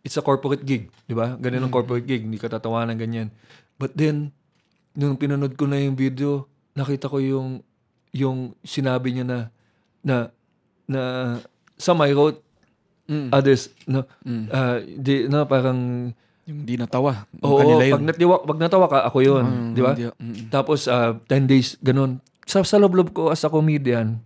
it's 0.00 0.14
a 0.14 0.22
corporate 0.22 0.62
gig, 0.62 0.88
di 1.04 1.14
ba? 1.14 1.34
Ganun 1.34 1.64
ang 1.64 1.74
corporate 1.74 2.04
gig, 2.04 2.22
hindi 2.22 2.38
ka 2.38 2.48
tatawanan 2.48 2.94
ganyan. 2.94 3.28
But 3.76 3.94
then, 3.94 4.30
nung 4.92 5.14
pinanood 5.14 5.54
ko 5.54 5.66
na 5.66 5.78
yung 5.78 5.94
video, 5.94 6.46
nakita 6.72 7.06
ko 7.06 7.18
yung 7.18 7.62
yung 8.08 8.56
sinabi 8.62 9.12
niya 9.12 9.22
na 9.22 9.38
na 10.00 10.16
na 10.84 11.02
some 11.76 12.00
I 12.00 12.10
wrote 12.10 12.40
Mm. 13.04 13.32
others 13.32 13.72
no 13.84 14.04
Mm. 14.20 14.44
ah, 14.52 14.76
di, 14.84 15.24
no 15.26 15.48
parang 15.48 16.12
Yung 16.44 16.64
di 16.64 16.76
natawa. 16.76 17.24
Oo, 17.40 17.56
kanila 17.56 17.80
yun. 17.82 17.94
pag 17.94 18.06
natiwa, 18.06 18.34
pag 18.40 18.58
natawa 18.58 18.86
ka, 18.86 18.98
ako 19.04 19.18
yun. 19.20 19.44
Mm, 19.44 19.70
di 19.72 19.80
ba? 19.80 19.92
mm. 19.96 20.48
Tapos, 20.48 20.84
ah, 20.86 21.16
10 21.24 21.44
days, 21.44 21.76
ganun. 21.78 22.20
Sa, 22.44 22.60
sa 22.62 22.76
loob 22.76 23.08
ko 23.08 23.28
as 23.28 23.40
a 23.40 23.48
comedian, 23.48 24.20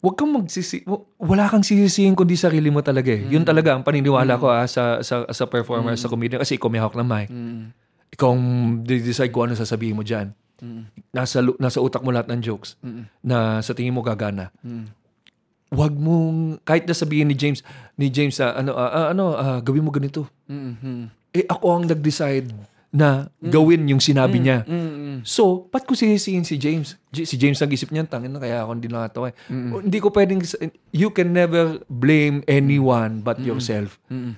wag 0.00 0.14
kang 0.16 0.32
magsisi... 0.32 0.80
wa- 0.84 1.04
Wala 1.20 1.44
kang 1.46 1.60
sisisihin 1.60 2.16
kundi 2.16 2.32
sarili 2.34 2.68
mo 2.68 2.80
talaga 2.80 3.12
eh. 3.12 3.20
Yun 3.28 3.44
talaga 3.44 3.76
ang 3.76 3.84
paniniwala 3.84 4.40
ko 4.40 4.48
ah, 4.48 4.64
sa, 4.64 5.04
sa, 5.04 5.28
sa 5.28 5.44
performer, 5.44 5.92
sa 5.94 6.08
comedian. 6.08 6.40
Kasi 6.40 6.56
ikaw 6.56 6.68
may 6.68 6.80
hawak 6.80 6.96
ng 6.96 7.04
mic. 7.04 7.28
Mm. 7.28 7.62
Ikaw 8.10 8.28
ang 8.28 8.44
decide 8.82 9.28
kung 9.28 9.46
ano 9.46 9.54
sasabihin 9.54 9.94
mo 9.94 10.02
dyan. 10.02 10.32
Mm. 10.58 10.88
Nasa, 11.12 11.40
nasa 11.56 11.78
utak 11.78 12.00
mo 12.00 12.10
lahat 12.10 12.28
ng 12.28 12.40
jokes 12.40 12.80
Mm. 12.80 13.04
na 13.20 13.60
sa 13.60 13.72
tingin 13.72 13.92
mo 13.92 14.00
gagana. 14.00 14.48
Mm. 14.60 14.88
Wag 15.70 15.94
mong, 15.94 16.64
kahit 16.64 16.82
na 16.82 16.92
sabihin 16.92 17.30
ni 17.30 17.36
James, 17.36 17.62
ni 17.94 18.08
James, 18.08 18.40
ah, 18.40 18.56
ano, 18.56 18.74
ah, 18.74 18.90
ah, 18.90 19.06
ano, 19.12 19.24
ah, 19.32 19.58
gawin 19.60 19.84
mo 19.84 19.92
ganito. 19.92 20.26
Mm. 20.48 20.72
Mm. 20.80 21.04
Eh, 21.30 21.46
ako 21.46 21.66
ang 21.70 21.84
nag-decide 21.86 22.50
na 22.90 23.30
gawin 23.38 23.86
yung 23.86 24.02
sinabi 24.02 24.42
niya. 24.42 24.66
Mm. 24.66 25.22
So, 25.22 25.70
ba't 25.70 25.86
ko 25.86 25.94
sisisihin 25.94 26.42
si 26.42 26.58
James? 26.58 26.98
Si 27.14 27.38
James 27.38 27.54
nag-isip 27.62 27.94
niyan, 27.94 28.10
tangin 28.10 28.34
na 28.34 28.42
kaya 28.42 28.66
ako 28.66 28.70
hindi 28.74 28.90
nakatawa. 28.90 29.30
eh. 29.30 29.36
O, 29.70 29.78
Hindi 29.78 29.98
ko 30.02 30.10
pwedeng, 30.10 30.42
you 30.90 31.14
can 31.14 31.30
never 31.30 31.78
blame 31.86 32.42
anyone 32.50 33.22
but 33.22 33.38
yourself. 33.38 34.02
Mm. 34.10 34.34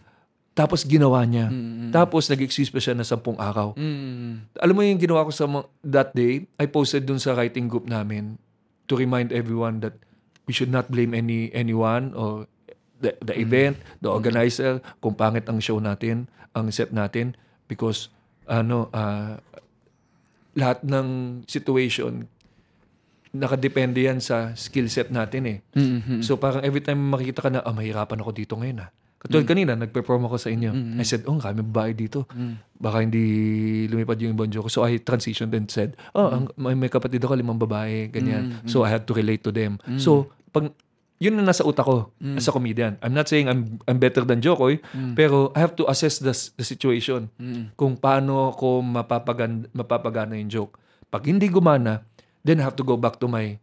Tapos 0.52 0.84
ginawa 0.84 1.24
niya. 1.24 1.48
Mm. 1.48 1.96
Tapos 1.96 2.28
nag-excuse 2.28 2.68
pa 2.68 2.76
siya 2.76 2.92
na 2.92 3.08
sampung 3.08 3.40
araw. 3.40 3.72
Mm. 3.72 4.52
Alam 4.60 4.74
mo 4.76 4.80
yung 4.84 5.00
ginawa 5.00 5.24
ko 5.24 5.32
sa 5.32 5.48
that 5.80 6.12
day, 6.12 6.44
I 6.60 6.68
posted 6.68 7.08
dun 7.08 7.16
sa 7.16 7.32
writing 7.32 7.72
group 7.72 7.88
namin 7.88 8.36
to 8.84 8.92
remind 8.92 9.32
everyone 9.32 9.80
that 9.80 9.96
we 10.44 10.52
should 10.52 10.68
not 10.68 10.92
blame 10.92 11.16
any 11.16 11.48
anyone 11.56 12.12
or 12.12 12.44
the, 13.00 13.16
the 13.24 13.32
event, 13.40 13.80
the 14.04 14.12
organizer, 14.12 14.84
kung 15.00 15.16
pangit 15.16 15.48
ang 15.48 15.56
show 15.56 15.80
natin, 15.80 16.28
ang 16.52 16.68
set 16.68 16.92
natin 16.92 17.32
because 17.64 18.12
ano 18.46 18.90
ah, 18.90 19.38
lahat 20.52 20.84
ng 20.84 21.08
situation 21.48 22.28
nakadepende 23.32 24.04
yan 24.04 24.20
sa 24.20 24.52
skill 24.52 24.92
set 24.92 25.08
natin 25.08 25.42
eh. 25.48 25.58
Mm. 25.72 26.20
So 26.20 26.36
parang 26.36 26.60
every 26.60 26.84
time 26.84 27.00
makikita 27.00 27.40
ka 27.40 27.48
na, 27.48 27.64
ah, 27.64 27.72
mahirapan 27.72 28.20
ako 28.20 28.30
dito 28.36 28.54
ngayon 28.60 28.84
ah. 28.84 28.90
Katulad 29.22 29.46
kanina, 29.46 29.78
nag-perform 29.78 30.26
ako 30.26 30.34
sa 30.34 30.50
inyo. 30.50 30.98
I 30.98 31.06
said, 31.06 31.22
oh, 31.30 31.38
kami 31.38 31.62
babae 31.62 31.94
dito. 31.94 32.26
Baka 32.74 33.06
hindi 33.06 33.86
lumipad 33.86 34.18
yung 34.18 34.34
ibang 34.34 34.50
joke. 34.50 34.66
ko. 34.66 34.70
So 34.74 34.82
I 34.82 34.98
transitioned 34.98 35.54
and 35.54 35.70
said, 35.70 35.94
oh, 36.18 36.26
ang, 36.26 36.50
may, 36.58 36.74
may 36.74 36.90
kapatid 36.90 37.22
ako, 37.22 37.38
limang 37.38 37.62
babae, 37.62 38.10
ganyan. 38.10 38.58
So 38.66 38.82
I 38.82 38.90
had 38.90 39.06
to 39.06 39.14
relate 39.14 39.46
to 39.46 39.54
them. 39.54 39.78
So, 39.94 40.34
pag, 40.50 40.74
yun 41.22 41.38
na 41.38 41.46
nasa 41.46 41.62
utak 41.62 41.86
ko 41.86 42.10
as 42.34 42.50
a 42.50 42.52
comedian. 42.52 42.98
I'm 42.98 43.14
not 43.14 43.30
saying 43.30 43.46
I'm, 43.46 43.78
I'm 43.86 44.02
better 44.02 44.26
than 44.26 44.42
Jokoy, 44.42 44.82
pero 45.14 45.54
I 45.54 45.62
have 45.62 45.78
to 45.78 45.86
assess 45.86 46.18
the, 46.18 46.34
the 46.58 46.66
situation. 46.66 47.30
Kung 47.78 47.94
paano 47.94 48.50
ko 48.58 48.82
mapapagan, 48.82 49.70
mapapagana 49.70 50.34
yung 50.34 50.50
joke. 50.50 50.82
Pag 51.06 51.30
hindi 51.30 51.46
gumana, 51.46 52.02
then 52.42 52.58
I 52.58 52.66
have 52.66 52.74
to 52.74 52.82
go 52.82 52.98
back 52.98 53.22
to 53.22 53.30
my 53.30 53.54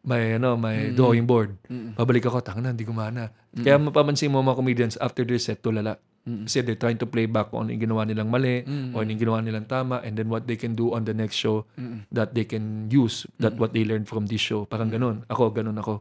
may 0.00 0.34
ano, 0.34 0.56
may 0.56 0.90
drawing 0.96 1.28
board. 1.28 1.54
Pabalik 1.94 2.24
ako, 2.26 2.40
tanga 2.40 2.64
na, 2.64 2.72
hindi 2.72 2.88
gumana. 2.88 3.30
Kaya 3.52 3.76
mapapansin 3.78 4.32
mo 4.32 4.40
mga 4.40 4.58
comedians 4.58 4.94
after 4.98 5.22
their 5.22 5.38
set, 5.38 5.60
tulala. 5.60 6.00
Kasi 6.20 6.60
they're 6.60 6.76
trying 6.78 7.00
to 7.00 7.08
play 7.08 7.24
back 7.24 7.48
kung 7.48 7.64
ano 7.64 7.72
yung 7.72 7.80
ginawa 7.88 8.04
nilang 8.04 8.28
mali 8.28 8.60
o 8.92 9.00
ano 9.00 9.08
yung 9.08 9.18
ginawa 9.20 9.40
nilang 9.40 9.64
tama 9.64 10.04
and 10.04 10.20
then 10.20 10.28
what 10.28 10.44
they 10.44 10.54
can 10.54 10.76
do 10.76 10.92
on 10.92 11.04
the 11.08 11.16
next 11.16 11.36
show 11.36 11.64
that 12.12 12.36
they 12.36 12.44
can 12.44 12.86
use 12.88 13.24
that 13.40 13.56
what 13.56 13.72
they 13.72 13.84
learned 13.84 14.04
from 14.08 14.28
this 14.28 14.40
show. 14.40 14.64
Parang 14.68 14.92
ganun. 14.92 15.24
Ako, 15.28 15.52
ganun 15.52 15.76
ako. 15.76 16.00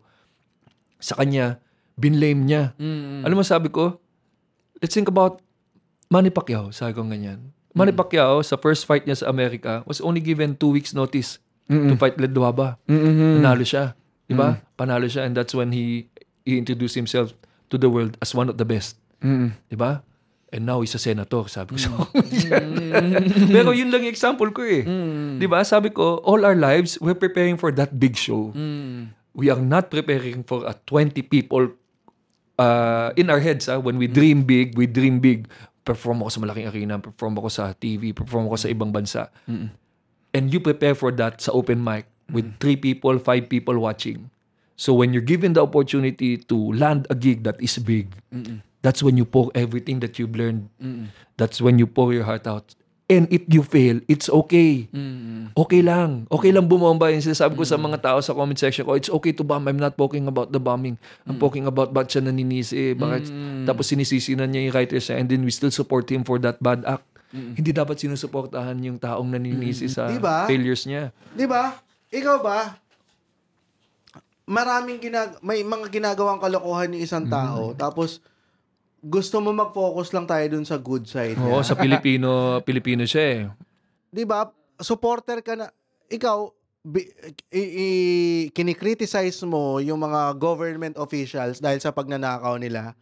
Sa 0.99 1.15
kanya, 1.15 1.63
binlame 1.99 2.43
niya. 2.47 2.63
Mm. 2.79 3.27
Alam 3.27 3.39
mo 3.39 3.43
sabi 3.43 3.67
ko, 3.71 3.99
let's 4.79 4.95
think 4.95 5.11
about 5.11 5.43
Manny 6.07 6.31
Pacquiao, 6.31 6.71
sabi 6.71 6.95
ko 6.95 7.03
ganyan. 7.03 7.51
Manny 7.75 7.93
Pacquiao, 7.93 8.41
sa 8.43 8.57
first 8.57 8.87
fight 8.87 9.05
niya 9.05 9.23
sa 9.23 9.27
America, 9.29 9.83
was 9.85 10.01
only 10.01 10.19
given 10.23 10.55
two 10.55 10.71
weeks 10.73 10.95
notice 10.95 11.37
to 11.69 11.93
fight 12.01 12.17
Ledwaba. 12.17 12.81
Mm. 12.89 13.45
Panalo 13.45 13.61
siya. 13.61 13.93
Di 14.25 14.33
ba? 14.33 14.57
Panalo 14.73 15.05
siya 15.05 15.29
and 15.29 15.37
that's 15.37 15.53
when 15.53 15.69
he, 15.69 16.09
he 16.45 16.57
introduced 16.57 16.97
himself 16.97 17.33
to 17.69 17.77
the 17.77 17.89
world 17.89 18.17
as 18.25 18.33
one 18.33 18.49
of 18.49 18.57
the 18.57 18.65
best. 18.65 18.97
Mm. 19.21 19.53
Di 19.69 19.77
ba? 19.77 20.01
And 20.49 20.65
now 20.65 20.81
he's 20.81 20.97
a 20.97 21.01
senator, 21.01 21.45
sabi 21.45 21.77
ko 21.77 21.79
sa 21.79 22.09
Pero 23.53 23.69
yun 23.69 23.93
lang 23.93 24.01
yung 24.01 24.09
example 24.09 24.49
ko 24.49 24.65
eh. 24.65 24.81
Di 25.37 25.45
ba? 25.45 25.61
Sabi 25.61 25.93
ko, 25.93 26.25
all 26.25 26.41
our 26.41 26.57
lives, 26.57 26.97
we're 26.97 27.17
preparing 27.17 27.53
for 27.53 27.69
that 27.69 27.93
big 28.01 28.17
show. 28.17 28.49
Mm. 28.57 29.13
We 29.33 29.49
are 29.49 29.61
not 29.61 29.89
preparing 29.89 30.43
for 30.43 30.65
a 30.65 30.73
20 30.85 31.21
people 31.23 31.69
uh, 32.57 33.13
in 33.15 33.29
our 33.29 33.39
heads. 33.39 33.69
Ah, 33.69 33.79
when 33.79 33.97
we 33.97 34.07
dream 34.07 34.43
big, 34.43 34.75
we 34.77 34.85
dream 34.85 35.19
big. 35.19 35.47
Perform 35.85 36.21
ako 36.21 36.29
sa 36.29 36.39
malaking 36.43 36.67
arena, 36.69 36.99
perform 36.99 37.39
ako 37.39 37.49
sa 37.49 37.73
TV, 37.73 38.13
perform 38.13 38.45
ako 38.51 38.57
sa 38.59 38.69
ibang 38.69 38.91
bansa. 38.93 39.31
And 40.33 40.53
you 40.53 40.59
prepare 40.59 40.93
for 40.93 41.09
that 41.17 41.41
sa 41.41 41.51
open 41.55 41.81
mic 41.81 42.05
with 42.29 42.45
three 42.59 42.75
people, 42.77 43.17
five 43.17 43.49
people 43.49 43.73
watching. 43.79 44.29
So 44.75 44.93
when 44.93 45.11
you're 45.11 45.25
given 45.25 45.57
the 45.57 45.63
opportunity 45.65 46.37
to 46.37 46.55
land 46.73 47.07
a 47.09 47.15
gig 47.15 47.41
that 47.43 47.57
is 47.57 47.75
big, 47.81 48.13
that's 48.81 49.01
when 49.01 49.17
you 49.17 49.25
pour 49.25 49.49
everything 49.55 49.99
that 50.05 50.19
you've 50.19 50.35
learned. 50.37 50.69
That's 51.37 51.59
when 51.59 51.79
you 51.79 51.87
pour 51.87 52.13
your 52.13 52.23
heart 52.23 52.45
out. 52.45 52.75
And 53.09 53.25
if 53.33 53.41
you 53.49 53.65
fail, 53.65 53.97
it's 54.05 54.29
okay. 54.29 54.85
Mm. 54.93 55.49
Okay 55.57 55.81
lang. 55.81 56.29
Okay 56.29 56.53
lang 56.53 56.69
bumomba. 56.69 57.09
Yung 57.09 57.25
sinasabi 57.25 57.57
ko 57.57 57.65
sa 57.65 57.73
mga 57.73 57.97
tao 57.97 58.21
sa 58.21 58.37
comment 58.37 58.53
section 58.53 58.85
ko, 58.85 58.93
it's 58.93 59.09
okay 59.09 59.33
to 59.33 59.41
bomb. 59.41 59.65
I'm 59.65 59.81
not 59.81 59.97
talking 59.97 60.29
about 60.29 60.53
the 60.53 60.61
bombing. 60.61 60.93
I'm 61.25 61.41
talking 61.41 61.65
about 61.65 61.89
ba't 61.89 62.05
siya 62.05 62.21
naninisi. 62.21 62.93
Bakit? 62.93 63.23
Tapos 63.65 63.89
sinisisi 63.89 64.37
na 64.37 64.45
niya 64.45 64.69
yung 64.69 64.75
writers 64.77 65.09
niya 65.09 65.17
and 65.17 65.25
then 65.25 65.41
we 65.41 65.49
still 65.49 65.73
support 65.73 66.05
him 66.05 66.21
for 66.21 66.37
that 66.37 66.61
bad 66.61 66.85
act. 66.85 67.01
Hindi 67.33 67.73
dapat 67.73 67.97
sinusuportahan 67.97 68.77
yung 68.85 69.01
taong 69.01 69.29
naninisi 69.33 69.89
sa 69.89 70.09
Diba? 70.09 70.45
failures 70.45 70.85
niya. 70.85 71.09
Di 71.33 71.49
ba? 71.49 71.77
Ikaw 72.13 72.37
ba? 72.45 72.77
Maraming 74.49 74.97
ginag 74.97 75.37
may 75.45 75.61
mga 75.61 75.93
ginagawang 75.93 76.41
kalokohan 76.41 76.89
ni 76.89 77.05
isang 77.05 77.25
tao 77.29 77.73
tapos 77.77 78.21
gusto 78.99 79.39
mo 79.39 79.49
mag-focus 79.49 80.11
lang 80.11 80.23
tayo 80.23 80.45
dun 80.49 80.63
sa 80.63 80.75
good 80.75 81.03
side. 81.03 81.35
Oo, 81.35 81.59
sa 81.61 81.73
Pilipino, 81.73 82.29
Pilipino 82.67 83.03
siya 83.03 83.23
eh. 83.25 83.41
'Di 84.09 84.23
ba? 84.23 84.47
Supporter 84.75 85.39
ka 85.39 85.53
na 85.53 85.67
ikaw 86.07 86.47
bi, 86.79 87.03
i, 87.51 87.61
i- 87.61 88.47
kinikriticize 88.49 89.43
mo 89.43 89.77
yung 89.77 89.99
mga 89.99 90.35
government 90.35 90.95
officials 90.95 91.59
dahil 91.59 91.77
sa 91.77 91.91
pagnanakaw 91.91 92.55
nila. 92.55 92.95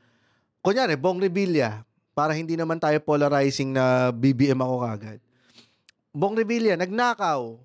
Kunyari, 0.60 0.98
Bong 0.98 1.22
Revilla, 1.22 1.86
para 2.12 2.34
hindi 2.34 2.58
naman 2.58 2.76
tayo 2.76 2.98
polarizing 3.00 3.72
na 3.72 4.10
BBM 4.10 4.58
ako 4.58 4.76
kagad. 4.84 5.20
Bong 6.12 6.34
Revilla, 6.34 6.74
nagnakaw. 6.76 7.62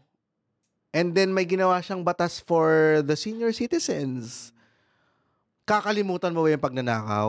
And 0.92 1.10
then 1.10 1.32
may 1.32 1.48
ginawa 1.48 1.80
siyang 1.80 2.04
batas 2.04 2.36
for 2.36 3.00
the 3.00 3.16
senior 3.16 3.48
citizens. 3.50 4.52
Kakalimutan 5.64 6.36
mo 6.36 6.44
ba 6.44 6.52
yung 6.52 6.60
pagnanakaw? 6.60 7.28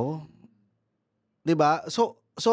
'Di 1.43 1.53
ba? 1.53 1.83
So 1.91 2.17
so 2.39 2.51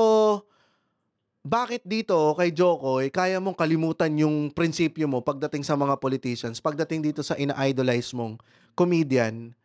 bakit 1.41 1.81
dito 1.89 2.37
kay 2.37 2.53
Jokoy 2.53 3.09
kaya 3.09 3.41
mong 3.41 3.57
kalimutan 3.57 4.13
yung 4.21 4.53
prinsipyo 4.53 5.09
mo 5.09 5.25
pagdating 5.25 5.65
sa 5.65 5.73
mga 5.73 5.97
politicians, 5.97 6.61
pagdating 6.61 7.01
dito 7.01 7.25
sa 7.25 7.33
ina-idolize 7.41 8.13
mong 8.13 8.37
comedian, 8.77 9.57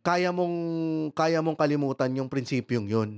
kaya 0.00 0.32
mong 0.32 0.56
kaya 1.12 1.44
mong 1.44 1.58
kalimutan 1.58 2.16
yung 2.16 2.32
prinsipyong 2.32 2.88
yun. 2.88 3.10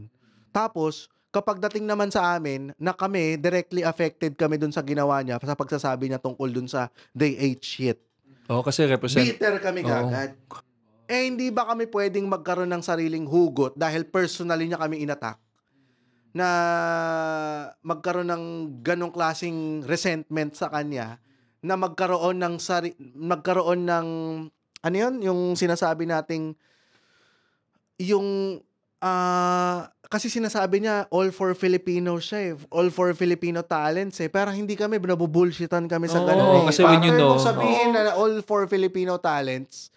Tapos 0.51 1.07
kapag 1.31 1.63
dating 1.63 1.87
naman 1.87 2.11
sa 2.11 2.35
amin 2.35 2.75
na 2.75 2.91
kami 2.91 3.39
directly 3.39 3.87
affected 3.87 4.35
kami 4.35 4.59
dun 4.59 4.75
sa 4.75 4.83
ginawa 4.83 5.23
niya 5.23 5.39
sa 5.39 5.55
pagsasabi 5.55 6.11
niya 6.11 6.19
tungkol 6.19 6.51
dun 6.51 6.67
sa 6.67 6.91
they 7.15 7.39
ate 7.39 7.63
shit. 7.63 7.99
Oo, 8.51 8.67
kasi 8.67 8.83
represent... 8.83 9.23
Bitter 9.23 9.63
kami 9.63 9.87
kagad. 9.87 10.35
Eh, 11.07 11.31
hindi 11.31 11.55
ba 11.55 11.71
kami 11.71 11.87
pwedeng 11.87 12.27
magkaroon 12.27 12.71
ng 12.71 12.83
sariling 12.83 13.27
hugot 13.27 13.79
dahil 13.79 14.03
personally 14.11 14.67
niya 14.67 14.83
kami 14.83 15.07
inatak? 15.07 15.39
Na 16.31 16.49
magkaroon 17.83 18.31
ng 18.31 18.45
ganong 18.81 19.11
klasing 19.11 19.83
resentment 19.85 20.55
sa 20.55 20.71
kanya 20.71 21.19
na 21.61 21.77
magkaroon 21.77 22.41
ng 22.41 22.57
sari 22.57 22.97
magkaroon 23.13 23.85
ng 23.85 24.07
ano 24.81 24.97
yun 24.97 25.21
yung 25.21 25.41
sinasabi 25.53 26.09
nating 26.09 26.57
yung 28.01 28.57
ah 29.05 29.93
kasi 30.11 30.27
sinasabi 30.27 30.83
niya 30.83 31.07
all 31.15 31.31
for 31.31 31.55
Filipino 31.55 32.19
siya 32.19 32.51
eh. 32.51 32.53
All 32.75 32.91
for 32.91 33.15
Filipino 33.15 33.63
talents 33.63 34.19
eh. 34.19 34.27
Pero 34.27 34.51
hindi 34.51 34.75
kami, 34.75 34.99
nabubullshitan 34.99 35.87
kami 35.87 36.11
sa 36.11 36.19
Oo, 36.19 36.27
ganun 36.27 36.51
eh. 36.51 36.67
kasi 36.67 36.83
when 36.83 37.07
you 37.07 37.15
know- 37.15 37.39
sabihin 37.39 37.95
na 37.95 38.19
all 38.19 38.43
for 38.43 38.67
Filipino 38.67 39.23
talents, 39.23 39.95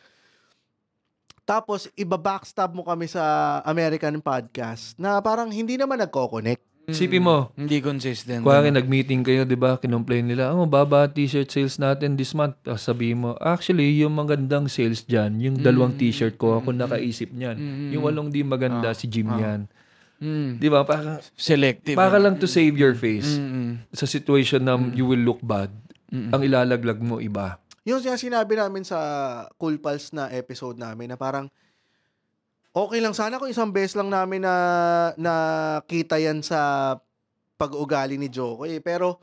tapos 1.44 1.92
iba-backstab 2.00 2.72
mo 2.72 2.88
kami 2.88 3.12
sa 3.12 3.60
American 3.68 4.24
podcast 4.24 4.96
na 4.96 5.20
parang 5.20 5.52
hindi 5.52 5.76
naman 5.76 6.00
nagko-connect. 6.00 6.64
Isipin 6.84 7.24
mo, 7.24 7.48
Hindi 7.56 7.80
consistent. 7.80 8.44
Kuwari, 8.44 8.68
nag-meeting 8.68 9.24
kayo, 9.24 9.48
di 9.48 9.56
ba? 9.56 9.80
Kinomplain 9.80 10.28
nila, 10.28 10.52
oh, 10.52 10.68
baba 10.68 11.08
t-shirt 11.08 11.48
sales 11.48 11.80
natin 11.80 12.20
this 12.20 12.36
month. 12.36 12.60
Tapos 12.60 12.84
sabihin 12.84 13.24
mo, 13.24 13.40
actually, 13.40 14.04
yung 14.04 14.12
magandang 14.20 14.68
sales 14.68 15.08
dyan, 15.08 15.40
yung 15.40 15.64
dalawang 15.64 15.96
t-shirt 15.96 16.36
ko, 16.36 16.60
ako 16.60 16.76
nakaisip 16.76 17.32
niyan. 17.32 17.56
Yung 17.96 18.04
walong 18.04 18.28
di 18.28 18.44
maganda, 18.44 18.92
si 18.92 19.08
Jim 19.08 19.32
yan. 19.32 19.72
Mm. 20.20 20.60
Di 20.60 20.68
ba? 20.68 20.84
Para, 20.84 21.24
Selective. 21.40 21.96
para 21.96 22.20
lang 22.20 22.36
to 22.36 22.52
save 22.52 22.76
your 22.76 22.96
face. 23.00 23.40
Mm-mm. 23.40 23.80
Sa 23.96 24.04
situation 24.04 24.68
na 24.68 24.76
you 24.92 25.08
will 25.08 25.24
look 25.24 25.40
bad, 25.40 25.72
ang 26.12 26.44
ilalaglag 26.44 27.00
mo 27.00 27.24
iba. 27.24 27.63
Yung 27.84 28.00
siya 28.00 28.16
sinabi 28.16 28.56
namin 28.56 28.88
sa 28.88 29.00
Cool 29.60 29.76
Pals 29.76 30.16
na 30.16 30.32
episode 30.32 30.80
namin 30.80 31.12
na 31.12 31.20
parang 31.20 31.52
okay 32.72 33.04
lang 33.04 33.12
sana 33.12 33.36
kung 33.36 33.52
isang 33.52 33.70
beses 33.76 34.00
lang 34.00 34.08
namin 34.08 34.48
na 34.48 34.56
nakita 35.20 36.16
yan 36.16 36.40
sa 36.40 36.96
pag-ugali 37.60 38.16
ni 38.16 38.32
Joko 38.32 38.64
eh. 38.64 38.80
Pero 38.80 39.20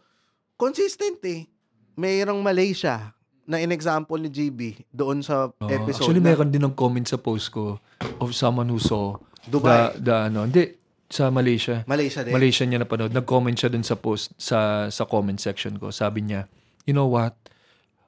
consistent 0.61 1.25
eh. 1.25 1.49
Mayroong 1.97 2.41
Malaysia 2.41 3.13
na 3.49 3.59
in-example 3.59 4.21
ni 4.21 4.31
GB 4.31 4.87
doon 4.95 5.25
sa 5.25 5.51
Oo. 5.51 5.69
episode 5.69 6.07
actually, 6.07 6.23
na 6.23 6.31
meron 6.31 6.49
din 6.53 6.63
ng 6.63 6.77
comment 6.77 7.05
sa 7.05 7.19
post 7.19 7.51
ko 7.51 7.83
of 8.23 8.31
someone 8.31 8.71
who 8.71 8.79
saw 8.79 9.19
Dubai. 9.43 9.97
the, 9.99 10.07
the 10.07 10.15
ano, 10.31 10.47
hindi, 10.47 10.79
sa 11.11 11.33
Malaysia. 11.35 11.83
Malaysia 11.91 12.23
din. 12.23 12.31
Malaysia 12.31 12.63
niya 12.63 12.87
napanood. 12.87 13.11
Nag-comment 13.11 13.57
siya 13.59 13.73
dun 13.73 13.83
sa 13.83 13.99
post, 13.99 14.31
sa, 14.39 14.87
sa 14.93 15.03
comment 15.09 15.35
section 15.37 15.75
ko. 15.83 15.91
Sabi 15.91 16.23
niya, 16.23 16.47
you 16.87 16.95
know 16.95 17.11
what? 17.11 17.35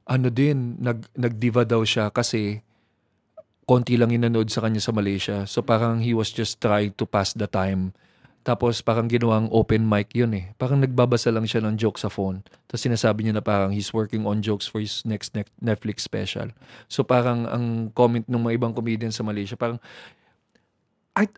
Ano 0.07 0.29
din, 0.29 0.79
nag, 0.83 1.07
nag-diva 1.15 1.63
daw 1.63 1.87
siya 1.87 2.11
kasi 2.11 2.63
konti 3.67 3.95
lang 3.95 4.11
inanood 4.11 4.51
sa 4.51 4.61
kanya 4.61 4.83
sa 4.83 4.91
Malaysia. 4.91 5.47
So 5.47 5.63
parang 5.63 6.03
he 6.03 6.13
was 6.13 6.35
just 6.35 6.59
trying 6.59 6.93
to 6.99 7.07
pass 7.07 7.33
the 7.33 7.47
time. 7.47 7.95
Tapos 8.43 8.83
parang 8.83 9.07
ginawang 9.07 9.47
open 9.55 9.87
mic 9.87 10.11
yun 10.19 10.35
eh. 10.35 10.51
Parang 10.59 10.83
nagbabasa 10.83 11.31
lang 11.31 11.47
siya 11.47 11.63
ng 11.63 11.79
joke 11.79 11.95
sa 11.95 12.11
phone. 12.11 12.43
Tapos 12.67 12.83
sinasabi 12.83 13.23
niya 13.23 13.39
na 13.39 13.45
parang 13.45 13.71
he's 13.71 13.95
working 13.95 14.27
on 14.27 14.43
jokes 14.43 14.67
for 14.67 14.83
his 14.83 15.07
next 15.07 15.31
ne- 15.39 15.47
Netflix 15.63 16.03
special. 16.03 16.51
So 16.91 17.07
parang 17.07 17.47
ang 17.47 17.95
comment 17.95 18.27
ng 18.27 18.43
mga 18.43 18.59
ibang 18.59 18.75
comedians 18.75 19.15
sa 19.15 19.23
Malaysia, 19.23 19.55
parang 19.55 19.79
I, 21.15 21.31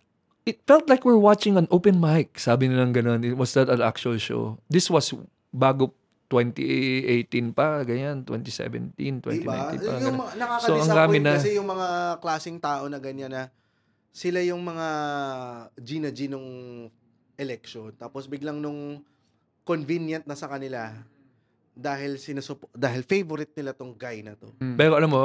it 0.49 0.65
felt 0.65 0.89
like 0.89 1.05
we're 1.05 1.21
watching 1.21 1.61
an 1.61 1.69
open 1.69 2.01
mic. 2.01 2.41
Sabi 2.41 2.73
nilang 2.73 2.97
ganun. 2.97 3.21
It 3.21 3.37
was 3.37 3.53
not 3.53 3.69
an 3.69 3.85
actual 3.85 4.17
show. 4.17 4.57
This 4.73 4.89
was 4.89 5.13
bago 5.53 5.93
2018 6.35 7.55
pa, 7.55 7.87
ganyan, 7.87 8.27
2017, 8.27 9.23
2019 9.23 9.39
Diba? 9.39 9.55
pa. 9.55 10.03
Yung 10.03 10.19
So, 10.59 10.75
ang 10.77 10.91
dami 10.91 11.19
na. 11.19 11.39
kasi 11.39 11.55
yung 11.55 11.69
mga 11.69 11.89
klaseng 12.19 12.59
tao 12.59 12.91
na 12.91 12.99
ganyan 12.99 13.31
na 13.31 13.55
sila 14.11 14.39
yung 14.41 14.59
mga 14.61 14.87
G 15.77 15.99
na 15.99 16.11
G 16.11 16.27
nung 16.27 16.47
election. 17.35 17.95
Tapos 17.95 18.27
biglang 18.27 18.59
nung 18.59 19.03
convenient 19.63 20.23
na 20.23 20.35
sa 20.35 20.47
kanila 20.47 20.91
dahil 21.73 22.19
sinusupo, 22.19 22.71
dahil 22.71 23.03
favorite 23.03 23.55
nila 23.55 23.73
tong 23.73 23.91
guy 23.93 24.23
na 24.23 24.35
to. 24.35 24.51
Pero 24.75 24.95
alam 24.95 25.09
mo, 25.09 25.25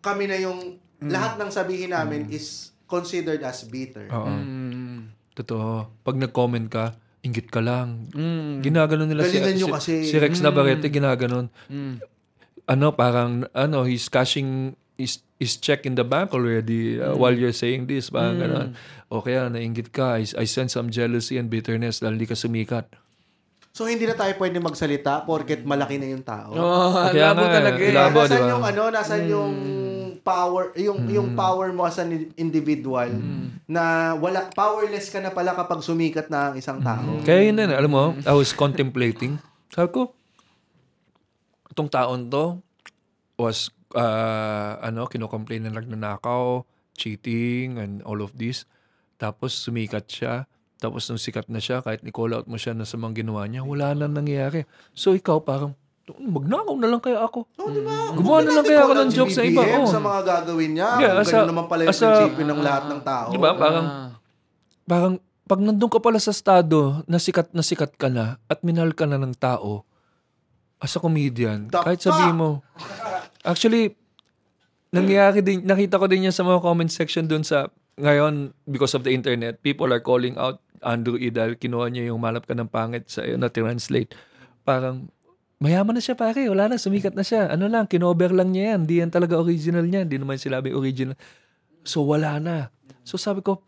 Kami 0.00 0.26
na 0.26 0.34
yung 0.34 0.82
Mm. 0.98 1.10
lahat 1.10 1.34
ng 1.36 1.46
sabihin 1.48 1.90
namin 1.90 2.26
is 2.28 2.70
considered 2.84 3.38
as 3.40 3.62
bitter. 3.62 4.06
oo, 4.08 4.26
Mm. 4.26 5.14
totoo. 5.32 5.86
Pag 6.00 6.16
nag-comment 6.16 6.66
ka, 6.66 6.94
inggit 7.22 7.48
ka 7.48 7.62
lang. 7.62 8.10
Mm. 8.12 8.66
Ginaganon 8.66 9.06
nila 9.06 9.22
si, 9.26 9.38
Galingan 9.38 9.58
si, 9.58 9.70
kasi. 9.70 9.94
si 10.10 10.14
Rex 10.18 10.42
Navarrete, 10.42 10.90
ginaganon. 10.90 11.46
Mm. 11.70 12.02
Ano, 12.66 12.94
parang, 12.94 13.46
ano, 13.54 13.86
he's 13.86 14.10
cashing 14.10 14.74
his, 14.98 15.22
his 15.38 15.58
check 15.58 15.86
in 15.86 15.94
the 15.94 16.06
bank 16.06 16.34
already 16.34 16.98
uh, 16.98 17.14
while 17.14 17.34
you're 17.34 17.54
saying 17.54 17.86
this. 17.86 18.10
Parang 18.10 18.42
ganon. 18.42 18.68
O 19.06 19.22
kaya, 19.22 19.46
nainggit 19.46 19.94
ka. 19.94 20.18
I, 20.18 20.26
I 20.34 20.46
sense 20.50 20.74
some 20.74 20.90
jealousy 20.90 21.38
and 21.38 21.46
bitterness 21.46 22.02
dahil 22.02 22.18
di 22.18 22.26
ka 22.26 22.34
sumikat. 22.34 22.90
So 23.72 23.88
hindi 23.88 24.04
na 24.04 24.12
tayo 24.12 24.36
pwede 24.36 24.60
magsalita 24.60 25.24
porket 25.24 25.64
malaki 25.64 25.96
na 25.96 26.04
yung 26.12 26.20
tao. 26.20 26.52
Oh, 26.52 26.92
Kaya 27.08 27.32
labo 27.32 27.48
nga, 27.48 27.56
talaga 27.56 27.80
eh. 27.80 27.94
labo. 27.96 28.18
Nasaan 28.20 28.36
di 28.36 28.44
ba? 28.44 28.52
yung 28.52 28.64
ano, 28.68 28.82
nasaan 28.92 29.24
yung 29.32 29.52
power, 30.22 30.70
yung 30.78 31.10
yung 31.10 31.34
power 31.34 31.74
mo 31.74 31.86
as 31.86 31.98
an 31.98 32.30
individual 32.38 33.10
na 33.66 34.14
wala 34.16 34.46
powerless 34.54 35.10
ka 35.10 35.18
na 35.18 35.34
pala 35.34 35.54
kapag 35.54 35.82
sumikat 35.82 36.30
na 36.30 36.50
ang 36.50 36.54
isang 36.58 36.78
tao. 36.78 37.20
Kaya 37.26 37.50
yun 37.50 37.58
na, 37.58 37.74
alam 37.74 37.90
mo, 37.90 38.04
I 38.22 38.34
was 38.34 38.54
contemplating. 38.54 39.42
Sabi 39.70 39.90
ko, 39.90 40.14
itong 41.70 41.90
taon 41.90 42.30
to 42.30 42.62
was, 43.40 43.72
uh, 43.96 44.78
ano, 44.78 45.08
kinocomplain 45.10 45.66
na 45.66 45.74
nagnanakaw, 45.74 46.62
cheating, 46.94 47.80
and 47.80 48.04
all 48.06 48.20
of 48.20 48.36
this. 48.36 48.68
Tapos 49.18 49.56
sumikat 49.56 50.06
siya. 50.06 50.46
Tapos 50.82 51.06
nung 51.06 51.18
sikat 51.18 51.46
na 51.46 51.62
siya, 51.62 51.80
kahit 51.80 52.02
i-call 52.02 52.34
out 52.34 52.50
mo 52.50 52.58
siya 52.58 52.74
na 52.74 52.82
sa 52.82 52.98
mga 52.98 53.22
ginawa 53.22 53.46
niya, 53.46 53.62
wala 53.62 53.94
na 53.94 54.10
nangyayari. 54.10 54.66
So 54.92 55.14
ikaw 55.14 55.40
parang, 55.42 55.78
magnakaw 56.10 56.74
na 56.74 56.88
lang 56.90 56.98
kaya 56.98 57.22
ako. 57.22 57.46
Oh, 57.62 57.70
di 57.70 57.78
ba? 57.78 58.10
Gumawa 58.10 58.38
na 58.42 58.58
lang 58.58 58.64
kaya 58.66 58.82
ako 58.82 58.94
ng 58.98 59.10
joke 59.14 59.30
sa 59.30 59.42
iba. 59.46 59.62
Oh. 59.62 59.86
sa 59.86 60.02
mga 60.02 60.20
gagawin 60.26 60.70
niya. 60.74 60.88
Yeah, 60.98 61.12
Kung 61.14 61.22
as 61.22 61.30
ganun 61.30 61.50
naman 61.54 61.66
pala 61.70 61.80
yung 61.86 61.94
prinsipyo 61.94 62.44
ng 62.44 62.60
lahat 62.60 62.84
ng 62.90 63.00
tao. 63.06 63.28
Di 63.30 63.38
ba? 63.38 63.50
Parang, 63.54 63.86
Ah. 63.86 64.08
parang 64.82 65.14
pag 65.46 65.60
nandun 65.62 65.90
ka 65.90 66.00
pala 66.02 66.18
sa 66.18 66.34
estado 66.34 67.02
na 67.06 67.22
sikat 67.22 67.54
na 67.54 67.62
sikat 67.62 67.94
ka 67.94 68.10
na 68.10 68.42
at 68.46 68.66
minahal 68.66 68.90
ka 68.90 69.06
na 69.06 69.18
ng 69.18 69.34
tao 69.36 69.86
as 70.82 70.96
a 70.96 71.00
comedian, 71.00 71.70
The 71.70 71.78
kahit 71.78 72.02
sabihin 72.02 72.34
mo, 72.34 72.66
actually, 73.46 73.94
nangyayari 74.90 75.38
din, 75.38 75.62
nakita 75.62 75.94
ko 75.94 76.10
din 76.10 76.26
yan 76.26 76.34
sa 76.34 76.42
mga 76.42 76.58
comment 76.58 76.90
section 76.90 77.30
dun 77.30 77.46
sa, 77.46 77.70
ngayon, 77.94 78.50
because 78.66 78.90
of 78.92 79.06
the 79.06 79.14
internet, 79.14 79.62
people 79.62 79.86
are 79.88 80.02
calling 80.02 80.34
out 80.34 80.58
Andrew 80.82 81.14
E. 81.14 81.30
dahil 81.30 81.54
kinuha 81.54 81.86
niya 81.86 82.10
yung 82.10 82.18
malap 82.18 82.50
ka 82.50 82.58
ng 82.58 82.66
pangit 82.66 83.06
sa 83.06 83.22
na 83.22 83.46
translate. 83.46 84.10
Parang, 84.66 85.06
mayaman 85.62 85.94
na 85.94 86.02
siya 86.02 86.18
pare, 86.18 86.50
wala 86.50 86.66
na, 86.66 86.74
sumikat 86.74 87.14
na 87.14 87.22
siya. 87.22 87.54
Ano 87.54 87.70
lang, 87.70 87.86
kinover 87.86 88.34
lang 88.34 88.50
niya 88.50 88.74
yan, 88.74 88.80
di 88.82 88.98
yan 88.98 89.14
talaga 89.14 89.38
original 89.38 89.86
niya, 89.86 90.02
di 90.02 90.18
naman 90.18 90.34
sinabi 90.34 90.74
original. 90.74 91.14
So, 91.86 92.02
wala 92.02 92.42
na. 92.42 92.74
So, 93.06 93.14
sabi 93.14 93.46
ko, 93.46 93.62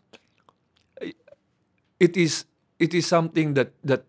it 1.95 2.19
is 2.19 2.43
it 2.75 2.91
is 2.91 3.07
something 3.07 3.55
that 3.55 3.71
that 3.87 4.03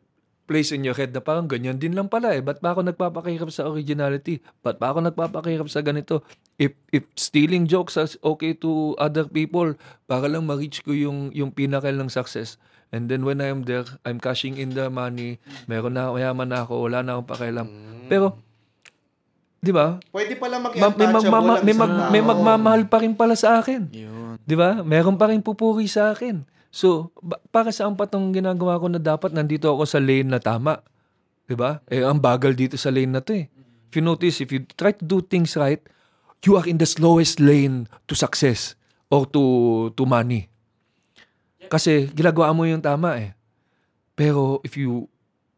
plays 0.47 0.71
in 0.71 0.87
your 0.87 0.95
head 0.95 1.11
na 1.11 1.21
parang 1.21 1.51
ganyan 1.51 1.77
din 1.77 1.93
lang 1.93 2.07
pala 2.07 2.33
eh. 2.33 2.41
Ba't 2.41 2.63
ba 2.63 2.73
ako 2.73 2.87
nagpapakahirap 2.87 3.51
sa 3.51 3.67
originality? 3.67 4.39
Ba't 4.63 4.79
ba 4.79 4.95
ako 4.95 5.11
nagpapakahirap 5.11 5.67
sa 5.67 5.83
ganito? 5.83 6.23
If, 6.57 6.79
if 6.95 7.05
stealing 7.19 7.67
jokes 7.67 7.99
is 7.99 8.15
okay 8.23 8.55
to 8.57 8.95
other 8.97 9.27
people, 9.27 9.75
para 10.07 10.31
lang 10.31 10.47
ma-reach 10.47 10.87
ko 10.87 10.95
yung, 10.95 11.35
yung 11.35 11.51
pinakal 11.51 11.93
ng 11.93 12.09
success. 12.09 12.57
And 12.95 13.11
then 13.11 13.27
when 13.27 13.43
I'm 13.43 13.67
there, 13.67 13.85
I'm 14.07 14.23
cashing 14.23 14.57
in 14.57 14.73
the 14.73 14.87
money, 14.87 15.43
meron 15.67 15.99
na, 15.99 16.15
mayaman 16.15 16.49
na 16.49 16.63
ako, 16.63 16.87
wala 16.87 17.03
na 17.03 17.19
akong 17.19 17.29
pakialam. 17.29 17.67
Pero, 18.07 18.39
di 19.59 19.75
ba? 19.75 19.99
Pwede 20.15 20.39
pala 20.39 20.63
Ma- 20.63 20.71
mag-untouchable 20.71 21.03
may, 21.03 21.11
magmama- 21.11 21.61
may, 21.61 21.75
mag- 21.75 22.07
may 22.15 22.23
magmamahal 22.23 22.83
pa 22.87 23.03
rin 23.03 23.13
pala 23.19 23.35
sa 23.35 23.59
akin. 23.59 23.91
Yun. 23.91 24.39
'Di 24.47 24.55
ba? 24.55 24.81
Meron 24.87 25.19
pa 25.19 25.27
rin 25.27 25.43
pupuri 25.43 25.91
sa 25.91 26.15
akin. 26.15 26.47
So, 26.77 27.09
ba- 27.24 27.41
para 27.49 27.72
saan 27.72 27.97
pa 27.97 28.05
tong 28.05 28.37
ginagawa 28.37 28.77
ko 28.77 28.93
na 28.93 29.01
dapat 29.01 29.33
nandito 29.33 29.72
ako 29.72 29.89
sa 29.89 29.97
lane 29.97 30.29
na 30.29 30.37
tama? 30.37 30.85
'Di 31.49 31.57
ba? 31.57 31.81
Eh 31.89 32.05
ang 32.05 32.20
bagal 32.20 32.53
dito 32.53 32.77
sa 32.77 32.93
lane 32.93 33.16
na 33.16 33.24
'to 33.24 33.33
eh. 33.33 33.49
If 33.89 33.97
you 33.97 34.05
notice, 34.05 34.45
if 34.45 34.53
you 34.53 34.68
try 34.77 34.93
to 34.93 35.01
do 35.09 35.24
things 35.24 35.57
right, 35.57 35.81
you 36.45 36.53
are 36.61 36.68
in 36.68 36.77
the 36.77 36.85
slowest 36.85 37.41
lane 37.41 37.89
to 38.05 38.12
success 38.12 38.77
or 39.09 39.24
to 39.33 39.41
to 39.97 40.05
money. 40.05 40.53
Kasi 41.72 42.12
ginagawa 42.12 42.53
mo 42.53 42.68
yung 42.68 42.85
tama 42.85 43.24
eh. 43.24 43.33
Pero 44.12 44.61
if 44.61 44.77
you 44.77 45.09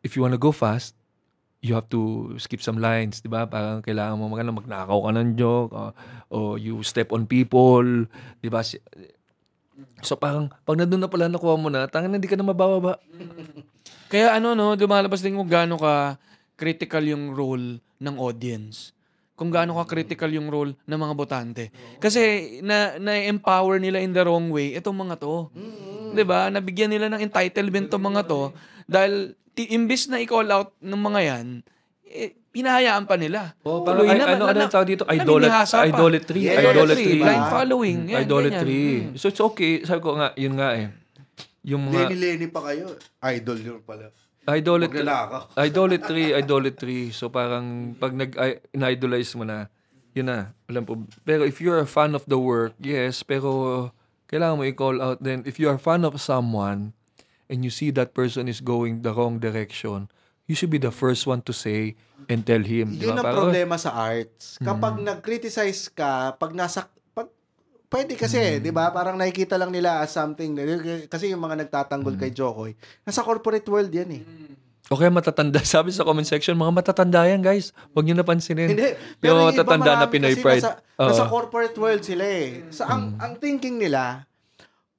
if 0.06 0.14
you 0.14 0.22
wanna 0.22 0.38
go 0.38 0.54
fast, 0.54 0.94
you 1.66 1.74
have 1.74 1.90
to 1.90 2.30
skip 2.38 2.62
some 2.62 2.78
lines, 2.78 3.18
'di 3.18 3.26
ba? 3.26 3.50
Parang 3.50 3.82
kailangan 3.82 4.14
mo 4.22 4.30
magana 4.30 4.54
magnakaw 4.54 5.02
ka 5.02 5.10
ng 5.18 5.34
joke 5.34 5.74
o, 5.74 5.90
o 6.30 6.38
you 6.54 6.78
step 6.86 7.10
on 7.10 7.26
people, 7.26 8.06
'di 8.38 8.48
ba? 8.54 8.62
So 10.02 10.14
parang 10.14 10.50
pag 10.62 10.78
nandun 10.78 11.02
na 11.02 11.10
pala 11.10 11.26
nakuha 11.26 11.54
mo 11.58 11.68
na, 11.70 11.90
tangin 11.90 12.14
hindi 12.14 12.30
ka 12.30 12.38
na 12.38 12.46
mabababa. 12.46 12.98
Kaya 14.12 14.38
ano 14.38 14.56
no, 14.56 14.72
lumalabas 14.78 15.20
din 15.20 15.36
kung 15.36 15.50
gaano 15.50 15.76
ka 15.76 16.16
critical 16.58 17.04
yung 17.04 17.34
role 17.34 17.78
ng 17.98 18.16
audience. 18.16 18.94
Kung 19.38 19.54
gaano 19.54 19.78
ka 19.78 19.86
critical 19.86 20.30
yung 20.34 20.50
role 20.50 20.74
ng 20.86 20.98
mga 20.98 21.14
botante. 21.14 21.64
Kasi 22.02 22.58
na 22.64 22.98
na-empower 22.98 23.78
nila 23.78 24.02
in 24.02 24.10
the 24.10 24.22
wrong 24.24 24.50
way 24.50 24.74
itong 24.74 24.98
mga 24.98 25.22
to. 25.22 25.50
'Di 26.14 26.24
ba? 26.24 26.48
Nabigyan 26.48 26.90
nila 26.90 27.12
ng 27.12 27.22
entitlement 27.22 27.86
tong 27.92 28.02
mga 28.02 28.26
to 28.26 28.50
dahil 28.88 29.36
ti- 29.52 29.74
imbis 29.74 30.06
na 30.06 30.22
i-call 30.22 30.48
out 30.48 30.70
ng 30.78 30.96
mga 31.02 31.20
yan, 31.26 31.46
eh, 32.08 32.37
hinahayaan 32.52 33.04
pa 33.04 33.14
nila. 33.14 33.52
Oh, 33.62 33.84
parang 33.84 34.04
ay, 34.04 34.16
na- 34.16 34.34
ano, 34.34 34.44
na- 34.44 34.50
ano 34.50 34.60
ang 34.64 34.72
tawag 34.72 34.88
dito? 34.88 35.04
Idol- 35.06 35.42
naninihasa 35.44 35.76
pa. 35.78 35.86
idolatry. 35.86 36.40
Yes. 36.42 36.58
Idolatry. 36.58 37.14
Blind 37.20 37.42
Diba? 37.44 37.52
following. 37.52 37.98
Yan, 38.08 38.18
idolatry. 38.24 38.82
ganyan. 39.04 39.18
So 39.20 39.28
it's 39.28 39.42
okay. 39.42 39.72
Sabi 39.84 40.00
ko 40.00 40.16
nga, 40.16 40.32
yun 40.34 40.54
nga 40.56 40.68
eh. 40.74 40.88
Yung 41.62 41.82
mga 41.86 42.08
Lenny-Lenny 42.08 42.48
pa 42.48 42.60
kayo. 42.64 42.96
Idol 43.20 43.58
yun 43.60 43.80
pala. 43.84 44.08
idolatry. 44.48 45.04
Idolatry, 45.68 46.24
idolatry. 46.32 47.00
So 47.12 47.28
parang 47.28 47.92
pag 47.94 48.16
nag 48.16 48.32
idolize 48.72 49.36
mo 49.36 49.44
na, 49.44 49.68
yun 50.16 50.32
na. 50.32 50.56
Alam 50.66 50.82
po. 50.88 50.92
Pero 51.22 51.44
if 51.44 51.60
you're 51.60 51.78
a 51.78 51.86
fan 51.86 52.16
of 52.16 52.24
the 52.24 52.40
work, 52.40 52.72
yes, 52.80 53.20
pero 53.20 53.92
kailangan 54.26 54.56
mo 54.56 54.64
i-call 54.64 55.00
out 55.00 55.20
then 55.20 55.44
if 55.44 55.60
you 55.60 55.68
are 55.68 55.76
fan 55.76 56.00
of 56.00 56.16
someone 56.16 56.92
and 57.48 57.60
you 57.60 57.68
see 57.68 57.88
that 57.88 58.12
person 58.12 58.48
is 58.48 58.60
going 58.60 59.04
the 59.04 59.12
wrong 59.12 59.36
direction, 59.36 60.08
you 60.48 60.56
should 60.56 60.72
be 60.72 60.80
the 60.80 60.90
first 60.90 61.28
one 61.28 61.44
to 61.44 61.52
say 61.52 61.94
and 62.26 62.42
tell 62.42 62.64
him. 62.64 62.96
Yun 62.96 63.20
ba? 63.20 63.30
ang 63.30 63.36
problema 63.36 63.76
sa 63.76 63.92
arts. 63.94 64.56
Kapag 64.58 64.98
nag-criticize 64.98 65.92
ka, 65.92 66.34
pag 66.34 66.56
nasa 66.56 66.88
pag 67.12 67.28
pwede 67.92 68.16
kasi, 68.16 68.58
'di 68.58 68.72
ba? 68.72 68.90
Parang 68.90 69.20
nakikita 69.20 69.60
lang 69.60 69.70
nila 69.70 70.00
as 70.00 70.16
something 70.16 70.56
kasi 71.06 71.30
yung 71.30 71.44
mga 71.44 71.68
nagtatanggol 71.68 72.16
kay 72.16 72.32
Jokoy, 72.32 72.72
nasa 73.04 73.20
corporate 73.20 73.68
world 73.68 73.92
'yan 73.92 74.10
eh. 74.18 74.22
O 74.88 74.96
kaya 74.96 75.12
matatanda. 75.12 75.60
Sabi 75.68 75.92
sa 75.92 76.00
comment 76.00 76.24
section, 76.24 76.56
mga 76.56 76.72
matatanda 76.80 77.28
yan, 77.28 77.44
guys. 77.44 77.76
Huwag 77.92 78.08
nyo 78.08 78.16
napansinin. 78.16 78.72
Hindi. 78.72 78.96
Yung 79.20 79.52
iba 79.52 79.52
matatanda 79.52 79.92
na 80.00 80.08
Pinoy 80.08 80.32
pride. 80.40 80.64
Nasa, 80.64 80.80
Oo. 80.96 81.08
nasa 81.12 81.24
corporate 81.28 81.76
world 81.76 82.00
sila 82.00 82.24
eh. 82.24 82.64
Sa 82.72 82.88
ang 82.88 83.20
ang 83.20 83.36
thinking 83.36 83.76
nila 83.76 84.24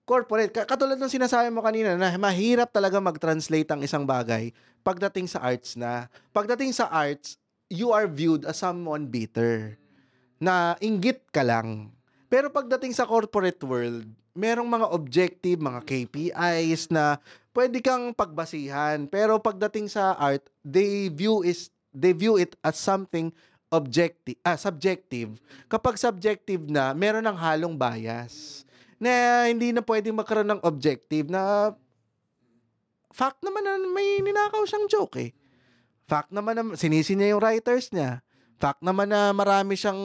corporate. 0.10 0.49
Ka- 0.49 0.66
Katulad 0.66 0.97
ng 0.97 1.14
sinasabi 1.14 1.53
mo 1.53 1.62
kanina 1.62 1.93
na 1.93 2.10
mahirap 2.18 2.74
talaga 2.74 2.97
mag-translate 2.97 3.70
ang 3.70 3.86
isang 3.86 4.10
bagay 4.10 4.49
pagdating 4.82 5.30
sa 5.30 5.38
arts 5.45 5.78
na. 5.78 6.10
Pagdating 6.34 6.74
sa 6.74 6.89
arts, 6.89 7.38
you 7.70 7.93
are 7.93 8.10
viewed 8.10 8.41
as 8.49 8.57
someone 8.57 9.05
bitter. 9.05 9.78
Na 10.41 10.74
inggit 10.82 11.30
ka 11.30 11.45
lang. 11.45 11.93
Pero 12.26 12.49
pagdating 12.49 12.97
sa 12.97 13.05
corporate 13.05 13.62
world, 13.62 14.10
merong 14.34 14.66
mga 14.66 14.88
objective, 14.89 15.62
mga 15.62 15.86
KPIs 15.86 16.89
na 16.89 17.22
pwede 17.53 17.78
kang 17.78 18.10
pagbasihan. 18.10 19.05
Pero 19.05 19.38
pagdating 19.38 19.93
sa 19.93 20.18
art, 20.18 20.41
they 20.66 21.14
view 21.14 21.45
is 21.45 21.70
they 21.93 22.18
view 22.18 22.41
it 22.41 22.57
as 22.66 22.82
something 22.82 23.30
objective, 23.70 24.38
ah, 24.41 24.57
subjective. 24.57 25.38
Kapag 25.70 26.01
subjective 26.01 26.66
na, 26.66 26.97
meron 26.97 27.22
ng 27.26 27.38
halong 27.38 27.78
bias 27.78 28.66
na 29.00 29.47
hindi 29.47 29.72
na 29.72 29.82
pwedeng 29.82 30.20
magkaroon 30.20 30.52
ng 30.54 30.62
objective 30.68 31.32
na 31.32 31.74
fact 33.16 33.41
naman 33.41 33.64
na 33.64 33.80
may 33.89 34.22
ninakaw 34.22 34.62
siyang 34.68 34.88
joke 34.91 35.18
eh. 35.18 35.32
Fact 36.06 36.30
naman 36.36 36.54
na 36.58 36.64
sinisi 36.76 37.16
niya 37.16 37.38
yung 37.38 37.41
writers 37.41 37.89
niya. 37.95 38.22
Fact 38.60 38.84
naman 38.84 39.08
na 39.08 39.32
marami 39.32 39.80
siyang 39.80 40.00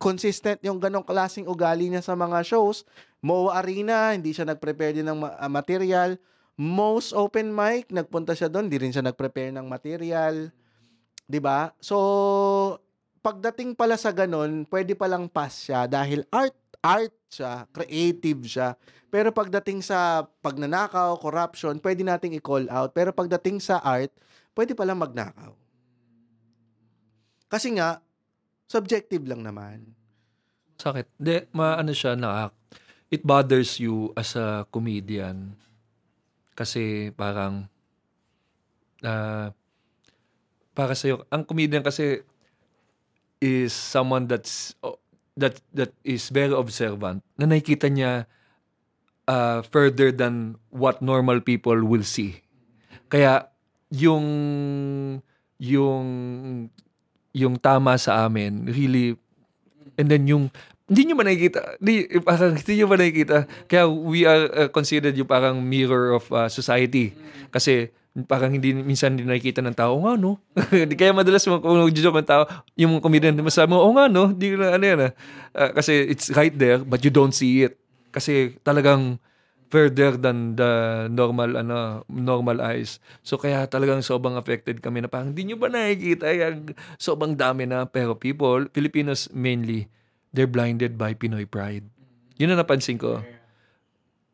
consistent 0.00 0.56
yung 0.64 0.80
ganong 0.80 1.04
klaseng 1.04 1.44
ugali 1.44 1.92
niya 1.92 2.00
sa 2.00 2.16
mga 2.16 2.40
shows. 2.40 2.88
Mo 3.20 3.52
Arena, 3.52 4.16
hindi 4.16 4.32
siya 4.32 4.48
nag-prepare 4.48 4.96
din 4.96 5.06
ng 5.08 5.20
ah, 5.20 5.50
material. 5.52 6.16
Most 6.56 7.12
open 7.12 7.52
mic, 7.52 7.90
nagpunta 7.92 8.32
siya 8.32 8.48
doon, 8.48 8.70
hindi 8.70 8.78
rin 8.78 8.94
siya 8.94 9.04
nag-prepare 9.04 9.52
ng 9.52 9.66
material. 9.68 10.54
'Di 11.26 11.40
ba? 11.40 11.72
So, 11.80 11.96
pagdating 13.24 13.74
pala 13.74 13.96
sa 13.96 14.12
ganon, 14.12 14.68
pwede 14.68 14.92
palang 14.94 15.26
pass 15.28 15.66
siya 15.68 15.88
dahil 15.88 16.28
art 16.28 16.54
art 16.84 17.16
siya, 17.32 17.64
creative 17.72 18.44
siya. 18.44 18.76
Pero 19.08 19.32
pagdating 19.32 19.80
sa 19.80 20.28
pagnanakaw, 20.44 21.16
corruption, 21.16 21.80
pwede 21.80 22.04
nating 22.04 22.36
i-call 22.36 22.68
out. 22.68 22.92
Pero 22.92 23.10
pagdating 23.16 23.64
sa 23.64 23.80
art, 23.80 24.12
pwede 24.52 24.76
palang 24.76 25.00
magnakaw. 25.00 25.56
Kasi 27.48 27.72
nga, 27.78 28.04
subjective 28.68 29.24
lang 29.24 29.40
naman. 29.40 29.96
Sakit. 30.76 31.06
Hindi, 31.16 31.48
maano 31.54 31.94
siya 31.94 32.18
na 32.18 32.50
it 33.14 33.22
bothers 33.22 33.78
you 33.78 34.10
as 34.18 34.34
a 34.34 34.66
comedian. 34.74 35.54
Kasi 36.58 37.14
parang 37.14 37.70
ah 39.06 39.54
para 40.74 40.98
sa 40.98 41.22
ang 41.30 41.46
comedian 41.46 41.86
kasi 41.86 42.26
is 43.38 43.70
someone 43.70 44.26
that's 44.26 44.74
oh, 44.82 44.98
that 45.34 45.58
that 45.74 45.90
is 46.06 46.30
very 46.30 46.54
observant 46.54 47.22
na 47.34 47.50
nakikita 47.50 47.90
niya 47.90 48.26
ah, 49.26 49.62
further 49.66 50.14
than 50.14 50.58
what 50.70 51.02
normal 51.02 51.42
people 51.42 51.76
will 51.82 52.06
see. 52.06 52.42
Kaya 53.10 53.50
yung 53.90 54.26
yung 55.58 56.06
yung 57.34 57.54
tama 57.58 57.98
sa 57.98 58.26
amin 58.26 58.70
really 58.70 59.18
and 59.98 60.10
then 60.10 60.26
yung 60.26 60.50
hindi 60.84 61.08
nyo 61.08 61.16
ba 61.16 61.24
nakikita? 61.24 61.80
Hindi, 61.80 61.94
parang 62.20 62.52
hindi 62.60 62.72
nyo 62.76 62.86
ba 62.92 62.96
nakikita? 63.00 63.36
Kaya 63.64 63.88
we 63.88 64.28
are 64.28 64.44
uh, 64.52 64.68
considered 64.68 65.16
yung 65.16 65.28
parang 65.28 65.64
mirror 65.64 66.12
of 66.12 66.28
uh, 66.28 66.44
society. 66.52 67.16
Kasi 67.48 67.88
parang 68.22 68.54
hindi 68.54 68.70
minsan 68.70 69.18
hindi 69.18 69.26
nakikita 69.26 69.58
ng 69.58 69.74
tao, 69.74 69.98
"Oo 69.98 70.06
nga 70.06 70.14
no. 70.14 70.38
Di 70.90 70.94
Kaya 70.94 71.10
madalas 71.10 71.42
kung 71.42 71.58
nag-joke 71.58 72.22
ng 72.22 72.30
tao, 72.30 72.46
yung 72.78 72.96
mga 72.98 73.02
comedian 73.02 73.34
masabi 73.42 73.74
mo, 73.74 73.82
oo 73.82 73.90
nga 73.98 74.06
no, 74.06 74.30
di 74.30 74.54
na 74.54 74.78
ano 74.78 74.84
yan 74.86 75.00
ah." 75.10 75.12
Ah, 75.50 75.70
kasi 75.74 76.06
it's 76.06 76.30
right 76.38 76.54
there 76.54 76.78
but 76.78 77.02
you 77.02 77.10
don't 77.10 77.34
see 77.34 77.66
it. 77.66 77.74
Kasi 78.14 78.54
talagang 78.62 79.18
further 79.74 80.14
than 80.14 80.54
the 80.54 80.70
normal 81.10 81.58
ano 81.58 82.06
normal 82.06 82.62
eyes. 82.62 83.02
So 83.26 83.34
kaya 83.34 83.66
talagang 83.66 84.06
sobrang 84.06 84.38
affected 84.38 84.78
kami 84.78 85.02
na 85.02 85.10
parang 85.10 85.34
hindi 85.34 85.50
nyo 85.50 85.58
ba 85.58 85.66
nakikita 85.66 86.30
yung 86.30 86.78
sobrang 87.02 87.34
dami 87.34 87.66
na 87.66 87.82
pero 87.82 88.14
people, 88.14 88.70
Filipinos 88.70 89.26
mainly, 89.34 89.90
they're 90.30 90.46
blinded 90.46 90.94
by 90.94 91.18
Pinoy 91.18 91.50
pride. 91.50 91.82
Yun 92.38 92.54
ang 92.54 92.62
napansin 92.62 93.02
ko. 93.02 93.18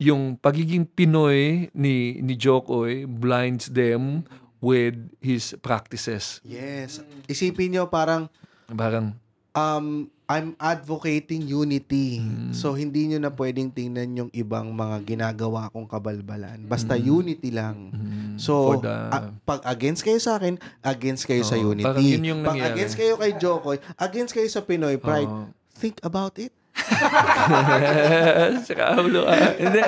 Yung 0.01 0.35
pagiging 0.35 0.89
Pinoy 0.89 1.69
ni 1.71 1.95
ni 2.19 2.35
Jokoy 2.35 3.05
blinds 3.05 3.69
them 3.69 4.25
with 4.59 4.97
his 5.21 5.53
practices. 5.61 6.41
Yes. 6.43 7.05
Isipin 7.29 7.77
nyo 7.77 7.85
parang 7.87 8.33
Parang 8.67 9.13
um, 9.53 10.09
I'm 10.25 10.55
advocating 10.57 11.43
unity. 11.43 12.23
So, 12.55 12.71
hindi 12.73 13.11
nyo 13.11 13.19
na 13.19 13.35
pwedeng 13.35 13.67
tingnan 13.69 14.15
yung 14.15 14.31
ibang 14.31 14.71
mga 14.71 15.03
ginagawa 15.05 15.67
kong 15.69 15.91
kabalbalan. 15.91 16.71
Basta 16.71 16.95
unity 16.95 17.51
lang. 17.51 17.91
mm, 17.91 18.39
So, 18.39 18.55
for 18.71 18.77
the- 18.79 19.11
a- 19.11 19.35
pag 19.43 19.61
against 19.67 20.07
kayo 20.07 20.23
sa 20.23 20.39
akin, 20.39 20.55
against 20.81 21.27
kayo 21.27 21.43
sa 21.43 21.59
Oo, 21.59 21.75
unity. 21.75 22.15
yun 22.15 22.23
yung 22.25 22.41
pag 22.41 22.63
against 22.63 22.95
kayo 22.95 23.19
kay 23.19 23.35
Jokoy, 23.35 23.83
against 23.99 24.31
kayo 24.31 24.47
sa 24.47 24.63
Pinoy 24.63 24.97
Pride, 24.97 25.27
Oo. 25.27 25.51
think 25.75 25.99
about 26.01 26.39
it. 26.39 26.55
Saka 28.67 28.85
ulo 28.99 29.25
ka. 29.25 29.35
hindi, 29.57 29.81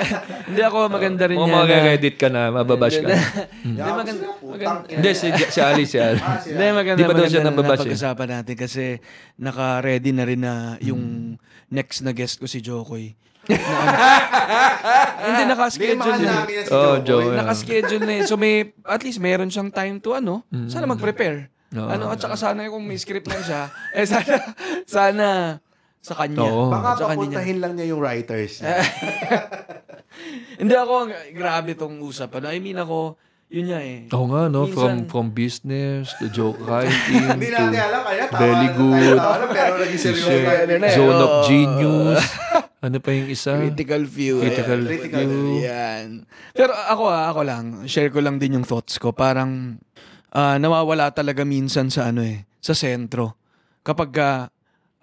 hindi 0.47 0.61
ako 0.61 0.77
maganda 0.87 1.23
rin 1.25 1.35
Kung 1.35 1.47
yan. 1.47 1.55
na- 1.55 1.63
mag-edit 1.63 2.15
ka 2.15 2.27
na, 2.27 2.41
mababash 2.49 2.97
ka. 2.97 3.07
Hindi 3.59 3.79
maganda. 3.79 4.25
maganda- 4.41 4.87
Hindi, 4.87 5.09
si, 5.11 5.27
si 5.29 5.59
Ali, 5.59 5.83
si 5.83 5.97
Ali. 5.97 6.19
Hindi, 6.19 6.65
maganda, 6.71 6.97
Di 6.97 7.03
ba 7.03 7.09
daw 7.09 7.17
maganda 7.17 7.29
siya 7.29 7.41
na 7.41 7.49
nababash 7.49 7.79
eh? 7.79 7.89
napag-usapan 7.89 8.27
natin 8.31 8.55
kasi 8.55 8.83
naka-ready 9.35 10.11
na 10.11 10.23
rin 10.23 10.39
na 10.39 10.53
yung 10.79 11.35
next 11.67 12.01
na 12.01 12.11
guest 12.11 12.37
ko 12.37 12.45
si 12.45 12.59
Jokoy. 12.59 13.13
Ano- 15.13 15.25
Hindi, 15.25 15.43
naka-schedule 15.45 15.97
mahal 15.97 16.19
na. 16.19 16.43
si 16.43 16.69
Oh, 16.69 16.95
Jokoy. 16.97 17.05
Jokoy. 17.25 17.35
Naka-schedule 17.35 18.03
na 18.03 18.13
eh. 18.13 18.23
So 18.23 18.35
may, 18.35 18.55
at 18.81 19.01
least 19.01 19.19
meron 19.19 19.47
siyang 19.47 19.69
time 19.69 19.99
to 19.99 20.13
ano, 20.13 20.43
sana 20.67 20.85
mag-prepare. 20.85 21.49
Ano, 21.73 22.07
at 22.07 22.19
saka 22.19 22.35
sana 22.35 22.69
kung 22.69 22.83
may 22.83 22.95
script 22.95 23.25
lang 23.25 23.41
siya, 23.41 23.65
eh 23.91 24.05
sana, 24.05 24.35
sana 24.85 25.27
sa 26.03 26.13
kanya. 26.13 26.43
Oo. 26.43 26.67
Baka 26.67 26.99
sa 26.99 27.03
kanya. 27.07 27.15
papuntahin 27.15 27.57
lang 27.63 27.71
niya 27.73 27.95
yung 27.95 28.01
writers. 28.03 28.59
niya. 28.59 28.83
Hindi 30.61 30.73
ako, 30.75 30.93
grabe 31.31 31.71
tong 31.73 31.97
usapan. 32.03 32.51
I 32.51 32.59
mean 32.59 32.77
ako, 32.77 33.15
yun 33.47 33.71
nga 33.71 33.79
eh. 33.79 34.11
Oo 34.11 34.27
nga, 34.27 34.51
no? 34.51 34.67
From 34.67 34.99
Minsan- 34.99 35.07
from 35.07 35.25
business 35.31 36.11
to 36.19 36.27
joke 36.27 36.59
writing 36.61 37.23
Hindi 37.37 37.49
to 37.49 37.55
natin 37.55 37.79
alam, 37.79 38.01
kaya 38.03 38.23
tawa 38.27 38.39
Very 38.41 38.51
na 38.53 38.67
tayo, 38.67 38.77
good. 38.77 39.17
tawa 39.17 39.35
na, 39.37 39.45
pero 39.47 39.75
naging 39.79 40.01
seryoso 40.01 40.27
share- 40.27 40.45
tayo. 40.45 40.63
na 40.75 40.87
eh. 40.89 40.93
zone 40.93 41.17
of 41.17 41.31
Oo. 41.31 41.43
genius. 41.47 42.23
Ano 42.83 42.97
pa 42.99 43.09
yung 43.15 43.29
isa? 43.31 43.51
Critical 43.55 44.03
view. 44.03 44.35
Critical 44.43 44.79
Ayan. 44.83 44.89
Critical 44.91 45.23
view. 45.23 45.47
Yan. 45.63 46.07
Pero 46.51 46.71
ako 46.75 47.03
ah, 47.07 47.31
ako 47.31 47.41
lang, 47.47 47.63
share 47.87 48.11
ko 48.11 48.19
lang 48.19 48.43
din 48.43 48.59
yung 48.59 48.67
thoughts 48.67 48.99
ko. 48.99 49.15
Parang 49.15 49.79
ah, 50.29 50.59
nawawala 50.59 51.15
talaga 51.15 51.47
minsan 51.47 51.87
sa 51.87 52.11
ano 52.11 52.19
eh, 52.27 52.43
sa 52.59 52.75
sentro. 52.75 53.39
Kapag 53.87 54.11
ah, 54.19 54.51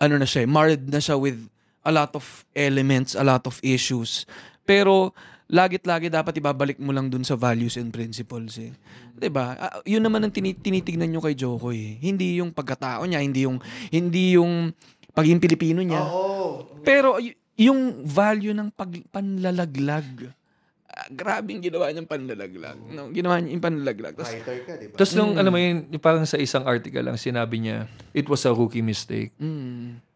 ano 0.01 0.17
na 0.17 0.27
siya, 0.27 0.43
eh, 0.45 0.49
marred 0.49 0.89
na 0.89 0.99
siya 0.99 1.21
with 1.21 1.37
a 1.85 1.93
lot 1.93 2.13
of 2.17 2.25
elements, 2.53 3.13
a 3.13 3.25
lot 3.25 3.45
of 3.45 3.61
issues. 3.61 4.25
Pero 4.65 5.13
lagit-lagi 5.51 6.09
dapat 6.09 6.39
ibabalik 6.39 6.79
mo 6.79 6.95
lang 6.95 7.11
dun 7.11 7.27
sa 7.27 7.35
values 7.35 7.75
and 7.75 7.91
principles 7.91 8.57
eh. 8.57 8.71
'Di 9.19 9.29
ba? 9.29 9.59
Ah, 9.59 9.75
yun 9.83 10.01
naman 10.01 10.23
ang 10.23 10.33
tini- 10.33 10.57
tinitignan 10.57 11.11
nyo 11.11 11.21
kay 11.21 11.35
Jokoy 11.35 11.77
eh. 11.77 11.95
Hindi 12.01 12.39
yung 12.39 12.55
pagkatao 12.55 13.03
niya, 13.05 13.21
hindi 13.21 13.45
yung 13.45 13.59
hindi 13.91 14.39
yung 14.39 14.71
pagiging 15.13 15.43
Pilipino 15.43 15.83
niya. 15.83 16.01
Oo. 16.07 16.81
Pero 16.87 17.19
y- 17.19 17.35
yung 17.61 18.07
value 18.07 18.55
ng 18.57 18.73
pag 18.73 18.89
panlalaglag 19.13 20.33
ah, 21.01 21.09
grabing 21.09 21.65
ginawa 21.65 21.89
niyang 21.89 22.05
panlalaglag. 22.05 22.77
No, 22.93 23.09
ginawa 23.09 23.41
niya 23.41 23.57
yung 23.57 23.65
panlalaglag. 23.65 24.15
Tapos, 24.21 24.37
Fighter 24.37 24.59
ka, 24.69 24.73
di 24.77 24.87
ba? 24.93 24.97
Tapos 25.01 25.13
nung, 25.17 25.33
alam 25.41 25.49
mo 25.49 25.57
yun, 25.57 25.89
yung 25.89 26.03
parang 26.05 26.29
sa 26.29 26.37
isang 26.37 26.69
article 26.69 27.01
lang, 27.01 27.17
sinabi 27.17 27.57
niya, 27.65 27.89
it 28.13 28.29
was 28.29 28.45
a 28.45 28.53
rookie 28.53 28.85
mistake. 28.85 29.33
mm, 29.41 30.10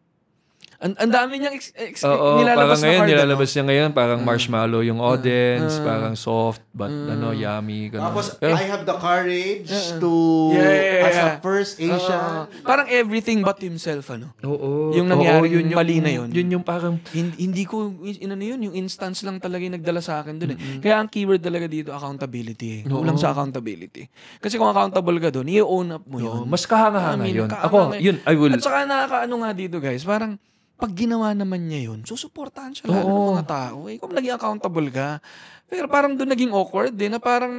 ang, 0.77 0.93
ang 0.93 1.07
dami 1.09 1.33
niyang 1.37 1.53
ex, 1.53 1.71
ex, 1.73 2.03
Oo, 2.03 2.37
nilalabas 2.37 2.55
parang 2.57 2.69
na 2.75 2.83
ngayon, 2.83 2.95
card, 2.95 3.05
ano? 3.05 3.11
nilalabas 3.15 3.49
niya 3.49 3.63
ngayon, 3.63 3.89
parang 3.91 4.19
marshmallow 4.21 4.81
yung 4.81 4.99
audience, 4.99 5.73
Ah. 5.75 5.85
parang 5.85 6.13
soft, 6.13 6.59
but 6.69 6.89
ano, 6.89 7.31
yummy. 7.31 7.87
Ganun. 7.87 8.11
Tapos, 8.11 8.35
Pero, 8.35 8.53
I 8.53 8.65
have 8.65 8.83
the 8.83 8.93
courage 8.93 9.69
to, 9.97 10.11
Yeah, 10.51 10.61
yeah, 10.61 10.73
yeah, 10.99 11.07
as 11.07 11.17
a 11.17 11.27
first. 11.39 11.73
Asian, 11.77 12.29
parang 12.61 12.87
everything 12.87 13.39
but 13.39 13.57
himself, 13.57 14.09
ano? 14.09 14.35
oo, 14.41 14.91
yung 14.91 15.07
nangyari, 15.07 15.47
oo, 15.47 15.55
yung 15.55 15.71
mali 15.71 15.97
na 15.99 16.11
yun. 16.13 16.29
Yun 16.29 16.47
yung 16.51 16.65
parang, 16.65 16.99
Hindi, 17.09 17.35
hindi 17.41 17.63
ko, 17.63 17.89
in, 18.01 18.29
ano 18.29 18.43
yun, 18.43 18.59
yung 18.61 18.75
instance 18.75 19.21
lang 19.21 19.37
talaga 19.37 19.61
yung 19.61 19.75
nagdala 19.75 19.99
sa 19.99 20.19
akin 20.19 20.35
dun 20.35 20.53
eh. 20.53 20.59
Kaya 20.79 20.97
ang 20.97 21.07
keyword 21.07 21.39
talaga 21.39 21.65
dito, 21.65 21.89
accountability 21.89 22.67
eh. 22.75 22.81
Kulang 22.85 23.15
sa 23.15 23.31
accountability. 23.31 24.07
Kasi 24.37 24.55
kung 24.55 24.67
accountable 24.67 25.17
ka 25.17 25.29
dun, 25.29 25.47
i-own 25.47 25.87
up 25.91 26.03
mo 26.03 26.17
yun. 26.17 26.31
oo, 26.35 26.45
mas 26.45 26.65
kahanga-hanga 26.65 27.21
I 27.21 27.27
mean, 27.27 27.37
yun. 27.37 27.47
kahanga- 27.47 27.65
Ako, 27.65 27.77
yun, 27.95 28.17
I 28.21 28.33
will, 28.33 28.51
At 28.51 28.61
saka 28.61 28.83
nakakaano 28.83 29.35
nga 29.37 29.51
dito 29.51 29.77
guys, 29.77 30.03
parang 30.03 30.35
pag 30.75 30.91
ginawa 30.91 31.31
naman 31.31 31.65
niya 31.65 31.87
yun, 31.87 32.03
susuportahan 32.03 32.71
siya 32.71 32.89
lalo 32.89 33.07
ng 33.07 33.31
mga 33.33 33.47
tao. 33.47 33.87
Eh, 33.87 33.95
kung 33.95 34.11
naging 34.11 34.35
accountable 34.35 34.87
ka. 34.89 35.23
Pero 35.65 35.87
parang 35.87 36.13
doon 36.13 36.29
naging 36.29 36.51
awkward 36.51 36.91
din 36.91 37.09
na 37.09 37.17
parang 37.17 37.53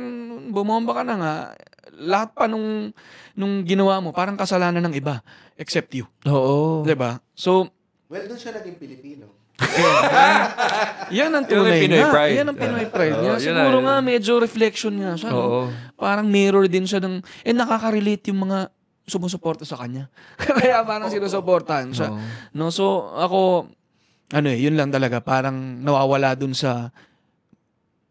bumomba 0.49 0.93
ka 0.93 1.03
na 1.03 1.15
nga. 1.17 1.35
Lahat 1.97 2.31
pa 2.31 2.45
nung, 2.45 2.93
nung 3.33 3.65
ginawa 3.65 3.99
mo, 3.99 4.13
parang 4.13 4.37
kasalanan 4.37 4.85
ng 4.85 4.95
iba. 4.95 5.25
Except 5.57 5.89
you. 5.93 6.05
oo. 6.25 6.85
'Di 6.85 6.93
ba? 6.93 7.17
So, 7.33 7.73
well, 8.07 8.23
doon 8.23 8.37
siya 8.37 8.53
naging 8.55 8.77
Pilipino. 8.77 9.33
yan 9.57 9.73
ang 9.73 10.53
Yun 11.17 11.31
ang 11.33 11.47
tunay 11.49 11.81
Pinoy 11.81 11.97
nga. 11.99 12.13
pride. 12.13 12.37
Yan 12.37 12.47
ang 12.47 12.59
Pinoy 12.61 12.87
pride 12.87 13.15
Oo, 13.15 13.23
niya. 13.23 13.33
yun 13.33 13.41
Siguro 13.43 13.79
na, 13.79 13.85
nga, 13.87 13.97
yun. 13.97 14.05
medyo 14.07 14.33
reflection 14.37 14.95
nga 14.95 15.13
siya. 15.17 15.31
no? 15.31 15.41
Oo. 15.41 15.61
Parang 15.97 16.29
mirror 16.29 16.65
din 16.67 16.85
siya 16.85 17.01
ng, 17.01 17.25
eh 17.41 17.55
nakaka-relate 17.55 18.29
yung 18.29 18.45
mga 18.45 18.69
sumusuporta 19.07 19.63
sa 19.63 19.79
kanya. 19.79 20.11
Kaya 20.59 20.83
parang 20.83 21.09
sinusuportahan 21.09 21.95
siya. 21.95 22.11
Oo. 22.11 22.21
No, 22.53 22.75
so 22.75 23.15
ako 23.15 23.71
ano 24.35 24.49
eh, 24.51 24.59
yun 24.59 24.75
lang 24.75 24.91
talaga 24.91 25.23
parang 25.23 25.55
nawawala 25.81 26.35
dun 26.35 26.51
sa 26.51 26.91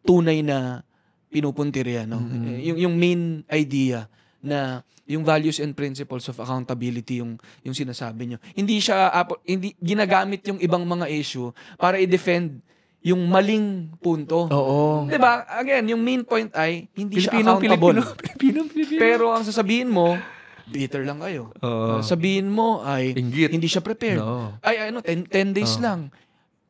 tunay 0.07 0.39
na 0.39 0.81
pinupuntirya, 1.27 2.07
no. 2.07 2.23
Mhm. 2.23 2.43
Eh, 2.47 2.59
Yung 2.71 2.77
yung 2.87 2.95
main 2.95 3.21
idea 3.51 4.07
na 4.39 4.79
yung 5.05 5.21
values 5.21 5.59
and 5.59 5.75
principles 5.75 6.25
of 6.31 6.39
accountability 6.39 7.19
yung 7.19 7.35
yung 7.61 7.75
sinasabi 7.75 8.25
nyo. 8.25 8.37
Hindi 8.55 8.79
siya 8.79 9.11
hindi 9.43 9.75
ginagamit 9.77 10.47
yung 10.47 10.57
ibang 10.63 10.81
mga 10.81 11.11
issue 11.11 11.51
para 11.75 11.99
i-defend 11.99 12.63
yung 13.05 13.21
maling 13.29 13.93
punto. 14.01 14.49
Oo. 14.49 15.05
'Di 15.05 15.19
ba? 15.21 15.45
Again, 15.61 15.93
yung 15.93 16.01
main 16.01 16.25
point 16.25 16.49
ay 16.57 16.89
hindi 16.97 17.21
siya 17.21 17.37
Pilipino, 17.37 17.51
accountable. 17.53 17.93
Pilipino, 17.93 18.01
Pilipino, 18.25 18.59
Pilipino. 18.65 18.97
Pero 18.97 19.25
ang 19.29 19.45
sasabihin 19.45 19.93
mo, 19.93 20.17
bitter 20.65 21.05
lang 21.05 21.21
kayo. 21.21 21.53
Oo. 21.59 22.01
Sabihin 22.01 22.49
mo 22.49 22.81
ay 22.81 23.13
Inggit. 23.13 23.53
hindi 23.53 23.65
siya 23.65 23.81
prepared. 23.81 24.17
No. 24.17 24.57
Ay, 24.59 24.89
ano, 24.89 24.99
10, 24.99 25.29
10 25.29 25.53
days 25.53 25.77
Oh. 25.77 25.83
lang. 25.85 25.99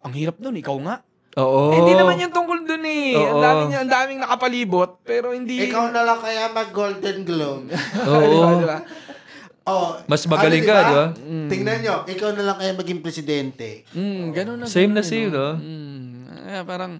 Ang 0.03 0.13
hirap 0.13 0.37
nun, 0.37 0.55
ikaw 0.55 0.75
nga. 0.83 0.95
Oo. 1.35 1.71
Eh, 1.71 1.77
hindi 1.79 1.93
naman 1.93 2.15
yung 2.15 2.31
tungkol 2.31 2.63
dun 2.63 2.83
eh. 2.83 3.11
Ang 3.11 3.39
Oo. 3.39 3.43
dami 3.43 3.61
niya, 3.67 3.79
ang 3.83 3.91
daming 3.91 4.19
nakapalibot, 4.23 5.03
pero 5.03 5.35
hindi... 5.35 5.67
Ikaw 5.67 5.91
na 5.91 6.01
lang 6.03 6.19
kaya 6.19 6.47
mag-Golden 6.51 7.17
Globe. 7.27 7.67
Oo. 8.07 8.23
Diba, 8.23 8.49
diba? 8.55 8.79
oh, 9.67 9.99
Mas 10.05 10.23
magaling 10.27 10.63
ka, 10.63 10.75
di 10.77 10.93
ba? 10.93 11.05
Tingnan 11.51 11.77
nyo, 11.83 11.95
ikaw 12.05 12.31
na 12.31 12.43
lang 12.45 12.57
kaya 12.59 12.71
maging 12.71 12.99
presidente. 13.03 13.83
Mm, 13.91 14.31
ganun 14.31 14.57
na. 14.59 14.65
Same 14.67 14.91
ganun 14.91 14.95
na 14.95 15.01
eh, 15.01 15.07
same, 15.07 15.27
no? 15.27 15.47
Mm, 15.59 16.07
kaya 16.45 16.61
parang, 16.63 16.91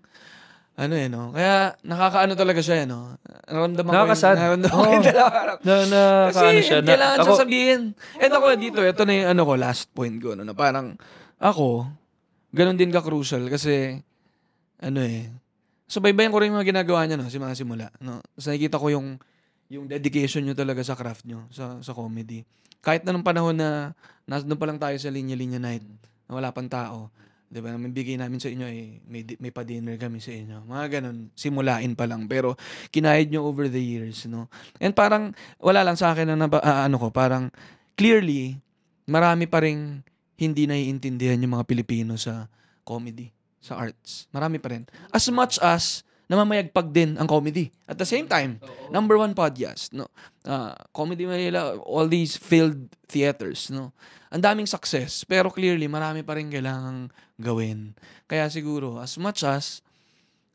ano 0.76 0.94
eh, 1.00 1.08
no? 1.08 1.32
Kaya, 1.32 1.80
nakakaano 1.88 2.36
talaga 2.36 2.60
siya, 2.60 2.84
eh, 2.84 2.86
no? 2.88 3.16
Naramdaman 3.48 3.92
ko 3.92 3.96
Nakakasad. 3.96 4.36
yung, 4.36 4.44
naramdaman 4.44 4.76
ko 4.76 4.92
yung 4.92 5.08
dalawa. 5.12 5.40
Na, 5.64 5.74
na, 5.88 6.02
Kasi 6.36 6.46
siya. 6.60 6.80
Na, 6.84 6.90
kailangan 6.92 7.18
ako, 7.18 7.24
siya 7.24 7.42
sabihin. 7.48 7.82
And 8.20 8.32
ako 8.36 8.46
dito, 8.60 8.80
ito 8.84 9.02
na 9.08 9.14
yung 9.16 9.30
ano 9.32 9.42
ko, 9.48 9.54
last 9.56 9.88
point 9.96 10.16
ko. 10.20 10.36
No, 10.36 10.44
na 10.44 10.52
parang, 10.52 11.00
ako, 11.40 11.88
ganun 12.52 12.76
din 12.76 12.92
ka-crucial 12.92 13.48
kasi, 13.48 14.04
ano 14.84 15.00
eh, 15.00 15.32
subaybayan 15.88 16.36
ko 16.36 16.44
rin 16.44 16.52
yung 16.52 16.60
mga 16.60 16.76
ginagawa 16.76 17.08
niya, 17.08 17.24
no, 17.24 17.32
si 17.32 17.40
mga 17.40 17.56
simula. 17.56 17.88
No? 18.04 18.20
Tapos 18.36 18.46
nakikita 18.52 18.76
ko 18.76 18.88
yung, 18.92 19.08
yung 19.72 19.88
dedication 19.88 20.44
nyo 20.44 20.60
talaga 20.60 20.84
sa 20.84 21.00
craft 21.00 21.24
nyo, 21.24 21.48
sa, 21.56 21.80
sa 21.80 21.96
comedy. 21.96 22.44
Kahit 22.84 23.08
na 23.08 23.16
nung 23.16 23.24
panahon 23.24 23.56
na, 23.56 23.96
nasa 24.28 24.44
doon 24.44 24.60
pa 24.60 24.68
lang 24.68 24.78
tayo 24.78 25.00
sa 25.00 25.08
linya-linya 25.08 25.58
night, 25.58 25.88
na 26.28 26.32
wala 26.36 26.52
pang 26.52 26.68
tao, 26.68 27.10
di 27.46 27.60
ba, 27.62 27.72
naman 27.72 27.94
bigay 27.94 28.18
namin 28.18 28.42
sa 28.42 28.50
inyo, 28.50 28.66
eh, 28.68 29.00
may, 29.06 29.22
may 29.38 29.54
pa-dinner 29.54 29.96
kami 29.96 30.18
sa 30.20 30.34
inyo. 30.34 30.66
Mga 30.66 30.86
ganun, 31.00 31.30
simulain 31.38 31.94
pa 31.94 32.10
lang. 32.10 32.26
Pero, 32.26 32.58
kinahid 32.90 33.30
nyo 33.30 33.46
over 33.46 33.70
the 33.70 33.80
years, 33.80 34.26
no? 34.26 34.50
And 34.82 34.92
parang, 34.92 35.38
wala 35.62 35.86
lang 35.86 35.96
sa 35.96 36.12
akin 36.12 36.34
na, 36.34 36.36
naba, 36.36 36.60
ah, 36.60 36.90
ano 36.90 36.98
ko, 36.98 37.14
parang, 37.14 37.54
clearly, 37.96 38.58
marami 39.06 39.46
pa 39.46 39.62
rin 39.62 40.02
hindi 40.36 40.68
naiintindihan 40.68 41.40
yung 41.40 41.56
mga 41.56 41.68
Pilipino 41.70 42.20
sa 42.20 42.52
comedy, 42.84 43.32
sa 43.64 43.80
arts. 43.80 44.28
Marami 44.36 44.60
pa 44.60 44.74
rin. 44.76 44.84
As 45.14 45.30
much 45.32 45.62
as, 45.64 46.04
namamayagpag 46.26 46.90
din 46.90 47.18
ang 47.20 47.30
comedy. 47.30 47.70
At 47.86 48.02
the 48.02 48.08
same 48.08 48.26
time, 48.26 48.58
number 48.90 49.20
one 49.20 49.38
podcast, 49.38 49.94
no? 49.94 50.10
Ah, 50.46 50.74
comedy 50.96 51.30
Manila, 51.30 51.78
all 51.86 52.10
these 52.10 52.38
failed 52.40 52.90
theaters, 53.06 53.70
no? 53.70 53.94
Ang 54.34 54.42
daming 54.42 54.70
success, 54.70 55.24
pero 55.24 55.54
clearly, 55.54 55.86
marami 55.86 56.26
pa 56.26 56.36
rin 56.36 56.50
kailangang 56.50 57.14
gawin. 57.38 57.94
Kaya 58.26 58.50
siguro, 58.50 58.98
as 58.98 59.16
much 59.22 59.46
as, 59.46 59.86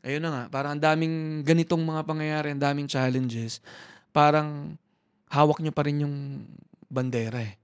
ayun 0.03 0.21
na 0.21 0.29
nga, 0.29 0.43
parang 0.51 0.77
ang 0.77 0.83
daming 0.83 1.45
ganitong 1.45 1.81
mga 1.81 2.01
pangyayari, 2.03 2.47
ang 2.51 2.61
daming 2.61 2.89
challenges, 2.89 3.63
parang 4.11 4.75
hawak 5.31 5.63
nyo 5.63 5.71
pa 5.71 5.87
rin 5.87 6.03
yung 6.03 6.45
bandera 6.91 7.39
eh. 7.39 7.60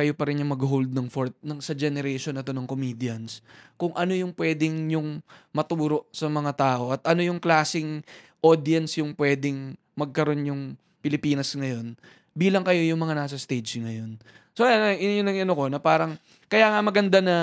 Kayo 0.00 0.16
pa 0.16 0.24
rin 0.32 0.40
yung 0.40 0.56
mag-hold 0.56 0.88
ng 0.88 1.12
fort 1.12 1.36
ng 1.44 1.60
sa 1.60 1.76
generation 1.76 2.32
na 2.32 2.40
to 2.40 2.56
ng 2.56 2.64
comedians. 2.64 3.44
Kung 3.76 3.92
ano 3.92 4.16
yung 4.16 4.32
pwedeng 4.32 4.88
yung 4.88 5.20
maturo 5.52 6.08
sa 6.08 6.32
mga 6.32 6.56
tao 6.56 6.96
at 6.96 7.04
ano 7.04 7.20
yung 7.20 7.36
klasing 7.36 8.00
audience 8.40 8.96
yung 8.96 9.12
pwedeng 9.20 9.76
magkaroon 9.92 10.48
yung 10.48 10.62
Pilipinas 11.04 11.52
ngayon 11.52 12.00
bilang 12.32 12.64
kayo 12.64 12.80
yung 12.80 13.00
mga 13.00 13.12
nasa 13.12 13.36
stage 13.36 13.76
ngayon. 13.76 14.16
So, 14.54 14.66
yun 14.66 15.22
yun 15.22 15.28
ang 15.28 15.38
ano 15.44 15.52
ko, 15.56 15.64
na 15.68 15.78
parang, 15.82 16.18
kaya 16.50 16.70
nga 16.70 16.80
maganda 16.82 17.18
na 17.20 17.36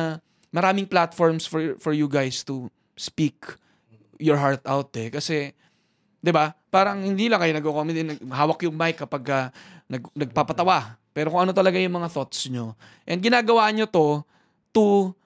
maraming 0.52 0.88
platforms 0.88 1.44
for 1.44 1.76
for 1.78 1.92
you 1.92 2.08
guys 2.08 2.42
to 2.42 2.72
speak 2.96 3.36
your 4.18 4.40
heart 4.40 4.64
out 4.66 4.90
eh. 4.98 5.12
Kasi, 5.12 5.54
'di 6.24 6.32
ba? 6.34 6.56
Parang 6.72 7.04
hindi 7.04 7.30
lang 7.30 7.40
kayo 7.40 7.54
nagko-comedy, 7.56 8.02
nag- 8.04 8.24
hawak 8.32 8.60
yung 8.66 8.76
mic 8.76 8.98
kapag 9.00 9.24
ah, 9.32 9.48
nag, 9.88 10.04
nagpapatawa. 10.14 11.00
Pero 11.18 11.34
kung 11.34 11.42
ano 11.42 11.50
talaga 11.50 11.82
yung 11.82 11.98
mga 11.98 12.14
thoughts 12.14 12.46
nyo. 12.54 12.78
And 13.10 13.18
ginagawa 13.18 13.74
nyo 13.74 13.90
to 13.90 14.22
to 14.70 15.18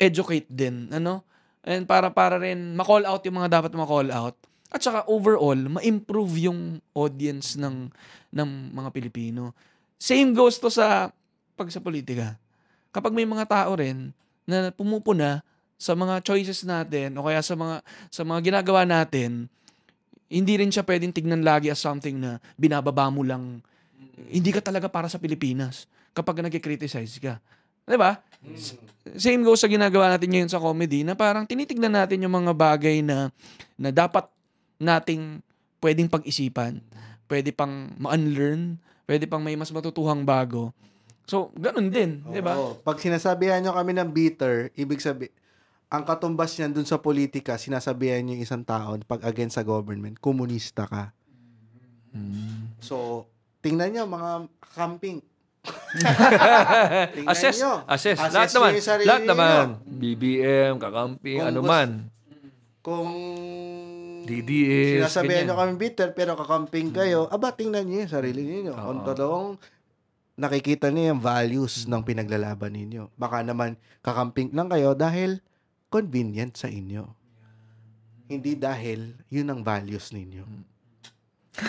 educate 0.00 0.48
din, 0.48 0.88
ano? 0.88 1.20
And 1.60 1.84
para 1.84 2.08
para 2.08 2.40
rin 2.40 2.72
ma-call 2.72 3.04
out 3.04 3.20
yung 3.28 3.36
mga 3.44 3.60
dapat 3.60 3.76
ma-call 3.76 4.08
out. 4.08 4.32
At 4.72 4.80
saka 4.80 5.04
overall, 5.04 5.60
ma-improve 5.76 6.48
yung 6.48 6.80
audience 6.96 7.60
ng 7.60 7.92
ng 8.32 8.48
mga 8.72 8.88
Pilipino. 8.96 9.52
Same 10.00 10.32
goes 10.32 10.56
to 10.56 10.72
sa 10.72 11.12
pag 11.52 11.68
sa 11.68 11.84
politika. 11.84 12.40
Kapag 12.88 13.12
may 13.12 13.28
mga 13.28 13.44
tao 13.44 13.76
rin 13.76 14.16
na 14.48 14.72
pumupuna 14.72 15.44
sa 15.76 15.92
mga 15.92 16.24
choices 16.24 16.64
natin 16.64 17.12
o 17.20 17.28
kaya 17.28 17.44
sa 17.44 17.52
mga 17.52 17.84
sa 18.08 18.24
mga 18.24 18.40
ginagawa 18.40 18.88
natin, 18.88 19.52
hindi 20.32 20.54
rin 20.56 20.72
siya 20.72 20.80
pwedeng 20.88 21.12
tignan 21.12 21.44
lagi 21.44 21.68
as 21.68 21.76
something 21.76 22.16
na 22.16 22.40
binababa 22.56 23.12
mo 23.12 23.20
lang. 23.20 23.60
Hindi 24.26 24.50
ka 24.50 24.60
talaga 24.64 24.90
para 24.90 25.06
sa 25.06 25.20
Pilipinas 25.20 25.86
kapag 26.16 26.40
nagki-criticize 26.42 27.20
ka. 27.20 27.38
'Di 27.86 27.96
ba? 27.96 28.18
Same 29.14 29.46
goes 29.46 29.62
sa 29.62 29.70
ginagawa 29.70 30.10
natin 30.10 30.34
ngayon 30.34 30.50
sa 30.50 30.58
comedy 30.58 31.06
na 31.06 31.14
parang 31.14 31.46
tinitignan 31.46 31.94
natin 31.94 32.26
yung 32.26 32.34
mga 32.34 32.52
bagay 32.52 33.00
na 33.04 33.30
na 33.78 33.94
dapat 33.94 34.26
nating 34.82 35.40
pwedeng 35.78 36.10
pag-isipan, 36.10 36.82
pwede 37.30 37.54
pang 37.54 37.94
ma-unlearn, 38.00 38.80
pwede 39.06 39.30
pang 39.30 39.40
may 39.44 39.54
mas 39.54 39.70
matutuhang 39.70 40.26
bago. 40.26 40.74
So, 41.26 41.54
ganun 41.54 41.90
din, 41.90 42.26
'di 42.26 42.42
ba? 42.42 42.58
Oo. 42.58 42.82
Pag 42.82 42.98
sinasabihan 42.98 43.62
nyo 43.62 43.74
kami 43.74 43.94
ng 43.94 44.10
bitter, 44.10 44.74
ibig 44.74 44.98
sabi 44.98 45.30
ang 45.86 46.02
katumbas 46.02 46.58
niyan 46.58 46.74
dun 46.74 46.88
sa 46.88 46.98
politika, 46.98 47.54
sinasabihan 47.54 48.18
nyo 48.26 48.34
yung 48.34 48.42
isang 48.42 48.66
tao 48.66 48.98
pag 49.06 49.22
against 49.22 49.54
sa 49.54 49.62
government, 49.62 50.18
komunista 50.18 50.90
ka. 50.90 51.14
So, 52.82 53.26
tingnan 53.66 53.90
nyo 53.90 54.04
mga 54.06 54.30
camping. 54.70 55.18
tingnan 57.10 57.26
assess, 57.26 57.58
nyo. 57.58 57.82
assess, 57.84 58.14
Assess 58.14 58.30
lahat 58.32 58.50
naman, 58.52 58.70
lahat 59.02 59.20
nyo. 59.20 59.28
naman. 59.28 59.64
BBM, 59.84 60.72
kakamping, 60.78 61.36
Kung 61.36 61.48
ano 61.48 61.58
gusto- 61.58 61.72
man. 61.72 61.90
Kung 62.80 63.10
DDS, 64.22 65.02
sinasabihan 65.02 65.42
ganyan. 65.42 65.46
nyo 65.48 65.58
kami 65.58 65.72
bitter 65.76 66.08
pero 66.12 66.34
kakamping 66.34 66.90
kayo, 66.92 67.26
aba, 67.26 67.50
tingnan 67.50 67.82
nyo 67.82 67.98
yung 68.00 68.12
sarili 68.12 68.42
ninyo. 68.42 68.70
Oo. 68.72 68.82
Kung 68.84 69.00
totoong 69.02 69.50
nakikita 70.36 70.86
niyo 70.88 71.10
yung 71.10 71.18
values 71.20 71.86
ng 71.86 72.02
pinaglalaban 72.02 72.70
ninyo. 72.70 73.10
Baka 73.14 73.42
naman 73.42 73.74
kakamping 74.00 74.52
lang 74.52 74.68
kayo 74.68 74.94
dahil 74.94 75.42
convenient 75.88 76.54
sa 76.54 76.68
inyo. 76.68 77.06
Hindi 78.26 78.54
dahil 78.54 79.14
yun 79.26 79.46
ang 79.48 79.62
values 79.62 80.10
ninyo. 80.10 80.44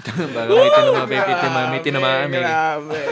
Bago 0.36 0.50
may 0.56 0.70
tinamaan, 0.70 1.06
may 1.06 1.20
tinamaan, 1.20 1.68
may 1.68 1.80
tinamaan, 1.80 2.26
may, 2.30 2.42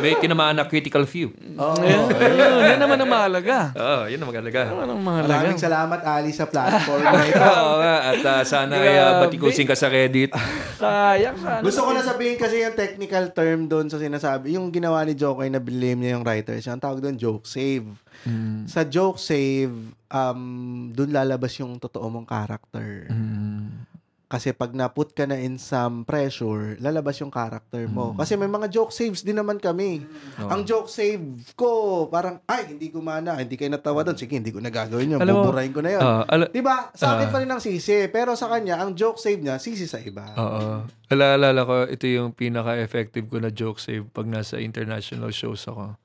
may 0.00 0.14
tinamaan 0.16 0.54
na 0.56 0.64
critical 0.64 1.04
few. 1.04 1.32
Oo. 1.58 1.76
Ayun, 1.82 2.06
ayun, 2.16 2.70
yan 2.74 2.80
naman 2.80 2.98
ang 3.00 3.10
mahalaga. 3.10 3.58
Oo, 3.76 4.02
yun 4.08 4.18
ang 4.22 4.30
magalaga. 4.30 4.62
Yan 4.72 4.88
ang 4.88 5.02
mahalaga. 5.02 5.38
Maraming 5.44 5.60
salamat, 5.60 6.00
Ali, 6.06 6.30
sa 6.32 6.46
platform 6.48 7.02
na 7.04 7.24
ito. 7.26 7.44
Oo 7.62 7.76
nga, 7.82 7.96
at 8.14 8.22
ah, 8.24 8.42
sana 8.46 8.74
ay 8.78 8.96
uh, 8.96 9.12
batikusin 9.26 9.66
ka 9.68 9.76
sa 9.76 9.90
Reddit. 9.92 10.32
Sayang 10.82 11.36
sana. 11.42 11.60
Gusto 11.60 11.80
ko 11.84 11.90
na 11.92 12.02
sabihin 12.06 12.36
kasi 12.38 12.62
yung 12.62 12.76
technical 12.78 13.24
term 13.34 13.66
doon 13.66 13.86
sa 13.90 13.98
sinasabi, 13.98 14.54
yung 14.54 14.70
ginawa 14.70 15.02
ni 15.04 15.18
Jokoy 15.18 15.50
na 15.50 15.60
blame 15.60 16.06
niya 16.06 16.16
yung 16.18 16.24
writers, 16.24 16.64
yung 16.64 16.80
tawag 16.80 17.02
doon 17.02 17.18
joke 17.18 17.44
save. 17.44 17.88
Mm. 18.24 18.66
Sa 18.70 18.86
joke 18.86 19.18
save, 19.18 19.74
um, 20.10 20.42
doon 20.94 21.10
lalabas 21.10 21.52
yung 21.58 21.76
totoo 21.82 22.06
mong 22.08 22.28
character. 22.28 23.10
Mm. 23.10 23.87
Kasi 24.28 24.52
pag 24.52 24.76
na-put 24.76 25.16
ka 25.16 25.24
na 25.24 25.40
in 25.40 25.56
some 25.56 26.04
pressure, 26.04 26.76
lalabas 26.84 27.16
yung 27.16 27.32
character 27.32 27.88
mo. 27.88 28.12
Kasi 28.12 28.36
may 28.36 28.44
mga 28.44 28.68
joke 28.68 28.92
saves 28.92 29.24
din 29.24 29.40
naman 29.40 29.56
kami. 29.56 30.04
Oo. 30.36 30.52
Ang 30.52 30.68
joke 30.68 30.92
save 30.92 31.24
ko, 31.56 31.68
parang, 32.12 32.36
ay, 32.44 32.76
hindi 32.76 32.92
gumana, 32.92 33.40
hindi 33.40 33.56
kayo 33.56 33.72
natawa 33.72 34.04
doon. 34.04 34.20
Sige, 34.20 34.36
hindi 34.36 34.52
ko 34.52 34.60
na 34.60 34.68
gagawin 34.68 35.16
yun. 35.16 35.20
Alam 35.24 35.40
Buburahin 35.40 35.72
ko 35.72 35.80
na 35.80 35.96
yun. 35.96 36.04
Ah, 36.04 36.28
ala- 36.28 36.52
diba? 36.52 36.92
Sa 36.92 37.16
akin 37.16 37.24
Ah. 37.24 37.32
pa 37.32 37.38
rin 37.40 37.48
ang 37.48 37.64
sisi. 37.64 38.04
Pero 38.12 38.36
sa 38.36 38.52
kanya, 38.52 38.76
ang 38.76 38.92
joke 38.92 39.16
save 39.16 39.40
niya, 39.40 39.56
sisi 39.56 39.88
sa 39.88 39.96
iba. 39.96 40.28
Oo. 40.36 40.84
Alaalala 41.08 41.64
ko, 41.64 41.74
ito 41.88 42.04
yung 42.04 42.36
pinaka-effective 42.36 43.24
ko 43.24 43.40
na 43.40 43.48
joke 43.48 43.80
save 43.80 44.04
pag 44.12 44.28
nasa 44.28 44.60
international 44.60 45.32
shows 45.32 45.64
ako. 45.64 45.96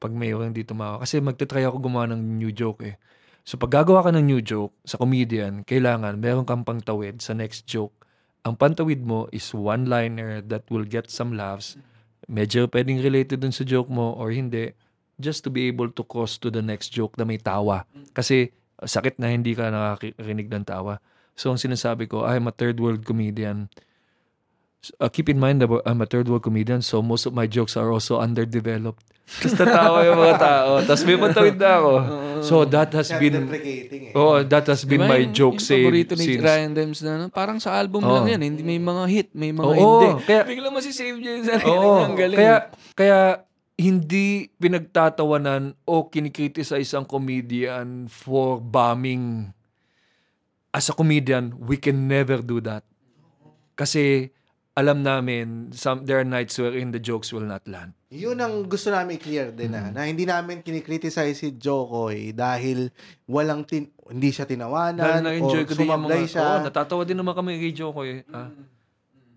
Pag 0.00 0.16
mayroong 0.16 0.56
dito 0.56 0.72
tumawa. 0.72 0.96
Kasi 0.96 1.20
magte-try 1.20 1.68
ako 1.68 1.76
gumawa 1.76 2.08
ng 2.08 2.40
new 2.40 2.48
joke 2.48 2.88
eh. 2.88 2.96
So 3.46 3.54
pag 3.54 3.70
gagawa 3.70 4.02
ka 4.02 4.10
ng 4.10 4.26
new 4.26 4.42
joke 4.42 4.74
sa 4.82 4.98
comedian, 4.98 5.62
kailangan 5.62 6.18
meron 6.18 6.42
kang 6.42 6.66
pangtawid 6.66 7.22
sa 7.22 7.30
next 7.30 7.62
joke. 7.70 7.94
Ang 8.42 8.58
pantawid 8.58 9.06
mo 9.06 9.30
is 9.30 9.54
one-liner 9.54 10.42
that 10.50 10.66
will 10.66 10.82
get 10.82 11.14
some 11.14 11.38
laughs. 11.38 11.78
Medyo 12.26 12.66
pwedeng 12.66 12.98
related 12.98 13.46
dun 13.46 13.54
sa 13.54 13.62
joke 13.62 13.86
mo 13.86 14.18
or 14.18 14.34
hindi. 14.34 14.74
Just 15.22 15.46
to 15.46 15.50
be 15.54 15.70
able 15.70 15.94
to 15.94 16.02
cross 16.02 16.42
to 16.42 16.50
the 16.50 16.58
next 16.58 16.90
joke 16.90 17.14
na 17.14 17.22
may 17.22 17.38
tawa. 17.38 17.86
Kasi 18.10 18.50
sakit 18.82 19.22
na 19.22 19.30
hindi 19.30 19.54
ka 19.54 19.70
nakakarinig 19.70 20.50
ng 20.50 20.66
tawa. 20.66 20.98
So 21.38 21.54
ang 21.54 21.62
sinasabi 21.62 22.10
ko, 22.10 22.26
I'm 22.26 22.50
a 22.50 22.54
third 22.54 22.82
world 22.82 23.06
comedian. 23.06 23.70
Uh, 24.96 25.08
keep 25.08 25.26
in 25.26 25.36
mind 25.36 25.58
that 25.58 25.70
I'm 25.84 25.98
a 25.98 26.06
third 26.06 26.28
world 26.28 26.42
comedian, 26.42 26.80
so 26.80 27.02
most 27.02 27.26
of 27.26 27.34
my 27.34 27.46
jokes 27.46 27.74
are 27.74 27.90
also 27.90 28.18
underdeveloped. 28.18 29.02
Tapos 29.26 29.58
tatawa 29.58 30.06
yung 30.06 30.22
mga 30.22 30.38
tao. 30.38 30.70
Tapos 30.86 31.02
may 31.02 31.18
matawid 31.18 31.58
na 31.58 31.70
ako. 31.82 31.92
So 32.46 32.62
that 32.62 32.94
has 32.94 33.10
been, 33.10 33.50
eh. 33.50 34.14
oh, 34.14 34.38
that 34.46 34.70
has 34.70 34.86
been 34.86 35.02
Diba 35.02 35.10
my 35.10 35.26
yung- 35.26 35.34
joke 35.34 35.58
yung 35.58 35.66
save 35.66 35.82
paborito 35.82 36.14
ni 36.14 36.26
since. 36.30 36.42
Ryan 36.46 36.70
Dems 36.70 37.00
na, 37.02 37.10
ano, 37.18 37.24
parang 37.26 37.58
sa 37.58 37.74
album 37.74 38.06
Oo. 38.06 38.14
lang 38.14 38.38
yan. 38.38 38.40
Hindi 38.46 38.62
may 38.62 38.78
mga 38.78 39.02
hit, 39.10 39.28
may 39.34 39.50
mga 39.50 39.66
Oo, 39.66 39.74
hindi. 40.14 40.30
kaya- 40.30 40.46
Bigla 40.46 40.70
masisave 40.70 41.18
niya 41.18 41.32
yung 41.34 41.46
sarili 41.48 41.74
niya. 41.74 42.04
Ang 42.06 42.14
galing. 42.14 42.38
kaya, 42.38 42.56
kaya 42.94 43.18
hindi 43.74 44.26
pinagtatawanan 44.56 45.74
o 45.82 46.06
kinikriticize 46.06 46.94
ang 46.94 47.04
comedian 47.04 48.06
for 48.06 48.62
bombing. 48.62 49.50
As 50.70 50.86
a 50.86 50.94
comedian, 50.94 51.50
we 51.58 51.76
can 51.76 52.06
never 52.06 52.38
do 52.38 52.62
that. 52.62 52.86
Kasi 53.74 54.30
alam 54.76 55.00
namin, 55.00 55.72
some, 55.72 56.04
there 56.04 56.20
are 56.20 56.28
nights 56.28 56.54
wherein 56.54 56.92
the 56.92 57.00
jokes 57.00 57.32
will 57.32 57.42
not 57.42 57.64
land. 57.64 57.96
Yun 58.06 58.36
ang 58.36 58.68
gusto 58.68 58.92
namin 58.92 59.16
i-clear 59.16 59.50
din 59.50 59.72
Mm. 59.72 59.76
na, 59.90 59.90
na 59.90 60.00
hindi 60.04 60.22
namin 60.22 60.60
kinikriticize 60.60 61.32
si 61.34 61.48
Jokoy 61.50 62.30
dahil 62.30 62.92
walang 63.24 63.64
tin, 63.64 63.88
hindi 64.06 64.28
siya 64.28 64.44
Dahil 64.44 64.60
tinawanan 64.60 65.24
na-enjoy 65.24 65.64
o 65.64 65.66
ko 65.66 65.72
din 65.74 65.88
yung 65.88 66.04
mga, 66.04 66.28
siya. 66.28 66.44
oo, 66.44 66.56
natatawa 66.62 67.02
din 67.02 67.16
naman 67.16 67.32
kami 67.32 67.56
kay 67.58 67.72
Joko 67.72 68.04
eh. 68.04 68.20
Ah. 68.30 68.52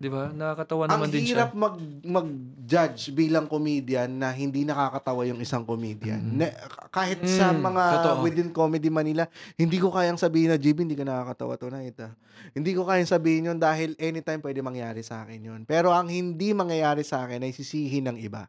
Di 0.00 0.08
ba? 0.08 0.32
Nakakatawa 0.32 0.88
ang 0.88 0.96
naman 0.96 1.12
din 1.12 1.28
siya. 1.28 1.44
hirap 1.44 1.52
mag 1.52 1.76
mag-judge 2.00 3.12
bilang 3.12 3.44
comedian 3.44 4.08
na 4.08 4.32
hindi 4.32 4.64
nakakatawa 4.64 5.28
yung 5.28 5.36
isang 5.38 5.60
comedian. 5.60 6.16
Ne- 6.24 6.56
kahit 6.88 7.20
sa 7.22 7.52
Mm, 7.52 7.60
mga 7.60 7.84
totoo. 8.00 8.24
within 8.24 8.48
Comedy 8.48 8.88
Manila, 8.88 9.28
hindi 9.54 9.76
ko 9.76 9.92
kayang 9.92 10.16
sabihin 10.16 10.50
na 10.50 10.58
JB, 10.58 10.88
hindi 10.88 10.96
ka 10.96 11.04
nakakatawa 11.04 11.54
tonight. 11.54 12.00
Ah. 12.00 12.16
Hindi 12.50 12.72
ko 12.72 12.88
kayang 12.88 13.06
sabihin 13.06 13.52
yun 13.52 13.58
dahil 13.60 13.92
anytime 14.00 14.40
pwede 14.40 14.58
mangyari 14.58 15.04
sa 15.04 15.20
akin 15.20 15.36
yun. 15.38 15.60
Pero 15.68 15.92
ang 15.92 16.08
hindi 16.08 16.56
mangyayari 16.56 17.04
sa 17.04 17.28
akin 17.28 17.44
ay 17.44 17.52
sisihin 17.52 18.08
ng 18.08 18.16
iba 18.18 18.48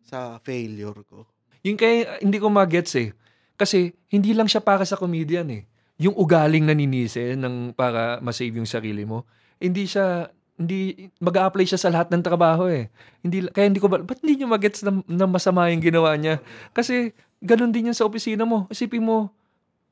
sa 0.00 0.38
failure 0.40 1.02
ko. 1.02 1.26
Yung 1.60 1.74
kaya 1.74 2.22
hindi 2.22 2.38
ko 2.38 2.46
magets 2.46 2.94
eh. 2.94 3.10
Kasi 3.54 3.90
hindi 4.06 4.32
lang 4.32 4.46
siya 4.46 4.62
para 4.62 4.86
sa 4.86 4.94
comedian 4.94 5.50
eh. 5.50 5.66
Yung 5.98 6.14
ugaling 6.14 6.64
naninisi 6.64 7.34
ng 7.34 7.74
para 7.74 8.22
masave 8.22 8.54
yung 8.54 8.64
sarili 8.64 9.02
mo, 9.02 9.26
hindi 9.58 9.84
siya 9.84 10.30
hindi 10.60 11.08
mag 11.16 11.32
apply 11.40 11.64
siya 11.64 11.80
sa 11.80 11.88
lahat 11.88 12.12
ng 12.12 12.20
trabaho 12.20 12.68
eh. 12.68 12.92
Hindi 13.24 13.48
kaya 13.48 13.64
hindi 13.64 13.80
ko 13.80 13.88
ba 13.88 13.96
ba't 13.96 14.20
hindi 14.20 14.44
niyo 14.44 14.46
magets 14.46 14.84
na, 14.84 15.00
na 15.08 15.24
masama 15.24 15.72
yung 15.72 15.80
ginawa 15.80 16.12
niya? 16.14 16.36
Kasi 16.70 17.16
ganun 17.40 17.72
din 17.72 17.88
yan 17.88 17.96
sa 17.96 18.04
opisina 18.04 18.44
mo. 18.44 18.68
Isipin 18.68 19.00
mo 19.00 19.32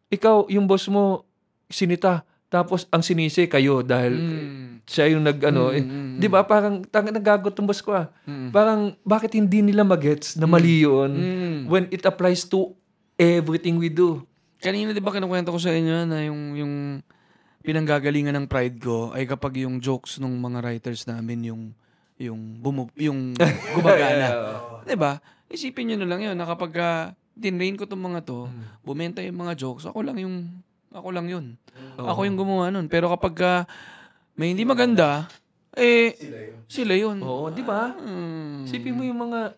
ikaw 0.08 0.44
yung 0.48 0.68
boss 0.68 0.84
mo 0.86 1.24
sinita 1.66 2.20
tapos 2.48 2.84
ang 2.88 3.00
sinisi 3.00 3.44
kayo 3.44 3.80
dahil 3.80 4.12
Mm. 4.16 4.64
siya 4.84 5.04
yung 5.12 5.20
nag 5.20 5.36
ano 5.42 5.68
eh, 5.68 5.80
Mm, 5.80 5.88
mm, 5.88 6.16
'di 6.16 6.28
ba 6.28 6.40
parang 6.44 6.80
tanga 6.84 7.12
nagagot 7.12 7.52
ng 7.52 7.64
boss 7.64 7.80
ko 7.80 7.92
ah. 7.92 8.08
Mm. 8.24 8.48
Parang 8.52 8.80
bakit 9.04 9.32
hindi 9.32 9.60
nila 9.60 9.84
magets 9.84 10.36
na 10.36 10.44
mali 10.44 10.80
yun 10.80 11.12
Mm. 11.12 11.58
when 11.64 11.84
it 11.88 12.04
applies 12.04 12.44
to 12.44 12.72
everything 13.16 13.76
we 13.76 13.88
do. 13.88 14.20
Kanina 14.58 14.92
di 14.92 15.00
ba 15.00 15.12
kinukwento 15.12 15.48
ko 15.48 15.60
sa 15.60 15.72
inyo 15.72 16.08
na 16.08 16.24
yung 16.24 16.40
yung 16.56 16.74
pinanggagalingan 17.62 18.34
ng 18.38 18.46
pride 18.46 18.78
ko 18.78 19.10
ay 19.12 19.26
kapag 19.26 19.62
yung 19.62 19.82
jokes 19.82 20.22
ng 20.22 20.30
mga 20.30 20.58
writers 20.62 21.04
namin 21.06 21.52
yung 21.52 21.62
yung 22.18 22.58
bumu, 22.58 22.90
yung 22.98 23.34
gumagana. 23.78 24.28
'Di 24.82 24.98
ba? 24.98 25.22
Isipin 25.48 25.90
niyo 25.90 25.96
na 26.02 26.08
lang 26.10 26.20
'yon 26.22 26.34
na 26.34 26.46
kapag 26.46 26.72
uh, 26.78 27.14
dinrain 27.38 27.78
ko 27.78 27.86
tong 27.86 28.02
mga 28.02 28.26
to, 28.26 28.50
bumenta 28.82 29.22
yung 29.22 29.38
mga 29.38 29.54
jokes, 29.54 29.86
ako 29.86 30.02
lang 30.02 30.18
yung 30.18 30.50
ako 30.90 31.08
lang 31.14 31.26
'yun. 31.30 31.54
Ako 31.94 32.26
yung 32.26 32.38
gumawa 32.38 32.74
nun. 32.74 32.90
Pero 32.90 33.06
kapag 33.14 33.34
ah, 33.46 33.62
may 34.34 34.50
hindi 34.50 34.66
maganda, 34.66 35.30
eh 35.78 36.14
sila 36.66 36.98
'yun. 36.98 37.22
Oo, 37.22 37.54
'di 37.54 37.62
ba? 37.62 37.94
Hmm. 37.94 38.66
Isipin 38.66 38.98
mo 38.98 39.06
yung 39.06 39.30
mga 39.30 39.54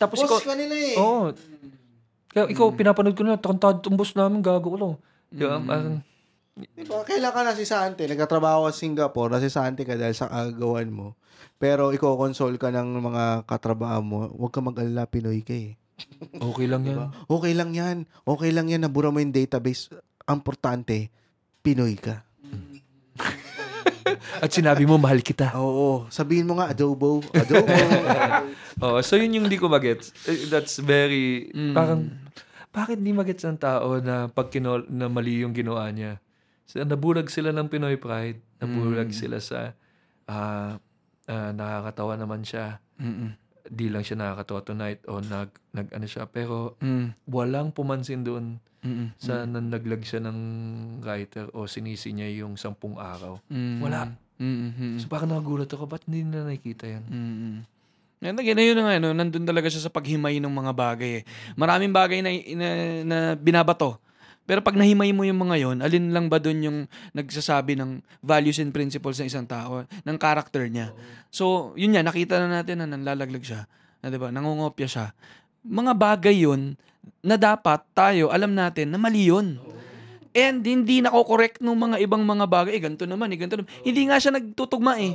tapos 0.00 0.24
Boss 0.24 0.26
ikaw 0.26 0.38
ka 0.40 0.54
nila 0.56 0.74
eh. 0.74 0.96
Oo. 0.96 1.30
Kaya 2.30 2.46
ikaw 2.48 2.72
pinapanood 2.72 3.14
ko 3.14 3.22
na 3.26 3.36
tantad 3.36 3.82
tong 3.84 3.98
boss 3.98 4.16
namin 4.16 4.40
gago 4.40 4.72
ko 4.72 4.78
lang. 4.78 4.94
Di 5.28 5.44
ba? 5.44 5.60
Parang, 5.60 6.00
Diba? 6.70 7.02
Kailan 7.02 7.30
ka 7.30 7.40
nasisante? 7.42 8.02
Nagtatrabaho 8.04 8.66
ka 8.66 8.72
sa 8.72 8.80
Singapore, 8.80 9.28
nasisante 9.30 9.82
ka 9.82 9.94
dahil 9.94 10.12
sa 10.12 10.28
agawan 10.28 10.88
mo. 10.88 11.06
Pero 11.56 11.90
iko-console 11.90 12.56
ka 12.56 12.68
ng 12.68 13.00
mga 13.02 13.24
katrabaho 13.44 14.00
mo, 14.00 14.18
huwag 14.30 14.50
ka 14.50 14.60
mag-alala, 14.60 15.04
Pinoy 15.04 15.40
ka 15.40 15.52
eh. 15.52 15.76
okay 16.40 16.64
lang 16.64 16.84
yan. 16.84 17.12
Okay 17.28 17.52
lang 17.52 17.70
yan. 17.70 17.96
Okay 18.24 18.50
lang 18.50 18.66
yan, 18.66 18.80
nabura 18.82 19.08
mo 19.08 19.20
yung 19.20 19.30
database. 19.30 19.92
Ang 20.24 20.40
importante, 20.40 21.12
Pinoy 21.60 21.96
ka. 21.96 22.24
At 24.42 24.50
sinabi 24.50 24.88
mo 24.88 24.96
mahal 24.96 25.20
kita. 25.20 25.52
Oo. 25.54 26.08
Sabihin 26.08 26.48
mo 26.48 26.56
nga, 26.56 26.72
adobo. 26.72 27.20
Adobo. 27.30 27.68
Oh, 28.80 28.96
so 29.04 29.20
yun 29.20 29.36
yung 29.36 29.44
hindi 29.44 29.60
ko 29.60 29.68
magets. 29.68 30.08
Eh, 30.24 30.48
That's 30.48 30.80
very 30.80 31.52
Mm. 31.52 31.76
parang 31.76 32.00
bakit 32.72 32.96
hindi 32.96 33.12
magets 33.12 33.44
ng 33.44 33.60
tao 33.60 34.00
na 34.00 34.24
pag 34.26 34.48
kinol, 34.48 34.88
na 34.88 35.04
mali 35.04 35.44
yung 35.44 35.52
ginawa 35.52 35.84
niya? 35.92 36.16
So, 36.70 36.78
nabulag 36.78 37.26
sila 37.26 37.50
ng 37.50 37.66
Pinoy 37.66 37.98
pride. 37.98 38.38
Nabulag 38.62 39.10
sila 39.10 39.42
sa 39.42 39.74
ah 40.30 40.78
ah, 41.26 41.50
nakakatawa 41.50 42.14
naman 42.14 42.46
siya. 42.46 42.78
Mm-mm. 43.02 43.34
Di 43.66 43.90
lang 43.90 44.06
siya 44.06 44.14
nakakatawa 44.14 44.62
tonight 44.62 45.02
o 45.10 45.18
nag, 45.18 45.50
nag 45.74 45.90
ano 45.90 46.06
siya. 46.06 46.30
Pero 46.30 46.78
Mm. 46.78 47.10
walang 47.26 47.74
pumansin 47.74 48.22
doon 48.22 48.62
Mm-mm. 48.86 49.18
sa 49.18 49.42
nanlaglag 49.42 50.06
siya 50.06 50.22
ng 50.22 50.38
writer 51.02 51.50
o 51.50 51.66
sinisi 51.66 52.14
niya 52.14 52.30
yung 52.46 52.54
sampung 52.54 53.02
araw. 53.02 53.42
Mm. 53.50 53.78
Wala. 53.82 54.14
Mm-mm. 54.38 55.02
So 55.02 55.10
parang 55.10 55.34
nagulat 55.34 55.68
ako, 55.74 55.90
ba't 55.90 56.06
hindi 56.06 56.22
na 56.22 56.46
nakikita 56.46 56.86
yan? 56.86 57.04
Mm. 57.10 57.56
Yan, 58.20 58.36
again, 58.36 58.52
na 58.52 58.64
yun 58.64 58.76
na 58.76 58.84
nga, 58.84 59.00
no, 59.00 59.16
nandun 59.16 59.48
talaga 59.48 59.72
siya 59.72 59.88
sa 59.88 59.92
paghimay 59.92 60.38
ng 60.44 60.52
mga 60.52 60.72
bagay. 60.76 61.10
Eh. 61.18 61.22
Maraming 61.56 61.88
bagay 61.88 62.20
na, 62.20 62.28
na, 62.52 62.68
na 63.00 63.18
binabato. 63.32 63.96
Pero 64.48 64.60
pag 64.64 64.74
nahimay 64.74 65.14
mo 65.14 65.22
yung 65.22 65.46
mga 65.46 65.56
yon, 65.62 65.76
alin 65.78 66.10
lang 66.10 66.26
ba 66.26 66.42
dun 66.42 66.58
yung 66.58 66.78
nagsasabi 67.14 67.78
ng 67.78 68.02
values 68.24 68.58
and 68.58 68.74
principles 68.74 69.22
ng 69.22 69.30
isang 69.30 69.46
tao, 69.46 69.86
ng 69.86 70.16
character 70.18 70.66
niya. 70.66 70.90
So, 71.30 71.76
yun 71.78 71.94
yan, 71.94 72.02
nakita 72.02 72.42
na 72.42 72.60
natin 72.60 72.82
na 72.82 72.86
nanlalaglag 72.90 73.46
siya. 73.46 73.70
Na, 74.02 74.10
diba, 74.10 74.34
nangungopya 74.34 74.88
siya. 74.90 75.06
Mga 75.62 75.92
bagay 75.94 76.36
yun 76.42 76.74
na 77.20 77.36
dapat 77.36 77.84
tayo, 77.94 78.32
alam 78.32 78.56
natin 78.56 78.90
na 78.90 78.98
mali 78.98 79.28
yun. 79.28 79.60
And 80.30 80.62
hindi 80.62 81.02
nako-correct 81.02 81.58
ng 81.58 81.74
mga 81.74 81.96
ibang 82.06 82.22
mga 82.22 82.46
bagay. 82.46 82.72
Eh, 82.78 82.82
ganito 82.82 83.06
naman, 83.06 83.34
eh, 83.34 83.38
ganito 83.38 83.58
naman. 83.58 83.70
Hindi 83.82 84.02
nga 84.06 84.16
siya 84.18 84.32
nagtutugma 84.34 84.98
eh. 84.98 85.14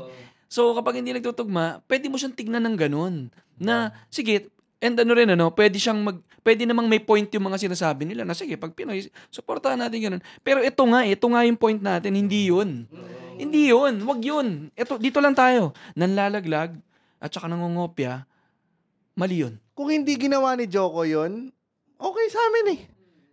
So, 0.52 0.76
kapag 0.76 1.02
hindi 1.02 1.12
nagtutugma, 1.12 1.84
pwede 1.88 2.08
mo 2.12 2.16
siyang 2.20 2.36
tignan 2.36 2.64
ng 2.68 2.78
ganun. 2.78 3.32
Na, 3.60 3.96
sige, 4.12 4.52
And 4.84 4.96
ano 5.00 5.12
rin, 5.16 5.32
ano, 5.32 5.50
pwede 5.56 5.80
siyang 5.80 6.04
mag, 6.04 6.18
pwede 6.44 6.68
namang 6.68 6.92
may 6.92 7.00
point 7.00 7.26
yung 7.32 7.48
mga 7.48 7.64
sinasabi 7.64 8.04
nila 8.04 8.28
na 8.28 8.36
sige, 8.36 8.60
pag 8.60 8.76
Pinoy, 8.76 9.08
supportahan 9.32 9.80
natin 9.80 9.98
ganun. 10.04 10.24
Pero 10.44 10.60
ito 10.60 10.84
nga, 10.84 11.02
ito 11.08 11.26
nga 11.32 11.42
yung 11.48 11.60
point 11.60 11.80
natin, 11.80 12.12
hindi 12.12 12.52
yun. 12.52 12.86
Hindi 13.40 13.72
yun, 13.72 14.04
wag 14.04 14.22
yun. 14.24 14.70
Ito, 14.76 15.00
dito 15.00 15.24
lang 15.24 15.36
tayo. 15.36 15.72
Nanlalaglag 15.96 16.76
at 17.24 17.30
saka 17.32 17.48
nangungopya, 17.48 18.28
mali 19.16 19.48
yun. 19.48 19.56
Kung 19.76 19.92
hindi 19.92 20.16
ginawa 20.20 20.56
ni 20.60 20.68
Joko 20.68 21.08
yun, 21.08 21.52
okay 21.96 22.26
sa 22.32 22.40
amin 22.52 22.66
eh. 22.76 22.80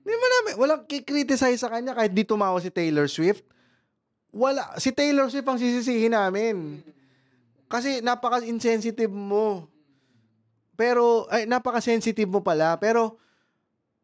Hindi 0.03 0.15
mo 0.19 0.27
namin, 0.27 0.53
walang 0.59 0.83
kikriticize 0.91 1.63
sa 1.63 1.71
kanya 1.71 1.95
kahit 1.95 2.11
di 2.11 2.27
tumawa 2.27 2.59
si 2.59 2.71
Taylor 2.71 3.07
Swift. 3.07 3.47
Wala, 4.35 4.75
si 4.79 4.91
Taylor 4.91 5.31
Swift 5.31 5.47
ang 5.47 5.61
sisisihin 5.63 6.15
namin. 6.15 6.83
Kasi 7.71 8.03
napaka-insensitive 8.03 9.13
mo. 9.13 9.71
Pero, 10.83 11.31
ay, 11.31 11.47
napaka-sensitive 11.47 12.27
mo 12.27 12.43
pala. 12.43 12.75
Pero, 12.83 13.23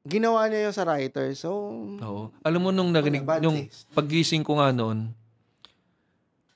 ginawa 0.07 0.47
niya 0.47 0.71
yun 0.71 0.75
sa 0.75 0.87
writer. 0.87 1.35
So, 1.35 1.75
Oo. 1.99 2.31
Alam 2.47 2.61
mo 2.63 2.71
nung 2.71 2.95
narinig, 2.95 3.27
Bad 3.27 3.43
nung 3.43 3.67
taste. 3.67 3.91
paggising 3.91 4.47
ko 4.47 4.63
nga 4.63 4.71
noon, 4.71 5.11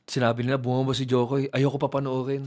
sinabi 0.07 0.47
nila, 0.47 0.63
bumaba 0.63 0.95
si 0.95 1.03
Jokoy, 1.03 1.51
ayoko 1.51 1.75
pa 1.75 1.91
panoorin. 1.91 2.47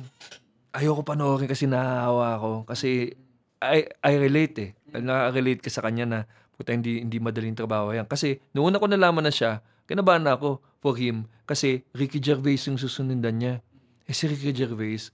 Ayoko 0.72 1.04
panoorin 1.04 1.52
kasi 1.52 1.68
nahahawa 1.68 2.40
ako. 2.40 2.52
Kasi 2.64 3.12
I, 3.60 3.88
I 4.00 4.14
relate 4.16 4.56
eh. 4.62 4.70
Nakaka-relate 4.96 5.60
ka 5.60 5.68
sa 5.68 5.84
kanya 5.84 6.06
na 6.08 6.20
puta 6.56 6.72
hindi, 6.72 7.04
hindi 7.04 7.20
madaling 7.20 7.56
trabaho 7.58 7.92
yan. 7.92 8.08
Kasi 8.08 8.40
noong 8.56 8.72
una 8.72 8.80
ko 8.80 8.88
nalaman 8.88 9.28
na 9.28 9.34
siya, 9.34 9.60
kinabahan 9.88 10.24
na 10.24 10.40
ako 10.40 10.64
for 10.80 10.96
him. 10.96 11.28
Kasi 11.44 11.84
Ricky 11.92 12.24
Gervais 12.24 12.64
yung 12.68 12.80
susundan 12.80 13.36
niya. 13.36 13.60
Eh 14.06 14.14
si 14.14 14.30
Ricky 14.30 14.54
Gervais, 14.54 15.12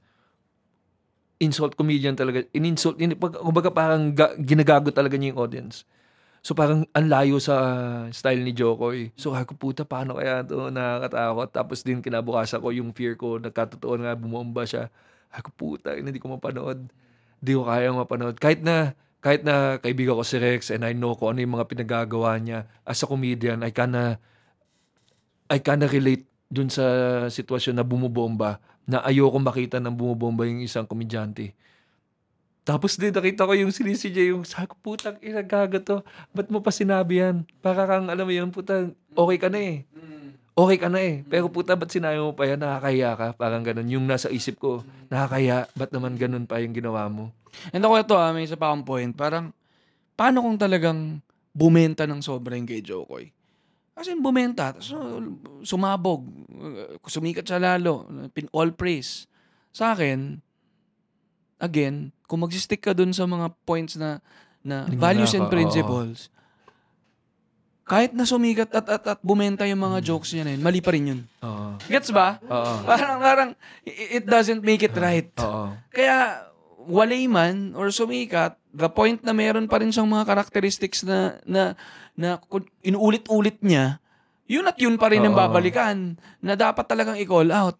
insult 1.42 1.74
comedian 1.74 2.14
talaga. 2.14 2.46
In-insult, 2.54 3.02
in, 3.02 3.18
pag, 3.18 3.42
kumbaga 3.42 3.74
parang 3.74 4.14
ga, 4.14 4.38
ginagago 4.38 4.94
talaga 4.94 5.18
niya 5.18 5.34
yung 5.34 5.42
audience. 5.42 5.84
So 6.42 6.58
parang 6.58 6.89
ang 6.94 7.06
layo 7.06 7.38
sa 7.38 7.54
style 8.10 8.42
ni 8.42 8.54
Jokoy. 8.54 9.14
So 9.14 9.34
ako 9.34 9.58
puta, 9.58 9.82
paano 9.86 10.18
kaya 10.18 10.42
to 10.42 10.74
nakakatakot? 10.74 11.50
Tapos 11.54 11.86
din 11.86 12.02
kinabukasan 12.02 12.62
ko 12.62 12.74
yung 12.74 12.94
fear 12.98 13.14
ko, 13.14 13.38
nagkatotoo 13.38 14.02
nga 14.02 14.18
bumomba 14.18 14.66
siya. 14.66 14.89
Ako 15.34 15.54
puta, 15.54 15.94
hindi 15.94 16.18
ko 16.18 16.34
mapanood. 16.34 16.89
Hindi 17.42 17.52
ko 17.54 17.62
kaya 17.66 17.94
mapanood. 17.94 18.42
Kahit 18.42 18.66
na 18.66 18.98
kahit 19.22 19.46
na 19.46 19.78
kaibigan 19.78 20.18
ko 20.18 20.26
si 20.26 20.42
Rex 20.42 20.74
and 20.74 20.82
I 20.82 20.98
know 20.98 21.14
kung 21.14 21.38
ano 21.38 21.46
yung 21.46 21.54
mga 21.62 21.70
pinagagawa 21.70 22.42
niya 22.42 22.66
as 22.89 23.02
a 23.02 23.06
comedian, 23.06 23.62
I 23.62 23.70
kinda 23.70 24.18
I 25.46 25.62
kinda 25.62 25.86
relate 25.86 26.26
dun 26.50 26.74
sa 26.74 26.84
sitwasyon 27.30 27.78
na 27.78 27.86
bumubomba 27.86 28.58
na 28.90 29.02
ayoko 29.06 29.38
makita 29.38 29.78
ng 29.78 29.94
bumubomba 29.94 30.46
yung 30.46 30.62
isang 30.64 30.86
komedyante. 30.86 31.54
Tapos 32.62 32.94
din 32.94 33.10
nakita 33.10 33.50
ko 33.50 33.58
yung 33.58 33.74
sinisidya 33.74 34.34
yung 34.34 34.46
sabi 34.46 34.70
ko, 34.70 34.76
putang 34.78 35.18
ina 35.26 35.42
gaga 35.42 35.82
to. 35.82 36.06
Ba't 36.30 36.48
mo 36.54 36.62
pa 36.62 36.70
sinabi 36.70 37.18
yan? 37.18 37.42
Para 37.60 37.90
kang 37.90 38.06
alam 38.06 38.26
mo 38.26 38.34
yun, 38.34 38.54
puta, 38.54 38.94
okay 39.18 39.38
ka 39.42 39.50
na 39.50 39.58
eh. 39.58 39.78
Okay 40.52 40.78
ka 40.78 40.92
na 40.92 41.00
eh. 41.02 41.26
Pero 41.26 41.50
puta, 41.50 41.74
ba't 41.74 41.90
sinabi 41.90 42.22
mo 42.22 42.38
pa 42.38 42.46
yan? 42.46 42.62
Nakakahiya 42.62 43.12
ka. 43.18 43.28
Parang 43.34 43.66
ganun. 43.66 43.88
Yung 43.90 44.06
nasa 44.06 44.30
isip 44.30 44.62
ko, 44.62 44.86
nakakahiya. 45.10 45.74
Ba't 45.74 45.90
naman 45.90 46.20
ganun 46.20 46.46
pa 46.46 46.62
yung 46.62 46.76
ginawa 46.76 47.10
mo? 47.10 47.34
And 47.74 47.82
ako 47.82 47.94
ito, 47.98 48.16
ah, 48.20 48.30
may 48.30 48.46
isa 48.46 48.60
pa 48.60 48.70
akong 48.70 48.86
point. 48.86 49.12
Parang, 49.16 49.50
paano 50.14 50.46
kung 50.46 50.60
talagang 50.62 51.24
bumenta 51.56 52.06
ng 52.06 52.22
sobra 52.22 52.54
yung 52.60 52.70
kay 52.70 52.84
Jokoy? 52.84 53.34
Kasi 53.92 54.16
bumenta, 54.16 54.72
so, 54.80 54.96
sumabog, 55.68 56.24
sumikat 57.04 57.44
siya 57.44 57.60
lalo, 57.60 58.08
pin 58.32 58.48
all 58.56 58.72
praise. 58.72 59.28
Sa 59.76 59.92
akin, 59.92 60.39
again, 61.60 62.16
kung 62.26 62.42
magsistick 62.42 62.80
ka 62.80 62.96
dun 62.96 63.12
sa 63.12 63.28
mga 63.28 63.52
points 63.68 64.00
na 64.00 64.24
na 64.62 64.86
Hindi 64.88 64.96
values 64.96 65.34
na 65.36 65.38
and 65.44 65.48
principles, 65.52 66.32
kahit 67.84 68.16
na 68.16 68.24
sumikat 68.24 68.72
at, 68.72 68.88
at, 68.88 69.04
at 69.04 69.20
bumenta 69.20 69.68
yung 69.68 69.84
mga 69.84 70.00
jokes 70.00 70.32
niya 70.32 70.48
na 70.48 70.52
yun, 70.56 70.64
mali 70.64 70.80
pa 70.80 70.96
rin 70.96 71.12
yun. 71.12 71.22
Oo. 71.44 71.76
Gets 71.92 72.16
ba? 72.16 72.39
Oo. 72.48 72.74
Parang, 72.88 73.20
parang, 73.20 73.50
it 73.84 74.24
it 74.24 74.26
doesn't 74.26 74.64
make 74.64 74.80
it 74.80 74.96
right. 74.96 75.28
Oo. 75.44 75.76
Kaya, 75.92 76.48
walay 76.88 77.30
man 77.30 77.78
or 77.78 77.94
sumikat, 77.94 78.58
the 78.74 78.90
point 78.90 79.22
na 79.22 79.36
meron 79.36 79.70
pa 79.70 79.82
rin 79.82 79.94
siyang 79.94 80.10
mga 80.10 80.26
characteristics 80.26 81.06
na, 81.06 81.38
na, 81.46 81.78
na 82.16 82.40
inuulit-ulit 82.82 83.60
niya, 83.62 84.02
yun 84.52 84.68
at 84.68 84.76
yun 84.82 85.00
pa 85.00 85.08
rin 85.08 85.24
ang 85.24 85.32
babalikan 85.32 86.20
na 86.44 86.60
dapat 86.60 86.84
talagang 86.84 87.16
i-call 87.16 87.52
out. 87.54 87.80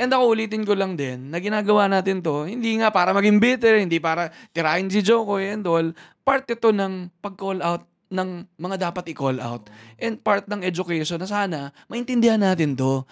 And 0.00 0.08
ako 0.08 0.32
ulitin 0.32 0.64
ko 0.64 0.72
lang 0.72 0.96
din 0.96 1.28
na 1.28 1.36
ginagawa 1.38 1.84
natin 1.84 2.24
to, 2.24 2.48
hindi 2.48 2.80
nga 2.80 2.88
para 2.88 3.12
maging 3.12 3.36
bitter, 3.36 3.76
hindi 3.76 4.00
para 4.00 4.32
tirahin 4.56 4.88
si 4.88 5.04
Jokoy 5.04 5.52
and 5.52 5.62
all. 5.68 5.92
Part 6.24 6.48
ito 6.48 6.72
ng 6.72 7.12
pag-call 7.20 7.60
out 7.60 7.84
ng 8.10 8.48
mga 8.58 8.90
dapat 8.90 9.12
i-call 9.12 9.38
out. 9.38 9.68
And 10.00 10.16
part 10.18 10.48
ng 10.48 10.64
education 10.64 11.20
na 11.20 11.28
sana 11.28 11.58
maintindihan 11.86 12.40
natin 12.40 12.74
to. 12.74 13.04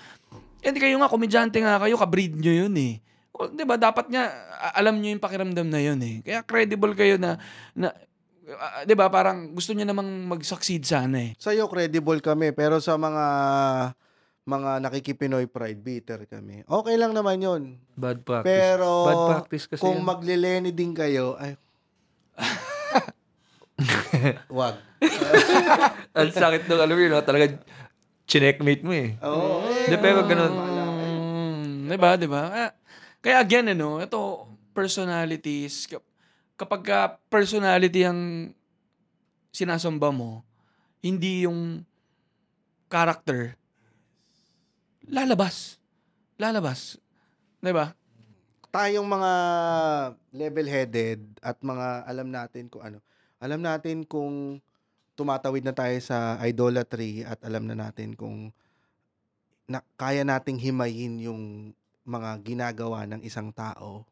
And 0.64 0.74
kayo 0.74 0.98
nga, 0.98 1.12
komedyante 1.12 1.62
nga 1.62 1.78
kayo, 1.78 1.94
kabreed 1.94 2.34
nyo 2.34 2.66
yun 2.66 2.74
eh. 2.74 2.94
O, 3.34 3.46
di 3.48 3.62
ba, 3.62 3.76
dapat 3.76 4.08
nga, 4.08 4.24
alam 4.74 4.98
nyo 4.98 5.12
yung 5.12 5.22
pakiramdam 5.22 5.68
na 5.68 5.80
yun 5.80 6.00
eh. 6.02 6.24
Kaya 6.24 6.40
credible 6.42 6.96
kayo 6.96 7.20
na, 7.20 7.36
na 7.76 7.92
ah, 8.56 8.82
di 8.82 8.94
ba, 8.96 9.12
parang 9.12 9.52
gusto 9.52 9.76
nyo 9.76 9.84
namang 9.84 10.08
mag-succeed 10.26 10.82
sana 10.82 11.18
eh. 11.22 11.30
sa'yo 11.36 11.68
credible 11.68 12.18
kami. 12.24 12.56
Pero 12.56 12.80
sa 12.80 12.96
mga 12.96 13.24
mga 14.48 14.80
nakikipinoy 14.80 15.44
pride, 15.44 15.84
bitter 15.84 16.24
kami. 16.24 16.64
Okay 16.64 16.96
lang 16.96 17.12
naman 17.12 17.36
yun. 17.36 17.62
Bad 17.92 18.24
practice. 18.24 18.48
Pero 18.48 18.88
Bad 19.04 19.22
practice 19.28 19.64
kasi 19.68 19.84
kung 19.84 20.00
yun. 20.00 20.08
maglileni 20.08 20.72
din 20.72 20.96
kayo, 20.96 21.36
ay... 21.36 21.52
Wag. 24.58 24.80
Ang 26.18 26.32
sakit 26.32 26.64
ng 26.66 26.80
alam 26.80 26.96
mo 26.96 27.02
yun, 27.04 27.12
no? 27.12 27.22
talaga 27.22 27.60
chineckmate 28.28 28.84
mo 28.84 28.92
eh. 28.96 29.16
Oo. 29.22 29.64
Hindi, 29.68 29.96
pero 30.00 30.24
ganun. 30.28 30.52
Mm, 30.52 31.88
'di 31.88 31.96
ba, 31.96 32.10
'di 32.20 32.28
ba? 32.28 32.72
Kaya, 33.20 33.42
again 33.42 33.74
ano, 33.74 33.98
ito 33.98 34.46
personalities 34.72 35.90
kap- 35.90 36.06
kapag 36.54 36.82
ka 36.86 36.98
personality 37.26 38.06
ang 38.06 38.52
sinasamba 39.50 40.14
mo, 40.14 40.46
hindi 41.02 41.46
yung 41.46 41.82
character 42.86 43.58
lalabas. 45.08 45.80
Lalabas. 46.38 47.00
'Di 47.58 47.74
ba? 47.74 47.98
tayong 48.68 49.08
mga 49.08 49.32
level-headed 50.30 51.20
at 51.40 51.56
mga 51.64 52.04
alam 52.04 52.28
natin 52.28 52.68
kung 52.68 52.84
ano. 52.84 52.98
Alam 53.40 53.64
natin 53.64 54.04
kung 54.04 54.60
tumatawid 55.16 55.64
na 55.64 55.74
tayo 55.74 55.96
sa 55.98 56.38
idolatry 56.44 57.24
at 57.26 57.40
alam 57.42 57.66
na 57.66 57.74
natin 57.74 58.14
kung 58.14 58.52
na, 59.68 59.84
kaya 60.00 60.24
nating 60.24 60.56
himayin 60.56 61.20
yung 61.20 61.42
mga 62.08 62.40
ginagawa 62.40 63.04
ng 63.04 63.20
isang 63.20 63.52
tao 63.52 64.08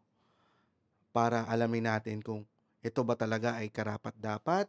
para 1.16 1.48
alamin 1.48 1.88
natin 1.88 2.20
kung 2.20 2.44
ito 2.84 3.00
ba 3.00 3.16
talaga 3.16 3.56
ay 3.56 3.72
karapat-dapat 3.72 4.68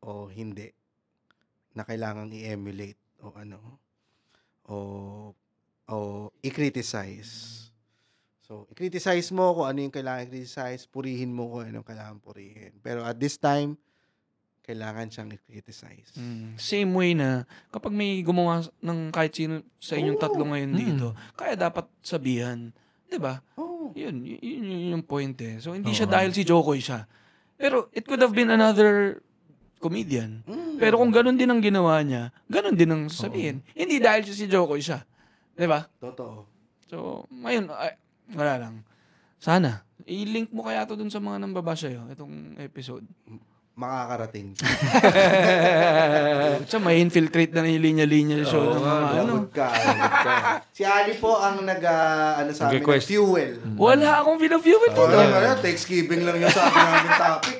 o 0.00 0.32
hindi 0.32 0.72
na 1.76 1.84
kailangang 1.84 2.32
i-emulate 2.32 2.96
o 3.20 3.36
ano 3.36 3.60
o 4.64 4.76
o 5.84 5.96
i-criticize. 6.40 7.60
So, 8.40 8.64
i-criticize 8.72 9.28
mo 9.36 9.52
kung 9.52 9.68
ano 9.68 9.78
yung 9.84 9.92
kailangan 9.92 10.28
i-criticize, 10.28 10.88
purihin 10.88 11.28
mo 11.28 11.52
kung 11.52 11.68
ano 11.68 11.84
yung 11.84 11.88
kailangan 11.88 12.24
purihin. 12.24 12.72
Pero 12.80 13.04
at 13.04 13.20
this 13.20 13.36
time, 13.36 13.76
kailangan 14.64 15.12
siyang 15.12 15.30
i-criticize. 15.36 16.16
Mm, 16.16 16.56
Same 16.56 16.90
way 16.96 17.12
na 17.12 17.44
kapag 17.68 17.92
may 17.92 18.24
gumawa 18.24 18.64
ng 18.80 19.12
kahit 19.12 19.36
sino 19.36 19.60
sa 19.76 20.00
inyong 20.00 20.16
tatlo 20.16 20.40
ngayon 20.48 20.72
dito, 20.72 21.12
kaya 21.36 21.52
dapat 21.52 21.84
sabihan. 22.00 22.72
'Di 23.06 23.20
ba? 23.20 23.44
Oh. 23.60 23.92
Yun, 23.92 24.24
yun, 24.24 24.64
yun 24.64 24.96
yung 24.96 25.04
point 25.04 25.36
eh. 25.44 25.60
So, 25.60 25.76
hindi 25.76 25.92
siya 25.92 26.08
Oo. 26.08 26.14
dahil 26.16 26.32
si 26.32 26.40
Jokoy 26.40 26.80
siya. 26.80 27.04
Pero, 27.60 27.92
it 27.92 28.08
could 28.08 28.18
have 28.24 28.32
been 28.32 28.48
another 28.48 29.20
comedian. 29.76 30.40
Mm. 30.48 30.80
Pero 30.80 30.96
kung 30.96 31.12
ganun 31.12 31.36
din 31.36 31.52
ang 31.52 31.60
ginawa 31.60 32.00
niya, 32.00 32.32
ganun 32.48 32.72
din 32.72 32.88
ang 32.88 33.04
sabihin. 33.12 33.60
Hindi 33.76 34.00
dahil 34.00 34.24
siya 34.24 34.36
si 34.40 34.46
Jokoy 34.48 34.80
siya. 34.80 35.04
Di 35.52 35.68
ba? 35.68 35.84
Totoo. 36.00 36.48
So, 36.88 37.28
ngayon, 37.28 37.68
ay, 37.76 38.00
wala 38.32 38.54
lang. 38.56 38.74
Sana, 39.36 39.84
i-link 40.08 40.48
mo 40.50 40.64
kaya 40.64 40.88
to 40.88 40.96
dun 40.96 41.12
sa 41.12 41.20
mga 41.20 41.44
nambaba 41.44 41.76
sa'yo, 41.76 42.08
itong 42.08 42.56
episode. 42.64 43.04
Makakarating. 43.74 44.54
Siya, 46.64 46.78
may 46.78 46.98
infiltrate 46.98 47.50
na 47.50 47.66
yung 47.66 47.82
linya-linya 47.82 48.40
sa 48.40 48.44
show 48.48 48.62
ng 48.70 48.78
mga 48.78 48.98
ano. 49.18 49.32
Ka, 49.50 49.66
ka. 49.66 50.34
Si 50.70 50.82
Ali 50.82 51.12
po 51.14 51.36
ang 51.36 51.60
nag, 51.60 51.82
ah, 51.82 52.38
ano 52.38 52.50
sa 52.50 52.66
amin, 52.66 52.78
Request. 52.78 53.04
fuel. 53.06 53.50
Wala 53.74 54.22
akong 54.22 54.38
pina-fuel 54.38 54.78
Oh, 54.78 54.86
dito. 54.86 55.18
ano, 55.18 55.58
Thanksgiving 55.58 56.22
lang 56.22 56.38
yung 56.38 56.48
sabi 56.48 56.72
namin 56.72 57.10
topic. 57.18 57.58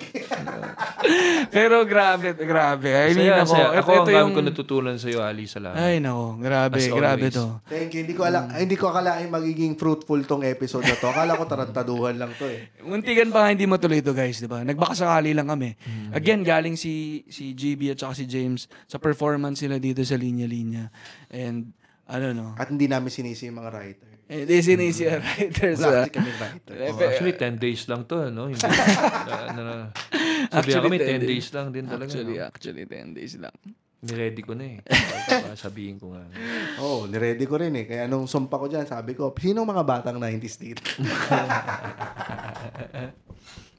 Pero 1.50 1.82
grabe, 1.84 2.32
grabe. 2.32 2.88
I 2.88 3.12
mean, 3.12 3.28
Saya, 3.28 3.42
ako, 3.42 3.50
saya. 3.50 3.66
ito, 3.66 3.76
Ako 3.76 3.90
ito 3.90 4.00
ang 4.00 4.06
dami 4.08 4.16
yung... 4.16 4.32
ko 4.32 4.40
natutunan 4.40 4.94
sa'yo, 4.96 5.18
Ali. 5.20 5.44
Salamat. 5.44 5.76
Ay, 5.76 5.98
nako. 5.98 6.38
Grabe, 6.40 6.74
As 6.74 6.86
grabe 6.88 7.26
always. 7.28 7.34
to. 7.34 7.44
Thank 7.66 7.90
you. 7.92 7.98
Hindi 8.00 8.14
ko 8.14 8.22
ala, 8.24 8.38
hindi 8.50 8.74
ko 8.74 8.84
akalain 8.88 9.28
magiging 9.28 9.74
fruitful 9.74 10.18
tong 10.24 10.42
episode 10.42 10.82
na 10.82 10.94
to. 10.94 11.06
Akala 11.06 11.34
ko 11.34 11.42
tarantaduhan 11.44 12.14
lang 12.16 12.30
to 12.32 12.46
eh. 12.46 12.70
Muntikan 12.80 13.28
pa 13.28 13.44
nga 13.44 13.48
hindi 13.50 13.66
matuloy 13.66 13.98
ito, 13.98 14.10
guys, 14.10 14.38
di 14.38 14.46
ba? 14.46 14.62
Nagbakasakali 14.62 15.30
lang 15.32 15.46
kami. 15.46 15.74
Again, 16.12 16.42
galing 16.42 16.76
si 16.76 17.24
si 17.30 17.54
GB 17.54 17.94
at 17.94 18.02
saka 18.02 18.18
si 18.18 18.28
James 18.28 18.66
sa 18.84 18.98
performance 18.98 19.62
nila 19.64 19.80
dito 19.80 20.04
sa 20.04 20.18
linya-linya. 20.18 20.90
And, 21.30 21.72
ano 22.04 22.26
no, 22.36 22.46
At 22.58 22.68
hindi 22.68 22.84
namin 22.84 23.08
sinisi 23.08 23.48
yung 23.48 23.64
mga 23.64 23.70
writer. 23.72 24.10
eh, 24.28 24.44
this 24.44 24.68
is 24.68 24.76
easy 24.76 25.08
writers. 25.08 25.80
Wala 25.80 25.88
ah. 25.88 26.08
kasi 26.08 26.12
kami 26.12 26.30
writer. 26.36 26.74
Eh, 26.76 26.90
Oh, 26.92 27.00
actually, 27.00 27.34
10 27.36 27.56
days 27.56 27.82
lang 27.88 28.04
to, 28.04 28.28
no? 28.28 28.48
Hindi, 28.52 28.60
na, 28.60 28.76
na, 29.56 29.62
na, 29.62 29.74
sabihan 30.52 30.84
Actually, 30.84 30.84
kami, 30.84 31.24
10 31.24 31.28
10 31.28 31.32
days 31.32 31.48
lang 31.52 31.66
din 31.72 31.84
talaga. 31.88 32.08
Actually, 32.12 32.36
no? 32.36 32.48
actually, 32.48 32.84
10 32.84 33.16
days 33.16 33.34
lang. 33.40 33.56
Niready 34.04 34.44
ko 34.44 34.52
na 34.52 34.64
eh. 34.68 34.78
Sabihin 35.64 35.96
ko 35.96 36.12
nga. 36.12 36.28
Oo, 36.76 36.84
oh, 36.84 37.00
niready 37.08 37.48
ko 37.48 37.56
rin 37.56 37.72
eh. 37.72 37.88
Kaya 37.88 38.04
nung 38.04 38.28
sumpa 38.28 38.60
ko 38.60 38.68
dyan, 38.68 38.84
sabi 38.84 39.16
ko, 39.16 39.32
sino 39.32 39.64
mga 39.64 39.80
batang 39.80 40.20
90s 40.20 40.56
dito? 40.60 40.84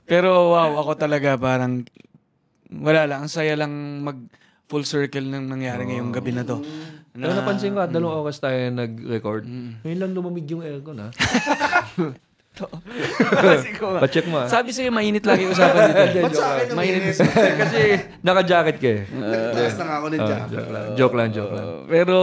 Pero 0.10 0.54
wow, 0.54 0.82
ako 0.82 0.92
talaga 0.98 1.38
parang 1.38 1.86
wala 2.70 3.06
lang, 3.06 3.20
ang 3.22 3.32
saya 3.32 3.54
lang 3.54 3.72
mag 4.02 4.18
full 4.66 4.82
circle 4.82 5.24
ng 5.24 5.46
nangyari 5.46 5.86
ngayong 5.86 6.10
gabi 6.10 6.32
na 6.32 6.42
to. 6.42 6.58
Pero 7.12 7.32
napansin 7.32 7.72
ko, 7.72 7.80
at 7.80 7.90
dalawang 7.90 8.24
oras 8.24 8.38
tayo 8.38 8.58
nag-record. 8.72 9.46
Ngayon 9.86 10.00
lang 10.00 10.12
lumamig 10.12 10.50
yung 10.50 10.62
aircon, 10.62 11.00
ha? 11.00 11.10
Pa-check 14.00 14.26
mo, 14.28 14.38
ha? 14.40 14.48
Sabi 14.48 14.72
sa'yo, 14.72 14.90
mainit 14.90 15.24
lagi 15.24 15.44
usapan 15.44 15.92
dito. 15.92 16.24
Ba't 16.24 16.34
sa 16.34 16.46
akin 16.56 16.68
mainit. 16.72 17.04
uminit? 17.04 17.18
Kasi 17.62 17.80
naka-jacket 18.22 18.78
ka 18.80 18.90
eh. 18.90 19.02
Nagtaas 19.22 19.76
lang 19.76 19.92
ako 19.92 20.06
ng 20.08 20.20
Oh, 20.20 20.28
jacket. 20.28 20.52
joke 20.56 20.72
lang, 20.72 20.86
joke 20.96 21.16
lang, 21.16 21.30
joke 21.32 21.54
lang. 21.54 21.68
Uh, 21.68 21.80
pero 21.86 22.18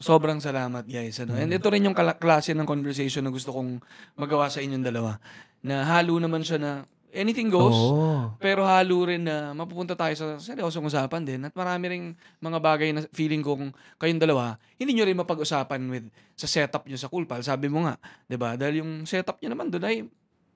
sobrang 0.00 0.40
salamat 0.40 0.84
guys. 0.84 1.20
Ano? 1.20 1.36
And 1.36 1.52
ito 1.52 1.68
rin 1.68 1.84
yung 1.84 1.96
kala- 1.96 2.16
klase 2.16 2.56
ng 2.56 2.64
conversation 2.64 3.20
na 3.20 3.30
gusto 3.30 3.52
kong 3.52 3.84
magawa 4.16 4.48
sa 4.48 4.58
inyong 4.58 4.84
dalawa. 4.84 5.20
Na 5.60 5.84
halo 5.86 6.16
naman 6.16 6.40
siya 6.40 6.56
na 6.56 6.70
anything 7.14 7.50
goes. 7.50 7.74
Oo. 7.74 8.34
Pero 8.38 8.62
halo 8.62 9.06
rin 9.06 9.26
na 9.26 9.52
mapupunta 9.52 9.98
tayo 9.98 10.14
sa 10.14 10.26
seryosong 10.38 10.86
usapan 10.86 11.22
din. 11.22 11.40
At 11.46 11.54
marami 11.54 11.84
ring 11.90 12.06
mga 12.38 12.58
bagay 12.58 12.88
na 12.94 13.00
feeling 13.10 13.42
ko 13.42 13.58
kung 13.58 13.72
kayong 13.98 14.22
dalawa, 14.22 14.56
hindi 14.78 14.94
nyo 14.96 15.04
rin 15.06 15.18
mapag-usapan 15.18 15.80
with 15.90 16.06
sa 16.38 16.46
setup 16.46 16.86
nyo 16.86 16.96
sa 16.96 17.10
Cool 17.10 17.26
Pal. 17.26 17.42
Sabi 17.44 17.68
mo 17.68 17.84
nga, 17.84 17.98
'di 18.26 18.36
ba 18.38 18.56
Dahil 18.56 18.82
yung 18.82 19.04
setup 19.04 19.38
nyo 19.42 19.48
naman 19.52 19.68
doon 19.68 19.84
ay 19.84 19.96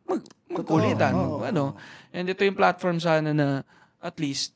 mag, 0.06 0.20
magkulitan. 0.48 1.12
Mag- 1.12 1.54
ano. 1.54 1.76
And 2.14 2.26
ito 2.28 2.42
yung 2.46 2.56
platform 2.56 2.98
sana 3.02 3.34
na 3.34 3.62
at 4.00 4.16
least 4.20 4.54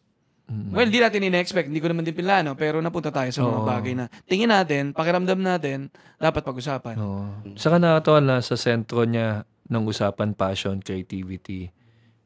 Mm. 0.49 0.72
Well, 0.72 0.88
di 0.88 0.96
natin 0.96 1.28
in-expect. 1.28 1.68
Hindi 1.68 1.76
ko 1.84 1.92
naman 1.92 2.09
din 2.09 2.16
pinlano. 2.16 2.57
Pero 2.57 2.80
napunta 2.80 3.12
tayo 3.12 3.28
sa 3.28 3.44
mga 3.44 3.61
bagay 3.68 3.92
na 3.92 4.09
tingin 4.24 4.49
natin, 4.49 4.96
pakiramdam 4.96 5.36
natin, 5.36 5.92
dapat 6.16 6.40
pag-usapan. 6.40 6.96
Oo. 6.96 7.28
Saka 7.53 7.76
nakatawa 7.76 8.18
na 8.24 8.36
sa 8.40 8.57
sentro 8.57 9.05
niya 9.05 9.44
ng 9.68 9.84
usapan, 9.84 10.32
passion, 10.32 10.80
creativity, 10.80 11.68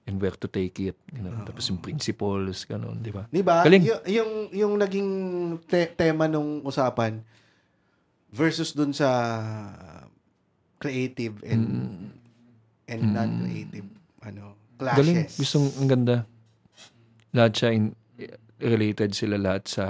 and 0.07 0.19
where 0.19 0.35
to 0.35 0.49
take 0.51 0.79
it. 0.83 0.99
You 1.15 1.23
know, 1.23 1.47
Tapos 1.47 1.71
yung 1.71 1.79
principles, 1.79 2.67
ganun, 2.67 2.99
di 3.03 3.15
ba? 3.15 3.27
Di 3.31 3.43
ba? 3.43 3.63
Galing. 3.63 3.83
Y- 3.87 4.19
yung, 4.19 4.33
yung 4.51 4.75
naging 4.79 5.11
te- 5.67 5.95
tema 5.95 6.27
nung 6.27 6.63
usapan 6.67 7.23
versus 8.33 8.73
dun 8.73 8.91
sa 8.97 9.09
creative 10.83 11.39
and 11.47 11.65
and 12.91 13.03
non-creative 13.15 13.87
ano 14.27 14.59
clashes. 14.81 14.99
Galing. 14.99 15.19
Gustong, 15.39 15.67
ang 15.79 15.89
ganda. 15.89 16.17
Lahat 17.31 17.53
siya, 17.55 17.69
in, 17.71 17.95
related 18.59 19.15
sila 19.15 19.39
lahat 19.39 19.71
sa 19.71 19.85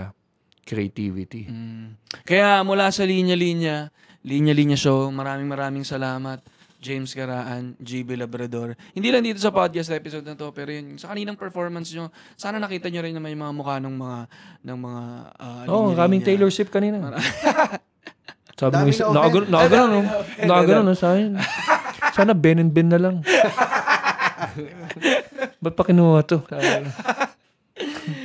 creativity. 0.69 1.49
Mm. 1.49 1.97
Kaya 2.29 2.61
mula 2.63 2.93
sa 2.93 3.09
linya-linya, 3.09 3.89
linya-linya 4.23 4.77
show, 4.77 5.09
maraming 5.11 5.49
maraming 5.49 5.83
salamat. 5.83 6.45
James 6.83 7.15
Garaan, 7.15 7.79
GB 7.79 8.19
Labrador. 8.19 8.75
Hindi 8.91 9.15
lang 9.15 9.23
dito 9.23 9.39
sa 9.39 9.55
podcast 9.55 9.95
episode 9.95 10.27
na 10.27 10.35
to, 10.35 10.51
pero 10.51 10.75
yun, 10.75 10.99
sa 10.99 11.15
kaninang 11.15 11.39
performance 11.39 11.95
nyo, 11.95 12.11
sana 12.35 12.59
nakita 12.59 12.91
nyo 12.91 13.07
rin 13.07 13.15
na 13.15 13.23
may 13.23 13.39
mga 13.39 13.55
mukha 13.55 13.79
ng 13.79 13.95
mga, 13.95 14.19
ng 14.67 14.79
mga 14.83 15.03
uh, 15.39 15.71
Oo, 15.71 15.79
oh, 15.79 15.95
kaming 15.95 16.27
Taylor 16.27 16.51
Swift 16.51 16.75
kanina. 16.75 16.99
Sabi 18.59 18.83
mo, 18.83 18.91
isa, 18.91 19.07
na 19.07 19.23
nakagano, 19.23 19.47
nakagano, 19.47 19.87
no? 19.87 20.03
Nakagano, 20.43 20.81
no, 20.91 20.99
sa 20.99 21.15
akin. 21.15 21.39
Sana 22.19 22.35
Ben 22.35 22.59
and 22.59 22.75
Ben 22.75 22.91
na 22.91 22.99
lang. 22.99 23.23
Ba't 25.63 25.79
pa 25.79 25.87
kinuha 25.87 26.27
to? 26.27 26.43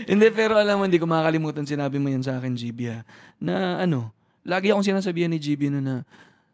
Hindi, 0.10 0.34
pero 0.34 0.58
alam 0.58 0.82
mo, 0.82 0.90
hindi 0.90 0.98
ko 0.98 1.06
makakalimutan 1.06 1.70
sinabi 1.70 2.02
mo 2.02 2.10
yan 2.10 2.26
sa 2.26 2.42
akin, 2.42 2.58
GB, 2.58 2.80
ha, 2.90 3.06
na 3.38 3.86
ano, 3.86 4.18
lagi 4.48 4.72
akong 4.72 4.88
sinasabihan 4.88 5.30
ni 5.30 5.38
GB 5.38 5.70
no 5.70 5.84
na, 5.84 6.08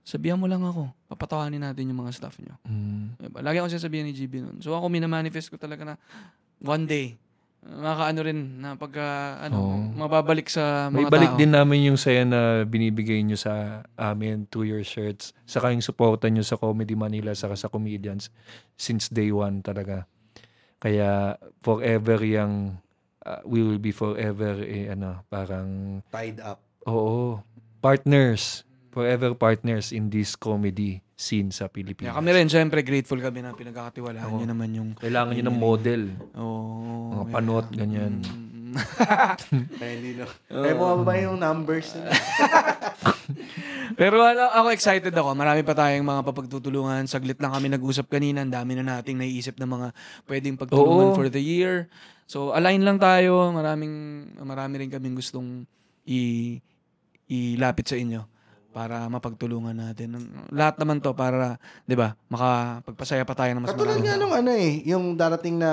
sabihan 0.03 0.35
mo 0.35 0.51
lang 0.51 0.61
ako, 0.61 0.91
papatawanin 1.07 1.63
natin 1.63 1.87
yung 1.87 2.03
mga 2.03 2.11
staff 2.11 2.35
nyo. 2.43 2.59
Mm. 2.67 3.17
Diba? 3.17 3.39
Lagi 3.39 3.57
akong 3.63 3.71
sinasabihan 3.71 4.03
ni 4.03 4.13
GB 4.13 4.33
nun. 4.43 4.57
So 4.59 4.75
ako 4.75 4.91
minamanifest 4.91 5.47
ko 5.47 5.55
talaga 5.55 5.87
na 5.87 5.95
one 6.59 6.83
day, 6.83 7.15
makakaano 7.63 8.19
rin 8.27 8.39
na 8.59 8.75
pagka, 8.75 9.39
ano, 9.39 9.55
Oo. 9.55 9.75
mababalik 9.95 10.51
sa 10.51 10.91
mga 10.91 10.99
May 10.99 11.07
balik 11.07 11.31
tao. 11.31 11.39
din 11.39 11.51
namin 11.55 11.79
yung 11.87 11.99
saya 11.99 12.27
na 12.27 12.67
binibigay 12.67 13.23
nyo 13.23 13.39
sa 13.39 13.87
amin 13.95 14.43
through 14.51 14.67
your 14.67 14.83
shirts. 14.83 15.31
Saka 15.47 15.71
yung 15.71 15.79
supportan 15.79 16.35
nyo 16.35 16.43
sa 16.43 16.59
Comedy 16.59 16.99
Manila 16.99 17.31
saka 17.31 17.55
sa 17.55 17.71
comedians 17.71 18.27
since 18.75 19.07
day 19.07 19.31
one 19.31 19.63
talaga. 19.63 20.03
Kaya 20.83 21.39
forever 21.63 22.19
yung 22.27 22.83
uh, 23.23 23.39
we 23.47 23.63
will 23.63 23.79
be 23.79 23.95
forever 23.95 24.59
eh, 24.59 24.91
ano, 24.91 25.23
parang 25.31 26.03
tied 26.11 26.43
up. 26.43 26.59
oo, 26.83 27.39
partners. 27.79 28.67
Forever 28.93 29.33
partners 29.33 29.89
in 29.89 30.13
this 30.13 30.37
comedy 30.37 31.01
scene 31.17 31.49
sa 31.49 31.65
Yeah, 31.65 31.73
Pilipinas. 31.73 32.13
kami 32.13 32.29
rin, 32.29 32.45
syempre, 32.45 32.85
grateful 32.85 33.17
kami 33.17 33.41
na 33.41 33.57
pinagkakatiwalaan 33.57 34.29
nyo 34.29 34.45
naman 34.45 34.69
yung, 34.69 34.89
Kailangan 34.93 35.33
nyo 35.33 35.45
ng 35.49 35.57
model. 35.57 36.01
oh, 36.37 37.09
Mga 37.17 37.25
panot, 37.33 37.67
ganyan. 37.73 38.13
Kaya 39.81 39.91
hindi 39.97 40.17
no. 40.17 40.25
Kaya 40.49 40.73
mo 40.73 41.05
ba 41.05 41.13
yung 41.17 41.37
numbers? 41.37 41.93
Pero 43.99 44.25
ano, 44.25 44.49
ako 44.49 44.73
excited 44.73 45.13
ako. 45.13 45.37
Marami 45.37 45.61
pa 45.61 45.77
tayong 45.77 46.01
mga 46.01 46.25
papagtutulungan. 46.25 47.05
Saglit 47.05 47.37
lang 47.37 47.53
kami 47.53 47.69
nag-usap 47.69 48.09
kanina. 48.09 48.41
Ang 48.41 48.49
dami 48.49 48.73
na 48.73 48.97
nating 48.97 49.21
naiisip 49.21 49.61
na 49.61 49.69
mga 49.69 49.87
pwedeng 50.25 50.57
pagtulungan 50.57 51.13
Oo. 51.13 51.17
for 51.17 51.29
the 51.29 51.37
year. 51.37 51.85
So, 52.25 52.49
align 52.57 52.81
lang 52.81 52.97
tayo. 52.97 53.53
Maraming, 53.53 53.93
marami 54.41 54.81
rin 54.81 54.89
kaming 54.89 55.13
gustong 55.13 55.69
i, 56.09 56.57
ilapit 57.29 57.85
sa 57.85 57.97
inyo 57.97 58.32
para 58.73 59.05
mapagtulungan 59.05 59.71
natin. 59.71 60.17
Lahat 60.49 60.75
naman 60.75 60.97
to 60.97 61.13
para, 61.13 61.55
'di 61.85 61.93
ba, 61.93 62.17
makapagpasaya 62.27 63.21
pa 63.21 63.37
tayo 63.37 63.53
ng 63.53 63.61
mas 63.61 63.69
Katulad 63.69 63.95
marami. 63.95 64.07
nga 64.09 64.17
nung 64.17 64.33
ano 64.33 64.49
eh, 64.49 64.81
yung 64.83 65.13
darating 65.13 65.55
na 65.55 65.71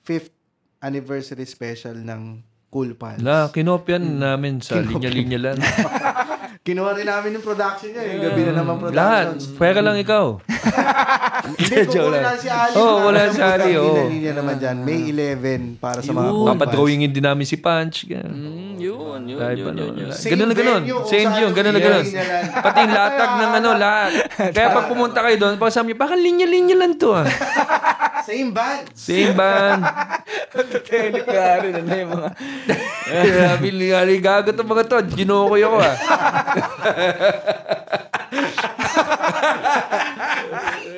fifth 0.00 0.30
anniversary 0.78 1.42
special 1.44 1.94
ng 1.96 2.38
Cool 2.68 2.94
Pals. 2.94 3.20
La, 3.20 3.50
kinopyan 3.50 4.00
Hmm. 4.00 4.18
namin 4.18 4.54
sa 4.58 4.80
linya-linya 4.80 5.38
lang. 5.42 5.58
Kinuha 6.62 6.94
rin 6.94 7.04
namin 7.04 7.34
yung 7.34 7.42
production 7.42 7.90
niya. 7.90 8.02
Yung 8.06 8.22
gabi 8.22 8.40
na 8.44 8.52
naman 8.54 8.74
Lahat. 8.88 9.34
productions. 9.34 9.58
Pwera 9.58 9.82
lang 9.82 9.98
ikaw. 9.98 10.38
Hindi, 11.58 11.74
lang. 11.90 12.22
lang 12.22 12.38
si 12.38 12.46
Ali. 12.46 12.72
Oo, 12.72 12.86
Para 12.94 13.04
wala 13.04 13.20
sa 13.20 13.34
si 13.34 13.40
Ali, 13.42 13.70
oo. 13.74 14.06
linya 14.06 14.32
naman 14.32 14.54
dyan. 14.56 14.76
May 14.78 15.00
11 15.10 15.76
para 15.76 15.98
sa 15.98 16.14
mga 16.14 16.22
Yun. 16.22 16.30
Cool 16.30 16.46
Pals. 16.46 16.54
Papadrawingin 16.54 17.10
din 17.10 17.24
namin 17.24 17.44
si 17.44 17.56
Punch. 17.58 18.06
Ganun. 18.06 18.30
Mm, 18.32 18.71
yun, 18.82 19.20
yun, 19.30 19.38
yun, 19.38 19.74
yun, 19.78 19.94
yun. 20.02 20.10
Same 20.10 20.34
Ganun 20.34 20.46
na 20.50 20.54
ganun. 20.58 20.82
venue, 20.82 20.98
kung 20.98 21.06
Same 21.06 21.28
saan 21.30 21.42
yun. 21.42 21.52
Ganun 21.54 21.72
na 21.72 21.80
ganun. 21.80 22.02
lang. 22.02 22.44
Pati 22.58 22.78
yung 22.82 22.94
latag 22.94 23.32
ng 23.38 23.52
ano, 23.62 23.70
lahat. 23.84 24.10
Kaya 24.50 24.68
pag 24.74 24.86
pumunta 24.90 25.18
kayo 25.22 25.36
doon, 25.38 25.54
pag 25.56 25.70
sabi 25.70 25.94
niyo, 25.94 25.98
baka 26.02 26.14
linya-linya 26.18 26.76
lang 26.76 26.92
to 26.98 27.14
ah. 27.14 27.26
Same 28.28 28.54
band. 28.54 28.86
Same 28.94 29.34
band. 29.34 29.82
Telec 30.86 31.26
ka 31.26 31.58
rin, 31.58 31.74
ano 31.74 31.90
yung 31.90 32.10
mga... 32.14 32.28
Sabi 33.50 33.66
ni 33.74 33.90
Ali, 33.90 34.22
gago 34.22 34.54
to 34.54 34.62
mga 34.62 34.86
to. 34.86 35.02
Ginukoy 35.18 35.66
ako 35.66 35.82
ah. 35.82 35.94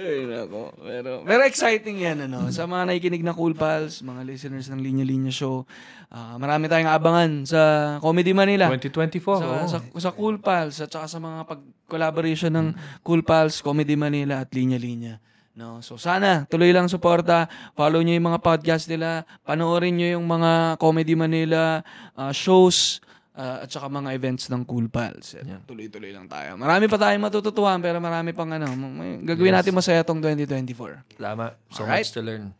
Ay, 0.04 0.28
nako. 0.28 0.68
Pero, 0.84 1.24
pero 1.24 1.40
exciting 1.48 2.04
yan, 2.04 2.28
ano. 2.28 2.52
Sa 2.52 2.68
mga 2.68 2.92
nakikinig 2.92 3.24
na 3.24 3.32
Cool 3.32 3.56
Pals, 3.56 4.04
mga 4.04 4.20
listeners 4.28 4.68
ng 4.68 4.76
Linya 4.84 5.00
Linya 5.00 5.32
Show, 5.32 5.64
ah, 6.12 6.36
marami 6.36 6.68
tayong 6.68 6.92
abangan 6.92 7.48
sa 7.48 7.60
Comedy 8.04 8.36
Manila. 8.36 8.68
2024. 8.68 9.16
Sa, 9.16 9.46
oo. 9.48 9.64
sa, 9.64 9.78
sa 9.80 10.10
Cool 10.12 10.36
Pals 10.44 10.76
at 10.84 10.92
saka 10.92 11.08
sa 11.08 11.16
mga 11.16 11.48
pag-collaboration 11.48 12.52
ng 12.52 12.66
Cool 13.00 13.24
Pals, 13.24 13.64
Comedy 13.64 13.96
Manila 13.96 14.44
at 14.44 14.52
Linya 14.52 14.76
Linya. 14.76 15.16
No, 15.54 15.78
so 15.86 15.94
sana 15.94 16.50
tuloy 16.50 16.74
lang 16.74 16.90
suporta, 16.90 17.46
follow 17.78 18.02
niyo 18.02 18.18
yung 18.18 18.26
mga 18.26 18.42
podcast 18.42 18.90
nila, 18.90 19.22
panoorin 19.46 19.94
niyo 19.94 20.18
yung 20.18 20.26
mga 20.26 20.82
Comedy 20.82 21.14
Manila 21.14 21.86
ah, 22.18 22.34
shows 22.34 22.98
ah, 23.34 23.62
at 23.62 23.68
saka 23.70 23.90
mga 23.90 24.10
events 24.14 24.46
ng 24.48 24.62
Cool 24.64 24.86
Pals. 24.88 25.34
At 25.34 25.66
Tuloy-tuloy 25.66 26.14
lang 26.14 26.30
tayo. 26.30 26.54
Marami 26.54 26.86
pa 26.86 26.96
tayong 26.96 27.22
matututuhan 27.22 27.78
pero 27.82 27.98
marami 27.98 28.30
pang 28.30 28.48
ano, 28.48 28.70
may- 28.74 29.20
gagawin 29.22 29.54
natin 29.54 29.74
masaya 29.74 30.06
tong 30.06 30.22
2024. 30.22 31.18
Tama. 31.18 31.54
So 31.70 31.82
Alright. 31.82 32.06
much 32.06 32.14
to 32.14 32.22
learn. 32.22 32.54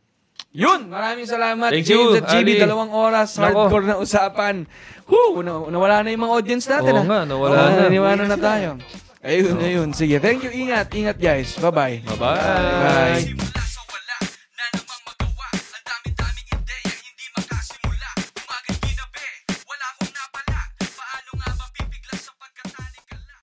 Yun, 0.55 0.87
maraming 0.87 1.27
salamat. 1.27 1.75
Thank 1.75 1.87
James 1.91 2.15
you, 2.15 2.19
at 2.23 2.31
GB, 2.31 2.55
Ali. 2.55 2.63
dalawang 2.63 2.95
oras, 2.95 3.35
Nako. 3.43 3.67
hardcore 3.67 3.87
na 3.91 3.97
usapan. 3.99 4.55
Woo, 5.11 5.43
na- 5.43 5.67
nawala 5.67 6.07
na 6.07 6.15
yung 6.15 6.23
mga 6.31 6.35
audience 6.39 6.67
natin. 6.71 6.95
Oo 6.95 7.03
ah. 7.03 7.07
nga, 7.11 7.21
nawala 7.27 7.55
Oo, 7.59 7.71
na. 7.75 7.79
naniwala 7.91 8.23
na 8.31 8.39
tayo. 8.39 8.69
Ayun, 9.25 9.57
ayun. 9.59 9.89
Sige, 9.91 10.23
thank 10.23 10.47
you. 10.47 10.53
Ingat, 10.55 10.95
ingat 10.95 11.19
guys. 11.19 11.59
Bye-bye. 11.59 12.07
Bye-bye. 12.07 12.39
Bye. 13.43 13.64